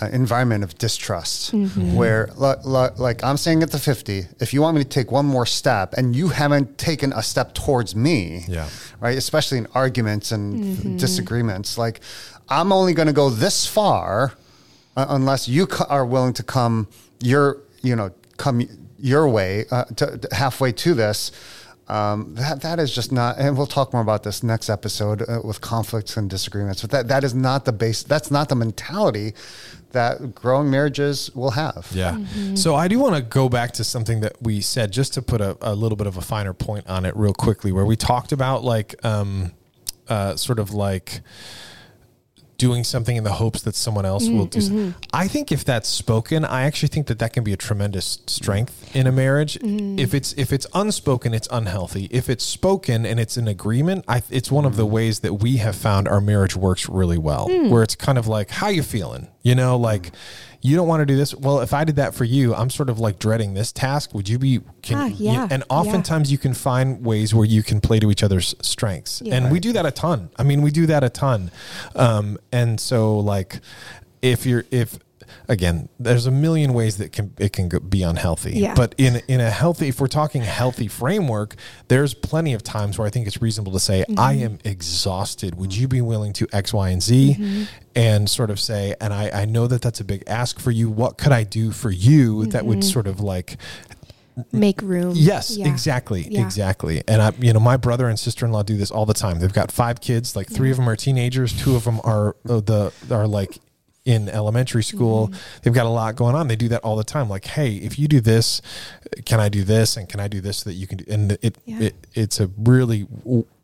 uh, 0.00 0.06
environment 0.12 0.62
of 0.64 0.76
distrust 0.78 1.52
where, 1.52 2.28
li- 2.36 2.54
li- 2.64 2.88
like 2.96 3.22
I'm 3.24 3.36
saying 3.36 3.62
at 3.62 3.70
the 3.70 3.78
50, 3.78 4.26
if 4.40 4.52
you 4.54 4.62
want 4.62 4.76
me 4.76 4.82
to 4.82 4.88
take 4.88 5.10
one 5.12 5.26
more 5.26 5.46
step 5.46 5.94
and 5.94 6.14
you 6.14 6.28
haven't 6.28 6.78
taken 6.78 7.12
a 7.12 7.22
step 7.22 7.54
towards 7.54 7.94
me, 7.96 8.44
Yeah. 8.48 8.68
right, 9.00 9.16
especially 9.18 9.58
in 9.58 9.66
arguments 9.74 10.32
and 10.32 10.98
disagreements, 10.98 11.76
like 11.78 12.00
I'm 12.48 12.72
only 12.72 12.94
going 12.94 13.08
to 13.08 13.12
go 13.14 13.28
this 13.30 13.66
far 13.66 14.32
uh, 14.96 15.06
unless 15.08 15.48
you 15.48 15.66
co- 15.66 15.86
are 15.88 16.06
willing 16.06 16.32
to 16.34 16.42
come 16.42 16.88
your, 17.20 17.58
you 17.82 17.94
know, 17.96 18.10
come 18.36 18.62
your 18.98 19.28
way 19.28 19.64
uh, 19.70 19.84
to, 19.96 20.18
to 20.18 20.28
halfway 20.34 20.72
to 20.72 20.94
this. 20.94 21.30
Um, 21.88 22.34
that 22.34 22.60
that 22.60 22.78
is 22.78 22.94
just 22.94 23.12
not, 23.12 23.38
and 23.38 23.56
we'll 23.56 23.66
talk 23.66 23.94
more 23.94 24.02
about 24.02 24.22
this 24.22 24.42
next 24.42 24.68
episode 24.68 25.22
uh, 25.22 25.40
with 25.42 25.62
conflicts 25.62 26.18
and 26.18 26.28
disagreements. 26.28 26.82
But 26.82 26.90
that 26.90 27.08
that 27.08 27.24
is 27.24 27.34
not 27.34 27.64
the 27.64 27.72
base. 27.72 28.02
That's 28.02 28.30
not 28.30 28.50
the 28.50 28.56
mentality 28.56 29.32
that 29.92 30.34
growing 30.34 30.70
marriages 30.70 31.30
will 31.34 31.52
have. 31.52 31.88
Yeah. 31.92 32.18
So 32.54 32.74
I 32.74 32.88
do 32.88 32.98
want 32.98 33.16
to 33.16 33.22
go 33.22 33.48
back 33.48 33.72
to 33.72 33.84
something 33.84 34.20
that 34.20 34.40
we 34.42 34.60
said 34.60 34.92
just 34.92 35.14
to 35.14 35.22
put 35.22 35.40
a, 35.40 35.56
a 35.60 35.74
little 35.74 35.96
bit 35.96 36.06
of 36.06 36.16
a 36.16 36.20
finer 36.20 36.52
point 36.52 36.86
on 36.88 37.06
it 37.06 37.16
real 37.16 37.34
quickly, 37.34 37.72
where 37.72 37.86
we 37.86 37.96
talked 37.96 38.32
about 38.32 38.64
like, 38.64 39.02
um, 39.04 39.52
uh, 40.08 40.36
sort 40.36 40.58
of 40.58 40.72
like 40.72 41.20
doing 42.58 42.82
something 42.82 43.16
in 43.16 43.22
the 43.22 43.32
hopes 43.32 43.62
that 43.62 43.76
someone 43.76 44.04
else 44.04 44.28
will 44.28 44.46
mm, 44.46 44.50
do. 44.50 44.60
something. 44.60 44.90
Mm-hmm. 44.90 44.98
I 45.12 45.28
think 45.28 45.52
if 45.52 45.64
that's 45.64 45.88
spoken, 45.88 46.44
I 46.44 46.64
actually 46.64 46.88
think 46.88 47.06
that 47.06 47.20
that 47.20 47.32
can 47.32 47.44
be 47.44 47.52
a 47.52 47.56
tremendous 47.56 48.18
strength 48.26 48.94
in 48.94 49.06
a 49.06 49.12
marriage. 49.12 49.54
Mm. 49.60 49.98
If 49.98 50.12
it's 50.12 50.34
if 50.34 50.52
it's 50.52 50.66
unspoken, 50.74 51.32
it's 51.32 51.48
unhealthy. 51.50 52.08
If 52.10 52.28
it's 52.28 52.44
spoken 52.44 53.06
and 53.06 53.20
it's 53.20 53.36
an 53.36 53.46
agreement, 53.46 54.04
I, 54.08 54.22
it's 54.28 54.50
one 54.50 54.64
of 54.64 54.76
the 54.76 54.86
mm. 54.86 54.90
ways 54.90 55.20
that 55.20 55.34
we 55.34 55.58
have 55.58 55.76
found 55.76 56.08
our 56.08 56.20
marriage 56.20 56.56
works 56.56 56.88
really 56.88 57.18
well. 57.18 57.48
Where 57.70 57.82
it's 57.82 57.94
kind 57.94 58.18
of 58.18 58.26
like, 58.26 58.50
how 58.50 58.68
you 58.68 58.82
feeling? 58.82 59.28
You 59.42 59.54
know, 59.54 59.76
like 59.78 60.10
you 60.60 60.74
don't 60.76 60.88
want 60.88 61.00
to 61.00 61.06
do 61.06 61.16
this. 61.16 61.34
Well, 61.34 61.60
if 61.60 61.72
I 61.72 61.84
did 61.84 61.96
that 61.96 62.14
for 62.14 62.24
you, 62.24 62.54
I'm 62.54 62.68
sort 62.70 62.90
of 62.90 62.98
like 62.98 63.18
dreading 63.18 63.54
this 63.54 63.70
task. 63.72 64.12
Would 64.14 64.28
you 64.28 64.38
be? 64.38 64.60
Can, 64.82 64.98
Ah, 64.98 65.06
you- 65.06 65.30
yeah, 65.32 65.48
and 65.50 65.62
yeah. 65.70 65.76
oftentimes 65.76 66.32
you 66.32 66.38
can 66.38 66.52
find 66.54 67.04
ways 67.04 67.34
where 67.34 67.44
you 67.46 67.62
can 67.62 67.80
play 67.80 68.00
to 68.00 68.10
each 68.10 68.22
other's 68.22 68.54
strengths, 68.60 69.22
Yeah. 69.24 69.36
and 69.36 69.52
we 69.52 69.60
do 69.60 69.72
that 69.72 69.86
a 69.86 69.90
ton. 69.90 70.30
I 70.36 70.42
mean, 70.42 70.62
we 70.62 70.70
do 70.70 70.86
that 70.86 71.04
a 71.04 71.10
ton. 71.10 71.50
Um, 71.94 72.38
and 72.52 72.80
so, 72.80 73.18
like, 73.18 73.60
if 74.20 74.44
you're 74.46 74.64
if 74.70 74.98
again, 75.48 75.88
there's 75.98 76.26
a 76.26 76.30
million 76.30 76.72
ways 76.72 76.98
that 76.98 77.12
can 77.12 77.34
it 77.38 77.52
can 77.52 77.68
go, 77.68 77.80
be 77.80 78.02
unhealthy. 78.02 78.58
Yeah. 78.58 78.74
But 78.74 78.94
in 78.98 79.22
in 79.28 79.40
a 79.40 79.50
healthy, 79.50 79.88
if 79.88 80.00
we're 80.00 80.06
talking 80.08 80.42
healthy 80.42 80.88
framework, 80.88 81.56
there's 81.88 82.14
plenty 82.14 82.54
of 82.54 82.62
times 82.62 82.98
where 82.98 83.06
I 83.06 83.10
think 83.10 83.26
it's 83.26 83.40
reasonable 83.40 83.72
to 83.72 83.80
say, 83.80 84.04
I 84.16 84.34
mm-hmm. 84.34 84.44
am 84.44 84.58
exhausted. 84.64 85.56
Would 85.56 85.76
you 85.76 85.88
be 85.88 86.00
willing 86.00 86.32
to 86.34 86.46
X, 86.52 86.72
Y, 86.72 86.90
and 86.90 87.02
Z? 87.02 87.36
Mm-hmm. 87.38 87.62
And 87.94 88.30
sort 88.30 88.50
of 88.50 88.60
say, 88.60 88.94
and 89.00 89.12
I, 89.12 89.42
I 89.42 89.44
know 89.44 89.66
that 89.66 89.82
that's 89.82 89.98
a 89.98 90.04
big 90.04 90.22
ask 90.28 90.60
for 90.60 90.70
you. 90.70 90.88
What 90.88 91.18
could 91.18 91.32
I 91.32 91.42
do 91.42 91.72
for 91.72 91.90
you 91.90 92.46
that 92.46 92.64
would 92.64 92.78
mm-hmm. 92.78 92.88
sort 92.88 93.08
of 93.08 93.18
like 93.18 93.56
make 94.52 94.80
room. 94.82 95.14
Yes, 95.16 95.56
Yeah. 95.56 95.68
exactly, 95.68 96.26
Yeah. 96.30 96.42
exactly. 96.42 97.02
And 97.08 97.20
I, 97.20 97.32
you 97.38 97.52
know, 97.52 97.60
my 97.60 97.76
brother 97.76 98.08
and 98.08 98.18
sister 98.18 98.46
in 98.46 98.52
law 98.52 98.62
do 98.62 98.76
this 98.76 98.90
all 98.90 99.06
the 99.06 99.14
time. 99.14 99.40
They've 99.40 99.52
got 99.52 99.72
five 99.72 100.00
kids. 100.00 100.36
Like 100.36 100.48
three 100.48 100.70
of 100.70 100.76
them 100.76 100.88
are 100.88 100.96
teenagers. 100.96 101.52
Two 101.52 101.76
of 101.76 101.84
them 101.84 102.00
are 102.04 102.36
uh, 102.48 102.60
the 102.60 102.92
are 103.10 103.26
like 103.26 103.58
in 104.08 104.26
elementary 104.30 104.82
school. 104.82 105.28
Mm-hmm. 105.28 105.58
They've 105.62 105.74
got 105.74 105.84
a 105.84 105.90
lot 105.90 106.16
going 106.16 106.34
on. 106.34 106.48
They 106.48 106.56
do 106.56 106.68
that 106.68 106.82
all 106.82 106.96
the 106.96 107.04
time. 107.04 107.28
Like, 107.28 107.44
hey, 107.44 107.74
if 107.76 107.98
you 107.98 108.08
do 108.08 108.20
this, 108.22 108.62
can 109.26 109.38
I 109.38 109.50
do 109.50 109.64
this? 109.64 109.98
And 109.98 110.08
can 110.08 110.18
I 110.18 110.28
do 110.28 110.40
this 110.40 110.58
so 110.58 110.70
that 110.70 110.76
you 110.76 110.86
can 110.86 110.96
do? 110.98 111.04
And 111.08 111.32
it, 111.42 111.58
Yeah. 111.66 111.80
it 111.80 112.06
it's 112.14 112.40
a 112.40 112.46
really 112.56 113.06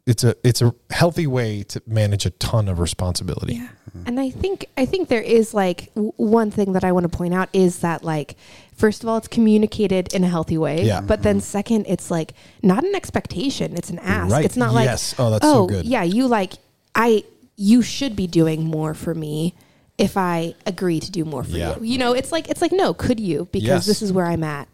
it's 0.06 0.22
a 0.22 0.36
it's 0.44 0.60
a 0.60 0.74
healthy 0.90 1.26
way 1.26 1.62
to 1.62 1.80
manage 1.86 2.26
a 2.26 2.30
ton 2.30 2.68
of 2.68 2.78
responsibility. 2.78 3.54
Yeah. 3.54 3.68
And 4.04 4.20
I 4.20 4.28
think 4.28 4.66
I 4.76 4.84
think 4.84 5.08
there 5.08 5.22
is 5.22 5.54
like 5.54 5.90
one 5.94 6.50
thing 6.50 6.74
that 6.74 6.84
I 6.84 6.92
want 6.92 7.10
to 7.10 7.16
point 7.16 7.32
out 7.32 7.48
is 7.54 7.78
that 7.78 8.04
like 8.04 8.36
first 8.76 9.02
of 9.02 9.08
all 9.08 9.16
it's 9.16 9.28
communicated 9.28 10.12
in 10.12 10.24
a 10.24 10.28
healthy 10.28 10.58
way, 10.58 10.84
Yeah. 10.84 11.00
but 11.00 11.22
then 11.22 11.40
second 11.40 11.86
it's 11.88 12.10
like 12.10 12.34
not 12.62 12.84
an 12.84 12.94
expectation, 12.94 13.78
it's 13.78 13.88
an 13.88 13.98
ask. 14.00 14.30
Right. 14.30 14.44
It's 14.44 14.58
not 14.58 14.74
like 14.74 14.84
Yes. 14.84 15.14
Oh, 15.18 15.30
that's 15.30 15.46
so 15.46 15.66
good. 15.66 15.86
Yeah, 15.86 16.02
you 16.02 16.28
like 16.28 16.52
I 16.94 17.24
you 17.56 17.80
should 17.80 18.14
be 18.14 18.26
doing 18.26 18.64
more 18.66 18.92
for 18.92 19.14
me 19.14 19.54
if 19.98 20.16
I 20.16 20.54
agree 20.66 21.00
to 21.00 21.10
do 21.10 21.24
more 21.24 21.44
for 21.44 21.50
Yeah. 21.50 21.76
you. 21.78 21.84
You 21.84 21.98
know, 21.98 22.12
it's 22.12 22.32
like 22.32 22.48
it's 22.48 22.60
like 22.62 22.72
no, 22.72 22.94
could 22.94 23.20
you? 23.20 23.48
Because 23.52 23.68
Yes. 23.68 23.86
this 23.86 24.02
is 24.02 24.12
where 24.12 24.26
I'm 24.26 24.44
at. 24.44 24.68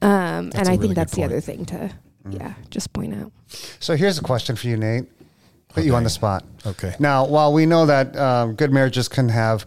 Um 0.00 0.50
and 0.54 0.68
I 0.68 0.72
really 0.72 0.78
think 0.78 0.94
that's 0.96 1.14
the 1.14 1.24
other 1.24 1.40
thing 1.40 1.64
to 1.66 1.90
yeah, 2.30 2.54
just 2.70 2.92
point 2.92 3.14
out. 3.14 3.32
So 3.80 3.96
here's 3.96 4.18
a 4.18 4.22
question 4.22 4.54
for 4.56 4.68
you, 4.68 4.76
Nate. 4.76 5.04
Put 5.70 5.84
you 5.84 5.94
on 5.94 6.04
the 6.04 6.10
spot. 6.10 6.44
Okay. 6.66 6.94
Now, 7.00 7.26
while 7.26 7.52
we 7.52 7.64
know 7.66 7.86
that 7.86 8.14
um, 8.16 8.54
good 8.54 8.70
marriages 8.72 9.08
can 9.08 9.30
have 9.30 9.64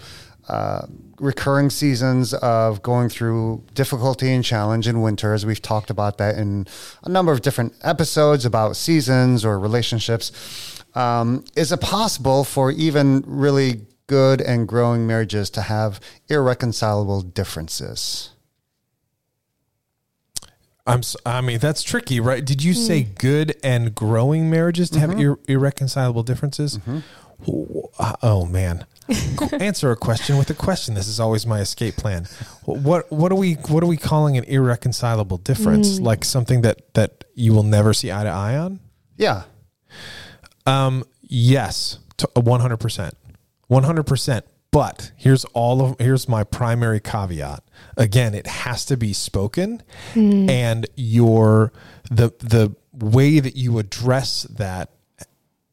uh, 0.47 0.85
recurring 1.19 1.69
seasons 1.71 2.33
of 2.35 2.81
going 2.83 3.09
through 3.09 3.63
difficulty 3.73 4.31
and 4.31 4.43
challenge 4.43 4.87
in 4.87 5.01
winter, 5.01 5.33
as 5.33 5.45
we've 5.45 5.61
talked 5.61 5.89
about 5.89 6.17
that 6.19 6.37
in 6.37 6.67
a 7.03 7.09
number 7.09 7.31
of 7.31 7.41
different 7.41 7.73
episodes 7.81 8.45
about 8.45 8.75
seasons 8.77 9.43
or 9.43 9.59
relationships. 9.59 10.31
Um, 10.93 11.43
is 11.55 11.71
it 11.71 11.81
possible 11.81 12.43
for 12.43 12.71
even 12.71 13.23
really 13.25 13.81
good 14.07 14.41
and 14.41 14.67
growing 14.67 15.07
marriages 15.07 15.49
to 15.51 15.61
have 15.61 15.99
irreconcilable 16.27 17.21
differences? 17.21 18.31
I'm. 20.87 20.99
s- 20.99 21.15
I 21.25 21.41
mean, 21.41 21.59
that's 21.59 21.83
tricky, 21.83 22.19
right? 22.19 22.45
Did 22.45 22.63
you 22.63 22.73
say 22.73 23.03
hmm. 23.03 23.13
good 23.15 23.55
and 23.63 23.95
growing 23.95 24.49
marriages 24.49 24.89
to 24.91 24.99
have 24.99 25.11
mm-hmm. 25.11 25.19
ir- 25.19 25.39
irreconcilable 25.47 26.23
differences? 26.23 26.79
Oh, 27.47 27.91
oh, 28.21 28.45
man, 28.45 28.85
answer 29.53 29.91
a 29.91 29.95
question 29.95 30.37
with 30.37 30.49
a 30.49 30.53
question. 30.53 30.93
This 30.93 31.07
is 31.07 31.19
always 31.19 31.45
my 31.45 31.59
escape 31.59 31.95
plan. 31.95 32.25
What 32.63 33.11
What 33.11 33.31
are 33.31 33.35
we 33.35 33.53
What 33.53 33.83
are 33.83 33.87
we 33.87 33.97
calling 33.97 34.37
an 34.37 34.43
irreconcilable 34.45 35.37
difference? 35.37 35.97
Hmm. 35.97 36.03
Like 36.03 36.23
something 36.23 36.61
that 36.61 36.93
that 36.93 37.23
you 37.33 37.53
will 37.53 37.63
never 37.63 37.93
see 37.93 38.11
eye 38.11 38.23
to 38.23 38.29
eye 38.29 38.57
on? 38.57 38.79
Yeah. 39.17 39.43
Um, 40.65 41.03
yes, 41.21 41.99
uh, 42.35 42.41
one 42.41 42.59
hundred 42.59 42.77
percent, 42.77 43.15
one 43.67 43.83
hundred 43.83 44.03
percent. 44.03 44.45
But 44.71 45.11
here's 45.15 45.45
all 45.45 45.81
of 45.81 45.99
here's 45.99 46.27
my 46.27 46.43
primary 46.43 46.99
caveat. 46.99 47.63
Again, 47.95 48.33
it 48.33 48.45
has 48.45 48.83
to 48.85 48.97
be 48.97 49.13
spoken, 49.13 49.81
hmm. 50.13 50.49
and 50.49 50.85
your 50.95 51.71
the 52.11 52.33
the 52.39 52.75
way 52.93 53.39
that 53.39 53.55
you 53.55 53.79
address 53.79 54.43
that 54.43 54.89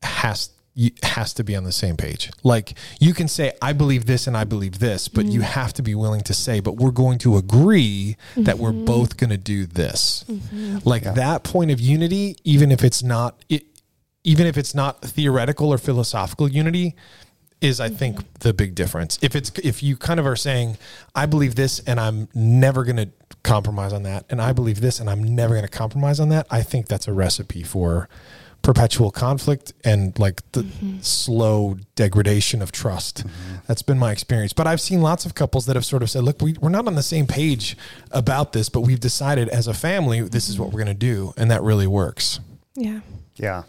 has 0.04 0.50
you, 0.74 0.90
has 1.02 1.34
to 1.34 1.42
be 1.42 1.56
on 1.56 1.64
the 1.64 1.72
same 1.72 1.96
page. 1.96 2.30
Like 2.44 2.78
you 3.00 3.12
can 3.12 3.26
say, 3.26 3.52
"I 3.60 3.72
believe 3.72 4.06
this" 4.06 4.28
and 4.28 4.36
"I 4.36 4.44
believe 4.44 4.78
this," 4.78 5.08
but 5.08 5.26
you 5.26 5.40
hmm. 5.40 5.46
have 5.46 5.72
to 5.74 5.82
be 5.82 5.96
willing 5.96 6.20
to 6.22 6.34
say, 6.34 6.60
"But 6.60 6.76
we're 6.76 6.92
going 6.92 7.18
to 7.18 7.36
agree 7.36 8.16
that 8.36 8.58
we're 8.58 8.70
mm-hmm. 8.70 8.84
both 8.84 9.16
going 9.16 9.30
to 9.30 9.36
do 9.36 9.66
this." 9.66 10.24
Mm-hmm. 10.30 10.78
Like 10.84 11.02
that 11.02 11.42
point 11.42 11.72
of 11.72 11.80
unity, 11.80 12.36
even 12.44 12.70
if 12.70 12.84
it's 12.84 13.02
not 13.02 13.44
it, 13.48 13.64
even 14.22 14.46
if 14.46 14.56
it's 14.56 14.76
not 14.76 15.02
theoretical 15.02 15.70
or 15.72 15.78
philosophical 15.78 16.48
unity 16.48 16.94
is 17.62 17.80
I 17.80 17.88
think 17.88 18.40
the 18.40 18.52
big 18.52 18.74
difference. 18.74 19.18
If 19.22 19.36
it's 19.36 19.50
if 19.62 19.82
you 19.82 19.96
kind 19.96 20.18
of 20.20 20.26
are 20.26 20.36
saying 20.36 20.76
I 21.14 21.26
believe 21.26 21.54
this 21.54 21.78
and 21.80 22.00
I'm 22.00 22.28
never 22.34 22.84
going 22.84 22.96
to 22.96 23.10
compromise 23.42 23.92
on 23.92 24.02
that 24.02 24.26
and 24.30 24.42
I 24.42 24.52
believe 24.52 24.80
this 24.80 25.00
and 25.00 25.08
I'm 25.08 25.22
never 25.22 25.54
going 25.54 25.66
to 25.66 25.70
compromise 25.70 26.20
on 26.20 26.28
that, 26.30 26.46
I 26.50 26.62
think 26.62 26.88
that's 26.88 27.08
a 27.08 27.12
recipe 27.12 27.62
for 27.62 28.08
perpetual 28.62 29.10
conflict 29.10 29.72
and 29.84 30.16
like 30.18 30.40
the 30.52 30.62
mm-hmm. 30.62 31.00
slow 31.00 31.76
degradation 31.96 32.62
of 32.62 32.72
trust. 32.72 33.26
Mm-hmm. 33.26 33.56
That's 33.66 33.82
been 33.82 33.98
my 33.98 34.12
experience. 34.12 34.52
But 34.52 34.66
I've 34.66 34.80
seen 34.80 35.02
lots 35.02 35.26
of 35.26 35.34
couples 35.34 35.66
that 35.66 35.76
have 35.76 35.84
sort 35.84 36.02
of 36.02 36.10
said, 36.10 36.22
look, 36.22 36.40
we, 36.40 36.54
we're 36.60 36.70
not 36.70 36.86
on 36.86 36.94
the 36.94 37.02
same 37.02 37.26
page 37.26 37.76
about 38.12 38.52
this, 38.52 38.68
but 38.68 38.80
we've 38.80 39.00
decided 39.00 39.48
as 39.48 39.66
a 39.66 39.74
family, 39.74 40.20
this 40.22 40.48
is 40.48 40.54
mm-hmm. 40.54 40.64
what 40.64 40.72
we're 40.72 40.84
going 40.84 40.86
to 40.86 40.94
do. 40.94 41.34
And 41.36 41.50
that 41.50 41.62
really 41.62 41.88
works. 41.88 42.38
Yeah. 42.74 43.00
Yeah. 43.34 43.64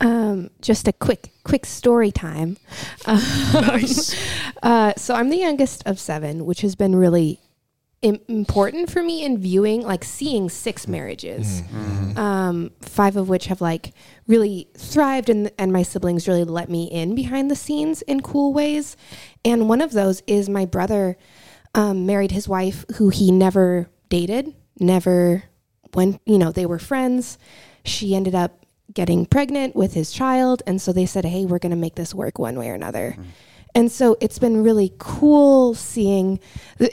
Um, 0.00 0.50
just 0.60 0.88
a 0.88 0.92
quick, 0.92 1.30
quick 1.44 1.64
story 1.66 2.10
time. 2.10 2.56
Nice. 3.06 4.14
Uh, 4.62 4.94
so 4.96 5.14
I'm 5.14 5.28
the 5.28 5.36
youngest 5.36 5.82
of 5.84 5.98
seven, 6.00 6.46
which 6.46 6.62
has 6.62 6.74
been 6.74 6.96
really 6.96 7.38
Im- 8.00 8.20
important 8.28 8.90
for 8.90 9.02
me 9.02 9.22
in 9.22 9.36
viewing, 9.36 9.82
like 9.82 10.04
seeing 10.04 10.48
six 10.48 10.88
marriages, 10.88 11.62
um, 12.16 12.70
five 12.80 13.16
of 13.16 13.28
which 13.28 13.46
have 13.46 13.60
like 13.60 13.92
really 14.26 14.68
thrived, 14.74 15.28
and 15.28 15.50
and 15.58 15.70
my 15.70 15.82
siblings 15.82 16.26
really 16.26 16.44
let 16.44 16.70
me 16.70 16.84
in 16.84 17.14
behind 17.14 17.50
the 17.50 17.56
scenes 17.56 18.00
in 18.02 18.22
cool 18.22 18.54
ways. 18.54 18.96
And 19.44 19.68
one 19.68 19.82
of 19.82 19.92
those 19.92 20.22
is 20.26 20.48
my 20.48 20.64
brother 20.64 21.18
um, 21.74 22.06
married 22.06 22.30
his 22.30 22.48
wife, 22.48 22.86
who 22.96 23.10
he 23.10 23.30
never 23.30 23.88
dated, 24.08 24.54
never 24.78 25.44
when 25.92 26.20
you 26.24 26.38
know 26.38 26.52
they 26.52 26.66
were 26.66 26.78
friends. 26.78 27.36
She 27.84 28.14
ended 28.14 28.34
up 28.34 28.63
getting 28.92 29.26
pregnant 29.26 29.74
with 29.74 29.94
his 29.94 30.12
child, 30.12 30.62
and 30.66 30.80
so 30.80 30.92
they 30.92 31.06
said, 31.06 31.24
"Hey, 31.24 31.44
we're 31.46 31.58
going 31.58 31.70
to 31.70 31.76
make 31.76 31.94
this 31.94 32.14
work 32.14 32.38
one 32.38 32.58
way 32.58 32.70
or 32.70 32.74
another." 32.74 33.16
And 33.76 33.90
so 33.90 34.16
it's 34.20 34.38
been 34.38 34.62
really 34.62 34.92
cool 34.98 35.74
seeing. 35.74 36.38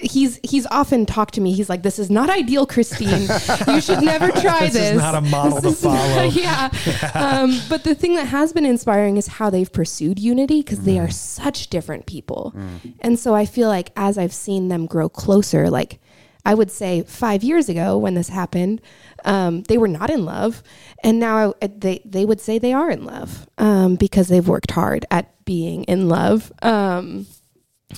He's 0.02 0.40
he's 0.44 0.66
often 0.72 1.06
talked 1.06 1.36
to 1.36 1.42
me. 1.42 1.54
He's 1.54 1.70
like, 1.70 1.84
"This 1.84 2.00
is 2.00 2.10
not 2.10 2.32
ideal, 2.32 2.66
Christine. 2.66 3.28
You 3.68 3.82
should 3.88 4.02
never 4.02 4.32
try 4.32 4.62
This 4.62 4.74
this. 4.74 4.92
is 4.94 4.98
not 4.98 5.14
a 5.14 5.22
model 5.22 5.62
This 5.62 5.64
to 5.64 5.68
is 5.70 5.84
not- 5.84 5.98
follow." 6.00 6.24
yeah. 6.32 6.70
Um, 7.14 7.60
but 7.70 7.84
the 7.84 7.94
thing 7.94 8.16
that 8.16 8.26
has 8.26 8.52
been 8.52 8.66
inspiring 8.66 9.18
is 9.18 9.28
how 9.28 9.52
they've 9.52 9.72
pursued 9.72 10.18
unity 10.18 10.62
because 10.62 10.80
they 10.80 10.98
are 10.98 11.12
such 11.12 11.68
different 11.70 12.08
people. 12.08 12.56
And 13.02 13.20
so 13.20 13.36
I 13.36 13.46
feel 13.46 13.68
like 13.68 13.92
as 13.96 14.18
I've 14.18 14.34
seen 14.34 14.70
them 14.70 14.88
grow 14.88 15.08
closer, 15.08 15.70
like 15.70 16.00
I 16.46 16.54
would 16.54 16.72
say 16.72 17.04
five 17.04 17.44
years 17.44 17.70
ago 17.70 17.98
when 17.98 18.16
this 18.16 18.30
happened, 18.30 18.82
um, 19.26 19.64
they 19.64 19.78
were 19.78 19.88
not 19.88 20.10
in 20.10 20.26
love, 20.26 20.64
and 21.04 21.20
now 21.20 21.54
I, 21.62 21.68
they 21.68 22.02
they 22.06 22.26
would 22.26 22.42
say 22.42 22.60
they 22.60 22.74
are 22.74 22.90
in 22.90 23.06
love 23.06 23.48
um, 23.58 23.96
because 23.96 24.28
they've 24.28 24.48
worked 24.48 24.72
hard 24.72 25.06
at 25.12 25.46
being 25.46 25.84
in 25.86 26.10
love. 26.10 26.52
Um, 26.62 27.28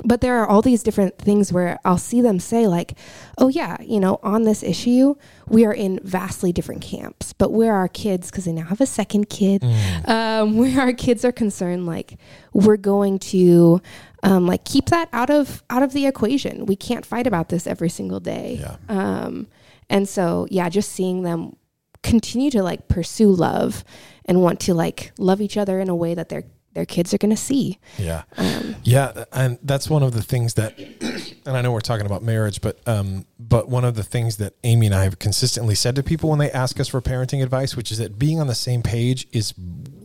but 0.03 0.21
there 0.21 0.37
are 0.37 0.47
all 0.47 0.61
these 0.61 0.83
different 0.83 1.17
things 1.17 1.53
where 1.53 1.79
I'll 1.85 1.97
see 1.97 2.21
them 2.21 2.39
say 2.39 2.67
like, 2.67 2.97
"Oh 3.37 3.47
yeah, 3.47 3.77
you 3.81 3.99
know, 3.99 4.19
on 4.23 4.43
this 4.43 4.63
issue, 4.63 5.15
we 5.47 5.65
are 5.65 5.73
in 5.73 5.99
vastly 6.03 6.51
different 6.51 6.81
camps, 6.81 7.33
but 7.33 7.51
where 7.51 7.75
our 7.75 7.87
kids, 7.87 8.31
because 8.31 8.45
they 8.45 8.51
now 8.51 8.65
have 8.65 8.81
a 8.81 8.85
second 8.85 9.29
kid, 9.29 9.63
um, 10.05 10.57
where 10.57 10.81
our 10.81 10.93
kids 10.93 11.23
are 11.23 11.31
concerned, 11.31 11.85
like 11.85 12.17
we're 12.53 12.77
going 12.77 13.19
to." 13.19 13.81
Um, 14.23 14.47
like 14.47 14.63
keep 14.63 14.85
that 14.87 15.09
out 15.11 15.29
of 15.29 15.63
out 15.69 15.83
of 15.83 15.93
the 15.93 16.05
equation. 16.05 16.65
We 16.65 16.75
can't 16.75 17.05
fight 17.05 17.27
about 17.27 17.49
this 17.49 17.67
every 17.67 17.89
single 17.89 18.19
day. 18.19 18.57
Yeah. 18.59 18.77
Um, 18.87 19.47
and 19.89 20.07
so 20.07 20.47
yeah, 20.49 20.69
just 20.69 20.91
seeing 20.91 21.23
them 21.23 21.57
continue 22.03 22.51
to 22.51 22.63
like 22.63 22.87
pursue 22.87 23.29
love 23.29 23.83
and 24.25 24.41
want 24.41 24.59
to 24.61 24.73
like 24.73 25.11
love 25.17 25.41
each 25.41 25.57
other 25.57 25.79
in 25.79 25.89
a 25.89 25.95
way 25.95 26.13
that 26.13 26.29
their 26.29 26.43
their 26.73 26.85
kids 26.85 27.13
are 27.13 27.17
going 27.17 27.29
to 27.29 27.37
see. 27.37 27.79
Yeah. 27.97 28.23
Um, 28.37 28.75
Yeah, 28.83 29.25
and 29.31 29.59
that's 29.63 29.89
one 29.89 30.03
of 30.03 30.13
the 30.13 30.21
things 30.21 30.55
that, 30.55 30.77
and 31.45 31.55
I 31.55 31.61
know 31.61 31.71
we're 31.71 31.81
talking 31.81 32.05
about 32.05 32.23
marriage, 32.23 32.61
but 32.61 32.79
um, 32.87 33.25
but 33.39 33.69
one 33.69 33.85
of 33.85 33.95
the 33.95 34.03
things 34.03 34.37
that 34.37 34.55
Amy 34.63 34.87
and 34.87 34.95
I 34.95 35.03
have 35.03 35.19
consistently 35.19 35.75
said 35.75 35.95
to 35.95 36.03
people 36.03 36.29
when 36.29 36.39
they 36.39 36.51
ask 36.51 36.79
us 36.79 36.87
for 36.87 37.01
parenting 37.01 37.43
advice, 37.43 37.75
which 37.75 37.91
is 37.91 37.99
that 37.99 38.17
being 38.17 38.39
on 38.39 38.47
the 38.47 38.55
same 38.55 38.81
page 38.81 39.27
is 39.31 39.53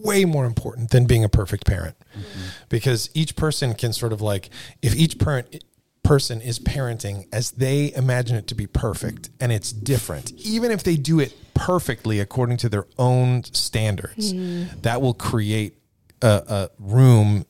way 0.03 0.25
more 0.25 0.45
important 0.45 0.91
than 0.91 1.07
being 1.07 1.25
a 1.25 1.29
perfect 1.29 1.67
parent, 1.67 1.97
mm-hmm. 2.13 2.49
because 2.69 3.11
each 3.15 3.37
person 3.37 3.75
can 3.75 3.93
sort 3.93 4.13
of 4.13 4.21
like 4.21 4.51
if 4.83 4.95
each 4.95 5.19
parent 5.19 5.63
person 6.03 6.41
is 6.41 6.59
parenting 6.59 7.27
as 7.33 7.51
they 7.51 7.93
imagine 7.95 8.35
it 8.35 8.47
to 8.47 8.55
be 8.55 8.67
perfect 8.67 9.29
and 9.41 9.53
it's 9.53 9.73
different 9.73 10.33
even 10.33 10.71
if 10.71 10.83
they 10.83 10.97
do 10.97 11.21
it 11.21 11.35
perfectly 11.53 12.19
according 12.19 12.57
to 12.57 12.67
their 12.67 12.87
own 12.97 13.45
standards 13.45 14.33
mm-hmm. 14.33 14.81
that 14.81 15.03
will 15.03 15.13
create 15.13 15.75
a, 16.23 16.43
a 16.49 16.71
room 16.79 17.45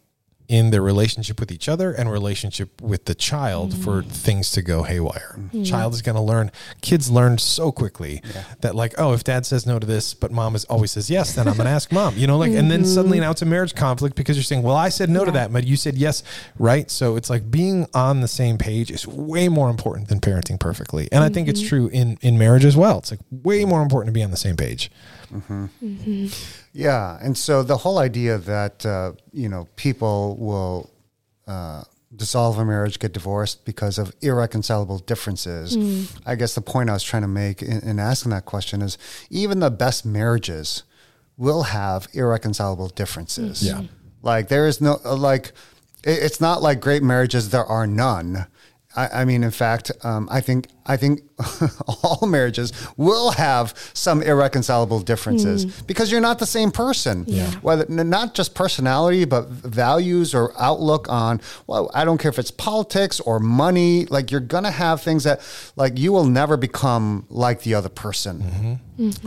in 0.49 0.71
their 0.71 0.81
relationship 0.81 1.39
with 1.39 1.53
each 1.53 1.69
other 1.69 1.93
and 1.93 2.11
relationship 2.11 2.81
with 2.81 3.05
the 3.05 3.15
child 3.15 3.77
for 3.77 4.03
mm. 4.03 4.07
things 4.11 4.51
to 4.51 4.63
go 4.63 4.83
haywire. 4.83 5.37
Mm-hmm. 5.39 5.63
Child 5.63 5.93
is 5.93 6.01
going 6.01 6.17
to 6.17 6.23
learn. 6.23 6.51
Kids 6.81 7.11
learn 7.11 7.37
so 7.37 7.71
quickly 7.71 8.23
that 8.63 8.75
like, 8.75 8.95
oh, 8.97 9.13
if 9.13 9.23
dad 9.23 9.45
says 9.45 9.67
no 9.67 9.79
to 9.79 9.87
this, 9.87 10.15
but 10.15 10.33
mom 10.33 10.55
is 10.55 10.65
always 10.65 10.93
says 10.93 11.11
yes, 11.11 11.35
then 11.35 11.47
I'm 11.47 11.55
going 11.55 11.67
to 11.67 11.71
ask 11.71 11.93
mom. 11.93 12.17
You 12.17 12.27
know, 12.27 12.39
like, 12.39 12.53
and 12.53 12.71
then 12.71 12.87
suddenly 12.87 13.19
mm-hmm. 13.19 13.25
now 13.25 13.31
it's 13.33 13.43
a 13.43 13.47
marriage 13.47 13.75
conflict 13.75 14.17
because 14.17 14.37
you're 14.37 14.45
saying, 14.45 14.63
well, 14.63 14.77
I 14.77 14.89
said 14.89 15.11
no 15.11 15.25
to 15.27 15.31
that, 15.33 15.53
but 15.53 15.67
you 15.67 15.77
said 15.77 15.97
yes, 15.97 16.23
right? 16.59 16.91
So 16.91 17.17
it's 17.17 17.29
like 17.29 17.51
being 17.51 17.87
on 17.93 18.21
the 18.23 18.29
same 18.29 18.57
page 18.57 18.91
is 18.91 19.07
way 19.07 19.49
more 19.49 19.69
important 19.69 20.09
than 20.09 20.19
parenting 20.21 20.59
perfectly, 20.59 21.09
and 21.13 21.23
I 21.23 21.29
think 21.29 21.49
it's 21.49 21.61
mm-hmm. 21.61 21.69
true 21.69 21.89
in 21.89 22.19
in 22.23 22.39
marriage 22.39 22.65
as 22.65 22.77
well. 22.77 22.99
It's 22.99 23.11
like 23.11 23.21
way 23.31 23.65
more 23.67 23.83
important 23.83 24.15
to 24.15 24.19
be 24.19 24.25
on 24.25 24.31
the 24.31 24.37
same 24.37 24.57
page. 24.57 24.91
Yeah, 26.79 27.19
and 27.21 27.37
so 27.37 27.63
the 27.65 27.77
whole 27.79 27.99
idea 27.99 28.39
that 28.39 28.87
uh, 28.87 29.13
you 29.33 29.49
know 29.49 29.67
people 29.77 30.37
will 30.39 30.91
uh, 31.49 31.83
dissolve 32.15 32.57
a 32.59 32.65
marriage, 32.65 32.99
get 33.01 33.13
divorced 33.13 33.65
because 33.65 33.99
of 33.99 34.15
irreconcilable 34.23 34.99
differences. 35.01 35.77
I 36.25 36.37
guess 36.37 36.55
the 36.55 36.61
point 36.61 36.89
I 36.91 36.93
was 36.93 37.03
trying 37.03 37.23
to 37.23 37.29
make 37.45 37.63
in, 37.63 37.81
in 37.91 37.99
asking 37.99 38.31
that 38.31 38.45
question 38.45 38.81
is 38.83 38.97
even 39.31 39.59
the 39.61 39.71
best 39.71 40.07
marriages 40.07 40.85
will 41.37 41.65
have 41.65 42.07
irreconcilable 42.15 42.89
differences. 42.89 43.63
Yeah. 43.63 43.83
like 44.23 44.47
there 44.49 44.67
is 44.69 44.81
no 44.81 45.01
uh, 45.05 45.17
like 45.17 45.47
it- 46.05 46.23
it's 46.27 46.41
not 46.41 46.63
like 46.63 46.81
great 46.81 47.03
marriages 47.03 47.51
there 47.51 47.67
are 47.67 47.87
none. 47.89 48.47
I, 48.97 49.09
I 49.21 49.25
mean, 49.25 49.43
in 49.45 49.51
fact, 49.51 49.91
um, 50.05 50.29
I 50.31 50.41
think 50.41 50.69
I 50.87 50.97
think 50.97 51.23
all 52.05 52.27
marriages 52.27 52.73
will 52.97 53.31
have 53.33 53.75
some 53.95 54.23
irreconcilable 54.23 55.01
differences 55.01 55.65
because 55.83 56.11
you're 56.11 56.21
not 56.21 56.39
the 56.39 56.47
same 56.47 56.71
person. 56.71 57.25
Yeah. 57.27 57.51
Whether 57.61 57.87
not 57.89 58.35
just 58.35 58.55
personality, 58.55 59.25
but 59.25 59.49
values 59.49 60.35
or 60.35 60.53
outlook 60.59 61.09
on. 61.09 61.41
Well, 61.67 61.91
I 61.95 62.05
don't 62.05 62.19
care 62.19 62.31
if 62.31 62.39
it's 62.39 62.51
politics 62.51 63.21
or 63.21 63.39
money. 63.39 64.07
Like 64.07 64.31
you're 64.31 64.41
gonna 64.41 64.71
have 64.71 65.03
things 65.03 65.25
that 65.25 65.41
like 65.77 65.99
you 65.99 66.13
will 66.13 66.27
never 66.27 66.57
become 66.57 67.27
like 67.31 67.63
the 67.63 67.75
other 67.75 67.89
person. 67.89 68.81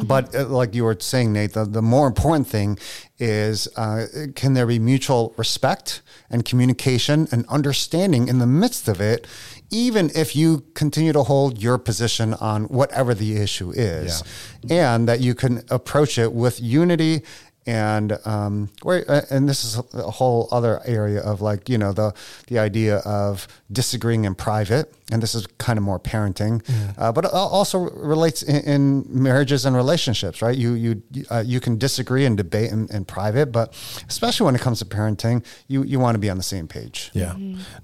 But 0.04 0.36
uh, 0.36 0.48
like 0.48 0.76
you 0.76 0.84
were 0.84 0.98
saying, 1.00 1.32
Nate, 1.32 1.54
the, 1.54 1.64
the 1.64 1.82
more 1.82 2.08
important 2.08 2.48
thing 2.48 2.78
is 3.20 3.68
uh, 3.78 4.08
can 4.36 4.54
there 4.54 4.66
be 4.66 4.80
mutual 4.80 5.34
respect 5.38 6.02
and 6.30 6.44
communication 6.44 7.28
and 7.32 7.46
understanding 7.48 8.28
in 8.28 8.40
the 8.40 8.48
midst 8.48 8.88
of 8.88 9.00
it, 9.00 9.26
even 9.72 10.12
if 10.14 10.36
you 10.36 10.64
continue 10.74 11.14
to 11.14 11.24
hold 11.24 11.62
your 11.62 11.78
position 11.78 12.34
on 12.36 12.66
whatever 12.66 13.14
the 13.14 13.38
issue 13.38 13.72
is, 13.72 14.22
and 14.70 15.08
that 15.08 15.20
you 15.22 15.34
can 15.34 15.64
approach 15.70 16.18
it 16.18 16.34
with 16.34 16.62
unity 16.62 17.24
and 17.66 18.18
um, 18.26 18.70
where 18.82 19.10
uh, 19.10 19.22
and 19.30 19.48
this 19.48 19.64
is 19.64 19.78
a 19.94 20.12
whole 20.12 20.48
other 20.52 20.82
area 20.86 21.22
of 21.22 21.42
like 21.42 21.70
you 21.70 21.78
know 21.78 21.94
the 21.94 22.14
the 22.48 22.58
idea 22.58 22.98
of 22.98 23.48
disagreeing 23.72 24.26
in 24.26 24.34
private, 24.34 24.94
and 25.12 25.22
this 25.22 25.36
is 25.36 25.46
kind 25.58 25.78
of 25.78 25.84
more 25.84 26.00
parenting, 26.00 26.62
uh, 26.98 27.12
but 27.12 27.26
it 27.26 27.32
also 27.34 27.78
relates 27.92 28.42
in, 28.42 28.56
in 28.64 29.06
marriages 29.10 29.66
and 29.66 29.76
relationships, 29.76 30.42
right? 30.42 30.58
You 30.58 30.74
you 30.74 31.04
uh, 31.30 31.44
you 31.46 31.60
can 31.60 31.78
disagree 31.78 32.26
and 32.26 32.36
debate 32.36 32.72
in, 32.72 32.88
in 32.90 33.06
private, 33.06 33.52
but 33.52 33.74
especially 34.10 34.46
when 34.46 34.56
it 34.56 34.62
comes 34.62 34.80
to 34.80 34.86
parenting, 34.86 35.46
you 35.68 35.84
you 35.84 36.00
want 36.00 36.16
to 36.16 36.20
be 36.20 36.30
on 36.30 36.38
the 36.38 36.44
same 36.44 36.68
page. 36.68 37.12
Yeah. 37.14 37.36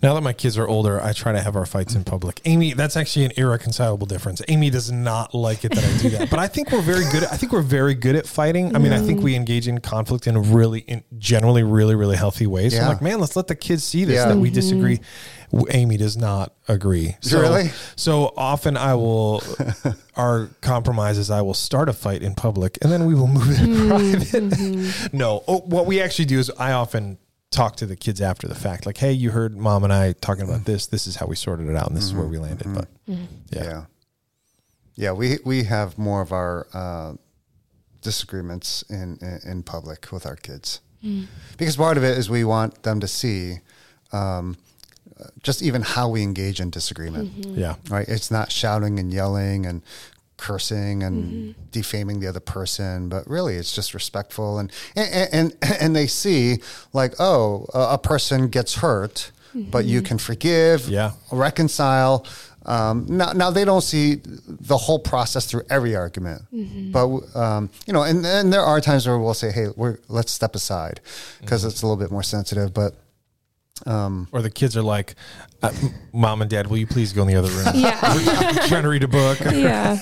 Now 0.01 0.13
that 0.15 0.21
my 0.21 0.33
kids 0.33 0.57
are 0.57 0.67
older, 0.67 1.01
I 1.01 1.13
try 1.13 1.31
to 1.33 1.41
have 1.41 1.55
our 1.55 1.65
fights 1.65 1.93
in 1.93 2.03
public. 2.03 2.41
Amy, 2.45 2.73
that's 2.73 2.97
actually 2.97 3.25
an 3.25 3.31
irreconcilable 3.37 4.07
difference. 4.07 4.41
Amy 4.47 4.69
does 4.69 4.91
not 4.91 5.35
like 5.35 5.63
it 5.65 5.73
that 5.75 5.83
I 5.83 5.97
do 6.01 6.09
that, 6.09 6.29
but 6.29 6.39
I 6.39 6.47
think 6.47 6.71
we're 6.71 6.81
very 6.81 7.05
good. 7.11 7.23
At, 7.23 7.31
I 7.31 7.37
think 7.37 7.51
we're 7.51 7.61
very 7.61 7.93
good 7.93 8.15
at 8.15 8.25
fighting. 8.25 8.75
I 8.75 8.79
mean, 8.79 8.93
I 8.93 8.99
think 8.99 9.21
we 9.21 9.35
engage 9.35 9.67
in 9.67 9.76
conflict 9.79 10.27
in 10.27 10.53
really, 10.53 10.81
in 10.81 11.03
generally, 11.17 11.63
really, 11.63 11.95
really 11.95 12.15
healthy 12.15 12.47
ways. 12.47 12.73
So 12.73 12.79
I'm 12.79 12.85
Yeah. 12.85 12.89
like, 12.89 13.01
man, 13.01 13.19
let's 13.19 13.35
let 13.35 13.47
the 13.47 13.55
kids 13.55 13.83
see 13.83 14.05
this 14.05 14.15
Yeah. 14.15 14.29
that 14.29 14.37
we 14.37 14.49
mm-hmm. 14.49 14.55
disagree. 14.55 14.99
W- 15.51 15.67
Amy 15.71 15.97
does 15.97 16.17
not 16.17 16.53
agree. 16.67 17.15
So, 17.21 17.39
Really? 17.41 17.71
So 17.95 18.33
often 18.37 18.77
I 18.77 18.95
will, 18.95 19.41
our 20.15 20.49
compromise 20.61 21.17
is 21.17 21.31
I 21.31 21.41
will 21.41 21.53
start 21.53 21.89
a 21.89 21.93
fight 21.93 22.21
in 22.21 22.35
public 22.35 22.77
and 22.81 22.91
then 22.91 23.05
we 23.05 23.15
will 23.15 23.27
move 23.27 23.49
it 23.49 23.59
in 23.59 23.67
mm-hmm. 23.67 23.89
private. 23.89 24.53
Mm-hmm. 24.53 25.07
no, 25.17 25.43
oh, 25.47 25.59
what 25.59 25.85
we 25.85 26.01
actually 26.01 26.25
do 26.25 26.39
is 26.39 26.49
I 26.57 26.71
often 26.73 27.17
talk 27.51 27.75
to 27.77 27.85
the 27.85 27.95
kids 27.95 28.21
after 28.21 28.47
the 28.47 28.55
fact, 28.55 28.85
like, 28.85 28.97
hey, 28.97 29.11
you 29.11 29.31
heard 29.31 29.57
mom 29.57 29.83
and 29.83 29.93
I 29.93 30.13
talking 30.13 30.43
about 30.43 30.65
this. 30.65 30.87
This 30.87 31.07
is 31.07 31.15
how 31.15 31.25
we 31.27 31.35
sorted 31.35 31.67
it 31.69 31.75
out, 31.75 31.87
and 31.87 31.95
this 31.95 32.03
is 32.03 32.13
where 32.13 32.25
we 32.25 32.37
landed. 32.37 32.73
But 32.73 32.87
yeah. 33.05 33.17
yeah, 33.51 33.85
yeah. 34.95 35.11
We 35.13 35.37
we 35.45 35.63
have 35.63 35.97
more 35.97 36.21
of 36.21 36.31
our 36.31 36.67
uh, 36.73 37.13
disagreements 38.11 38.83
in, 38.89 39.07
in 39.21 39.39
in 39.51 39.57
public 39.63 40.01
with 40.13 40.25
our 40.29 40.37
kids 40.47 40.81
because 41.57 41.75
part 41.77 41.97
of 41.97 42.03
it 42.03 42.17
is 42.17 42.29
we 42.29 42.43
want 42.43 42.71
them 42.83 42.99
to 42.99 43.07
see 43.07 43.59
um, 44.11 44.57
uh, 45.19 45.25
just 45.47 45.61
even 45.61 45.81
how 45.95 46.05
we 46.15 46.21
engage 46.21 46.59
in 46.63 46.69
disagreement. 46.69 47.27
yeah, 47.63 47.75
Right? 47.89 48.07
It's 48.15 48.29
not 48.37 48.51
shouting 48.51 48.99
and 48.99 49.13
yelling 49.13 49.65
and 49.69 49.81
cursing 50.37 51.03
and 51.07 51.55
defaming 51.71 52.19
the 52.21 52.27
other 52.31 52.41
person, 52.57 53.09
but 53.09 53.21
really 53.35 53.55
it's 53.61 53.73
just 53.75 53.93
respectful 53.93 54.59
and 54.59 54.71
and 54.95 55.29
and, 55.37 55.47
and 55.81 55.95
they 55.95 56.07
see 56.07 56.41
like, 56.93 57.13
oh, 57.19 57.65
a 57.73 57.81
a 57.97 57.97
person 58.11 58.39
gets 58.57 58.73
hurt, 58.85 59.31
but 59.73 59.83
you 59.85 60.01
can 60.01 60.17
forgive, 60.17 60.79
Yeah. 60.89 61.11
reconcile. 61.31 62.25
Um, 62.67 63.05
now, 63.07 63.31
now 63.31 63.49
they 63.49 63.63
don't 63.65 63.81
see 63.81 64.21
the 64.23 64.77
whole 64.77 64.99
process 64.99 65.45
through 65.45 65.63
every 65.69 65.95
argument, 65.95 66.41
but 66.91 67.07
um, 67.35 67.69
you 67.85 67.93
know, 67.93 68.03
and, 68.03 68.25
and 68.25 68.51
there 68.51 68.61
are 68.61 68.81
times 68.81 69.07
where 69.07 69.17
we'll 69.17 69.33
say, 69.33 69.51
"Hey, 69.51 69.67
we're, 69.75 69.99
let's 70.09 70.31
step 70.31 70.53
aside," 70.53 70.99
because 71.41 71.63
it's 71.63 71.81
a 71.81 71.85
little 71.87 71.95
bit 71.97 72.11
more 72.11 72.23
sensitive. 72.23 72.73
But 72.73 72.93
Um, 73.85 74.27
or 74.31 74.41
the 74.41 74.49
kids 74.49 74.75
are 74.75 74.81
like, 74.81 75.15
uh, 75.61 75.71
"Mom 76.13 76.41
and 76.41 76.49
Dad, 76.49 76.67
will 76.67 76.77
you 76.77 76.87
please 76.87 77.13
go 77.13 77.21
in 77.21 77.27
the 77.27 77.35
other 77.35 77.49
room? 77.49 77.67
Yeah. 77.75 77.99
I'm 78.01 78.67
trying 78.67 78.83
to 78.83 78.89
read 78.89 79.03
a 79.03 79.07
book." 79.07 79.39
yeah. 79.51 79.97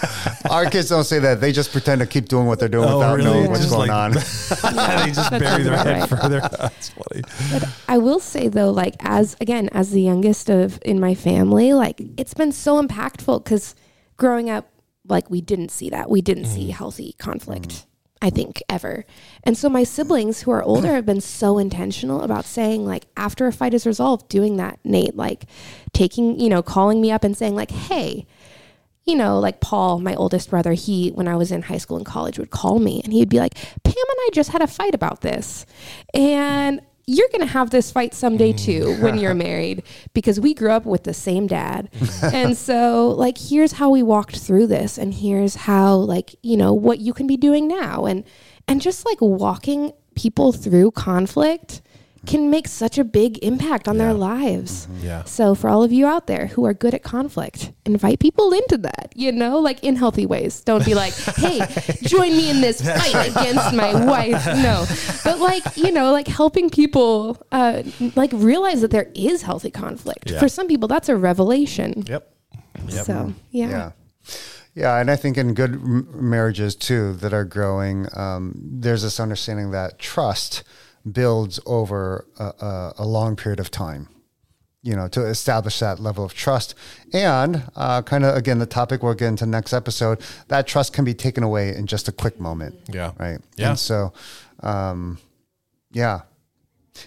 our 0.49 0.69
kids 0.69 0.89
don't 0.89 1.03
say 1.03 1.19
that; 1.19 1.41
they 1.41 1.51
just 1.51 1.71
pretend 1.71 1.99
to 1.99 2.07
keep 2.07 2.27
doing 2.27 2.47
what 2.47 2.59
they're 2.59 2.69
doing 2.69 2.87
Oh, 2.87 2.97
without 2.99 3.15
really? 3.17 3.29
knowing 3.31 3.49
what's 3.49 3.61
Just 3.61 3.73
going 3.73 3.89
like- 3.89 3.97
on. 3.97 4.11
they 5.05 5.11
just 5.11 5.31
bury 5.31 5.63
their 5.63 5.73
about 5.73 5.85
head 5.85 6.11
right. 6.11 6.21
further. 6.21 6.39
That's 6.41 6.89
funny. 6.89 7.21
But 7.51 7.69
I 7.87 7.97
will 7.97 8.19
say 8.19 8.47
though, 8.47 8.71
like 8.71 8.95
as 8.99 9.35
again 9.41 9.69
as 9.71 9.91
the 9.91 10.01
youngest 10.01 10.49
of 10.49 10.79
in 10.83 10.99
my 10.99 11.15
family, 11.15 11.73
like 11.73 12.01
it's 12.17 12.33
been 12.33 12.51
so 12.51 12.81
impactful 12.81 13.43
because 13.43 13.75
growing 14.17 14.49
up, 14.49 14.69
like 15.07 15.29
we 15.29 15.41
didn't 15.41 15.69
see 15.69 15.89
that. 15.89 16.09
We 16.09 16.21
didn't 16.21 16.45
see 16.45 16.69
mm. 16.69 16.71
healthy 16.71 17.15
conflict. 17.17 17.69
Mm. 17.69 17.85
I 18.21 18.29
think 18.29 18.63
ever. 18.69 19.05
And 19.43 19.57
so 19.57 19.69
my 19.69 19.83
siblings 19.83 20.41
who 20.41 20.51
are 20.51 20.63
older 20.63 20.93
have 20.93 21.05
been 21.05 21.21
so 21.21 21.57
intentional 21.57 22.21
about 22.21 22.45
saying 22.45 22.85
like 22.85 23.05
after 23.17 23.45
a 23.45 23.51
fight 23.51 23.73
is 23.73 23.85
resolved, 23.85 24.29
doing 24.29 24.57
that, 24.57 24.79
Nate, 24.83 25.15
like 25.15 25.45
taking, 25.93 26.39
you 26.39 26.49
know, 26.49 26.63
calling 26.63 27.01
me 27.01 27.11
up 27.11 27.23
and 27.23 27.37
saying 27.37 27.55
like, 27.55 27.71
"Hey, 27.71 28.25
you 29.05 29.15
know, 29.15 29.39
like 29.39 29.61
Paul, 29.61 29.99
my 29.99 30.15
oldest 30.15 30.49
brother, 30.49 30.73
he, 30.73 31.09
when 31.09 31.27
I 31.27 31.35
was 31.35 31.51
in 31.51 31.63
high 31.63 31.77
school 31.77 31.97
and 31.97 32.05
college, 32.05 32.39
would 32.39 32.49
call 32.49 32.79
me 32.79 33.01
and 33.03 33.13
he'd 33.13 33.29
be 33.29 33.39
like, 33.39 33.53
Pam 33.53 33.93
and 33.95 34.17
I 34.19 34.29
just 34.33 34.49
had 34.49 34.63
a 34.63 34.67
fight 34.67 34.95
about 34.95 35.21
this. 35.21 35.65
And 36.13 36.81
you're 37.07 37.27
going 37.29 37.41
to 37.41 37.53
have 37.53 37.69
this 37.69 37.91
fight 37.91 38.13
someday 38.13 38.51
mm. 38.53 38.57
too 38.57 38.95
when 39.01 39.17
you're 39.17 39.33
married 39.49 39.83
because 40.13 40.39
we 40.39 40.53
grew 40.53 40.71
up 40.71 40.85
with 40.85 41.03
the 41.03 41.13
same 41.13 41.47
dad. 41.47 41.89
and 42.23 42.57
so, 42.57 43.09
like, 43.09 43.37
here's 43.37 43.73
how 43.73 43.89
we 43.89 44.01
walked 44.01 44.37
through 44.37 44.67
this. 44.67 44.97
And 44.97 45.13
here's 45.13 45.55
how, 45.55 45.95
like, 45.95 46.35
you 46.41 46.57
know, 46.57 46.73
what 46.73 46.99
you 46.99 47.13
can 47.13 47.27
be 47.27 47.37
doing 47.37 47.67
now. 47.67 48.05
And, 48.05 48.23
and 48.67 48.81
just 48.81 49.05
like 49.05 49.21
walking 49.21 49.91
people 50.15 50.51
through 50.51 50.91
conflict 50.91 51.81
can 52.25 52.49
make 52.49 52.67
such 52.67 52.97
a 52.97 53.03
big 53.03 53.37
impact 53.43 53.87
on 53.87 53.97
their 53.97 54.13
lives. 54.13 54.87
Yeah. 55.01 55.23
So 55.25 55.55
for 55.55 55.69
all 55.69 55.83
of 55.83 55.91
you 55.91 56.05
out 56.07 56.27
there 56.27 56.47
who 56.47 56.65
are 56.65 56.73
good 56.73 56.93
at 56.93 57.03
conflict, 57.03 57.71
invite 57.85 58.19
people 58.19 58.51
into 58.53 58.77
that, 58.79 59.13
you 59.15 59.31
know, 59.31 59.59
like 59.59 59.83
in 59.83 59.95
healthy 59.95 60.25
ways. 60.25 60.61
Don't 60.61 60.85
be 60.85 60.95
like, 60.95 61.13
"Hey, 61.37 61.59
join 62.03 62.31
me 62.31 62.49
in 62.49 62.61
this 62.61 62.81
fight 62.81 63.29
against 63.29 63.73
my 63.73 64.05
wife." 64.05 64.45
No. 64.45 64.85
But 65.23 65.39
like, 65.39 65.77
you 65.77 65.91
know, 65.91 66.11
like 66.11 66.27
helping 66.27 66.69
people 66.69 67.41
uh 67.51 67.83
like 68.15 68.31
realize 68.33 68.81
that 68.81 68.91
there 68.91 69.11
is 69.15 69.41
healthy 69.43 69.71
conflict. 69.71 70.31
Yeah. 70.31 70.39
For 70.39 70.49
some 70.49 70.67
people 70.67 70.87
that's 70.87 71.09
a 71.09 71.15
revelation. 71.15 72.03
Yep. 72.07 72.31
Yep. 72.89 73.05
So, 73.05 73.33
yeah. 73.51 73.69
Yeah. 73.69 73.91
Yeah, 74.75 74.99
and 74.99 75.09
I 75.09 75.15
think 75.15 75.37
in 75.37 75.53
good 75.53 75.75
m- 75.75 76.07
marriages 76.11 76.75
too 76.75 77.13
that 77.13 77.33
are 77.33 77.45
growing, 77.45 78.07
um, 78.13 78.53
there's 78.61 79.03
this 79.03 79.21
understanding 79.21 79.71
that 79.71 79.99
trust 79.99 80.63
builds 81.09 81.59
over 81.65 82.25
a, 82.39 82.43
a, 82.43 82.93
a 82.99 83.05
long 83.05 83.35
period 83.35 83.59
of 83.59 83.71
time. 83.71 84.09
You 84.81 84.95
know, 84.95 85.07
to 85.07 85.25
establish 85.25 85.79
that 85.79 85.99
level 85.99 86.23
of 86.23 86.35
trust, 86.35 86.75
and 87.11 87.63
uh, 87.75 88.03
kind 88.03 88.23
of 88.23 88.35
again 88.35 88.59
the 88.59 88.67
topic 88.67 89.01
we'll 89.01 89.15
get 89.15 89.29
into 89.29 89.47
next 89.47 89.73
episode. 89.73 90.19
That 90.47 90.67
trust 90.67 90.93
can 90.93 91.03
be 91.03 91.15
taken 91.15 91.43
away 91.43 91.75
in 91.75 91.87
just 91.87 92.07
a 92.07 92.11
quick 92.11 92.39
moment. 92.39 92.75
Yeah. 92.93 93.13
Right. 93.17 93.39
Yeah. 93.57 93.69
And 93.69 93.79
so, 93.79 94.13
um, 94.59 95.17
yeah, 95.91 96.21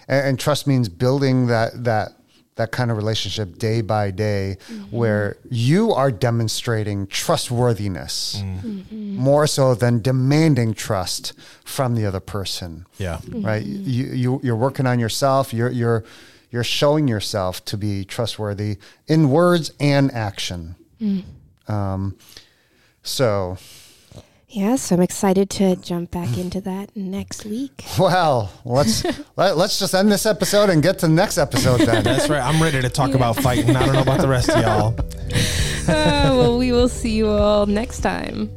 and, 0.09 0.27
and 0.27 0.39
trust 0.39 0.67
means 0.67 0.89
building 0.89 1.47
that 1.47 1.85
that 1.85 2.18
that 2.59 2.73
kind 2.73 2.91
of 2.91 2.97
relationship 2.97 3.57
day 3.57 3.79
by 3.79 4.11
day 4.11 4.57
mm-hmm. 4.67 4.83
where 4.95 5.37
you 5.49 5.93
are 5.93 6.11
demonstrating 6.11 7.07
trustworthiness 7.07 8.43
mm-hmm. 8.43 9.15
more 9.15 9.47
so 9.47 9.73
than 9.73 10.01
demanding 10.01 10.73
trust 10.73 11.31
from 11.63 11.95
the 11.95 12.05
other 12.05 12.19
person. 12.19 12.85
Yeah. 12.97 13.19
Mm-hmm. 13.19 13.45
right? 13.45 13.65
You, 13.65 14.03
you 14.07 14.41
you're 14.43 14.57
working 14.57 14.85
on 14.85 14.99
yourself. 14.99 15.53
You're 15.53 15.71
you're 15.71 16.03
you're 16.51 16.65
showing 16.65 17.07
yourself 17.07 17.63
to 17.63 17.77
be 17.77 18.03
trustworthy 18.03 18.77
in 19.07 19.29
words 19.29 19.71
and 19.79 20.11
action. 20.11 20.75
Mm. 21.01 21.23
Um 21.69 22.17
so 23.03 23.57
Yes, 24.51 24.91
I'm 24.91 24.99
excited 24.99 25.51
to 25.51 25.75
jump 25.75 26.09
back 26.09 26.35
into 26.35 26.59
that 26.61 26.95
next 26.95 27.45
week. 27.45 27.85
well 27.99 28.51
let's 28.65 29.03
let, 29.35 29.57
let's 29.57 29.77
just 29.77 29.93
end 29.93 30.11
this 30.11 30.25
episode 30.25 30.71
and 30.71 30.81
get 30.81 30.97
to 30.99 31.07
the 31.07 31.13
next 31.13 31.37
episode 31.37 31.81
then 31.81 32.03
That's 32.03 32.29
right. 32.29 32.41
I'm 32.41 32.61
ready 32.61 32.81
to 32.81 32.89
talk 32.89 33.13
about 33.13 33.35
fighting. 33.35 33.75
I 33.75 33.85
don't 33.85 33.93
know 33.93 34.01
about 34.01 34.21
the 34.21 34.27
rest 34.27 34.49
of 34.49 34.61
y'all. 34.61 34.95
Uh, 35.89 36.35
well, 36.37 36.55
we 36.59 36.71
will 36.71 36.87
see 36.87 37.15
you 37.15 37.27
all 37.27 37.65
next 37.65 38.01
time. 38.01 38.55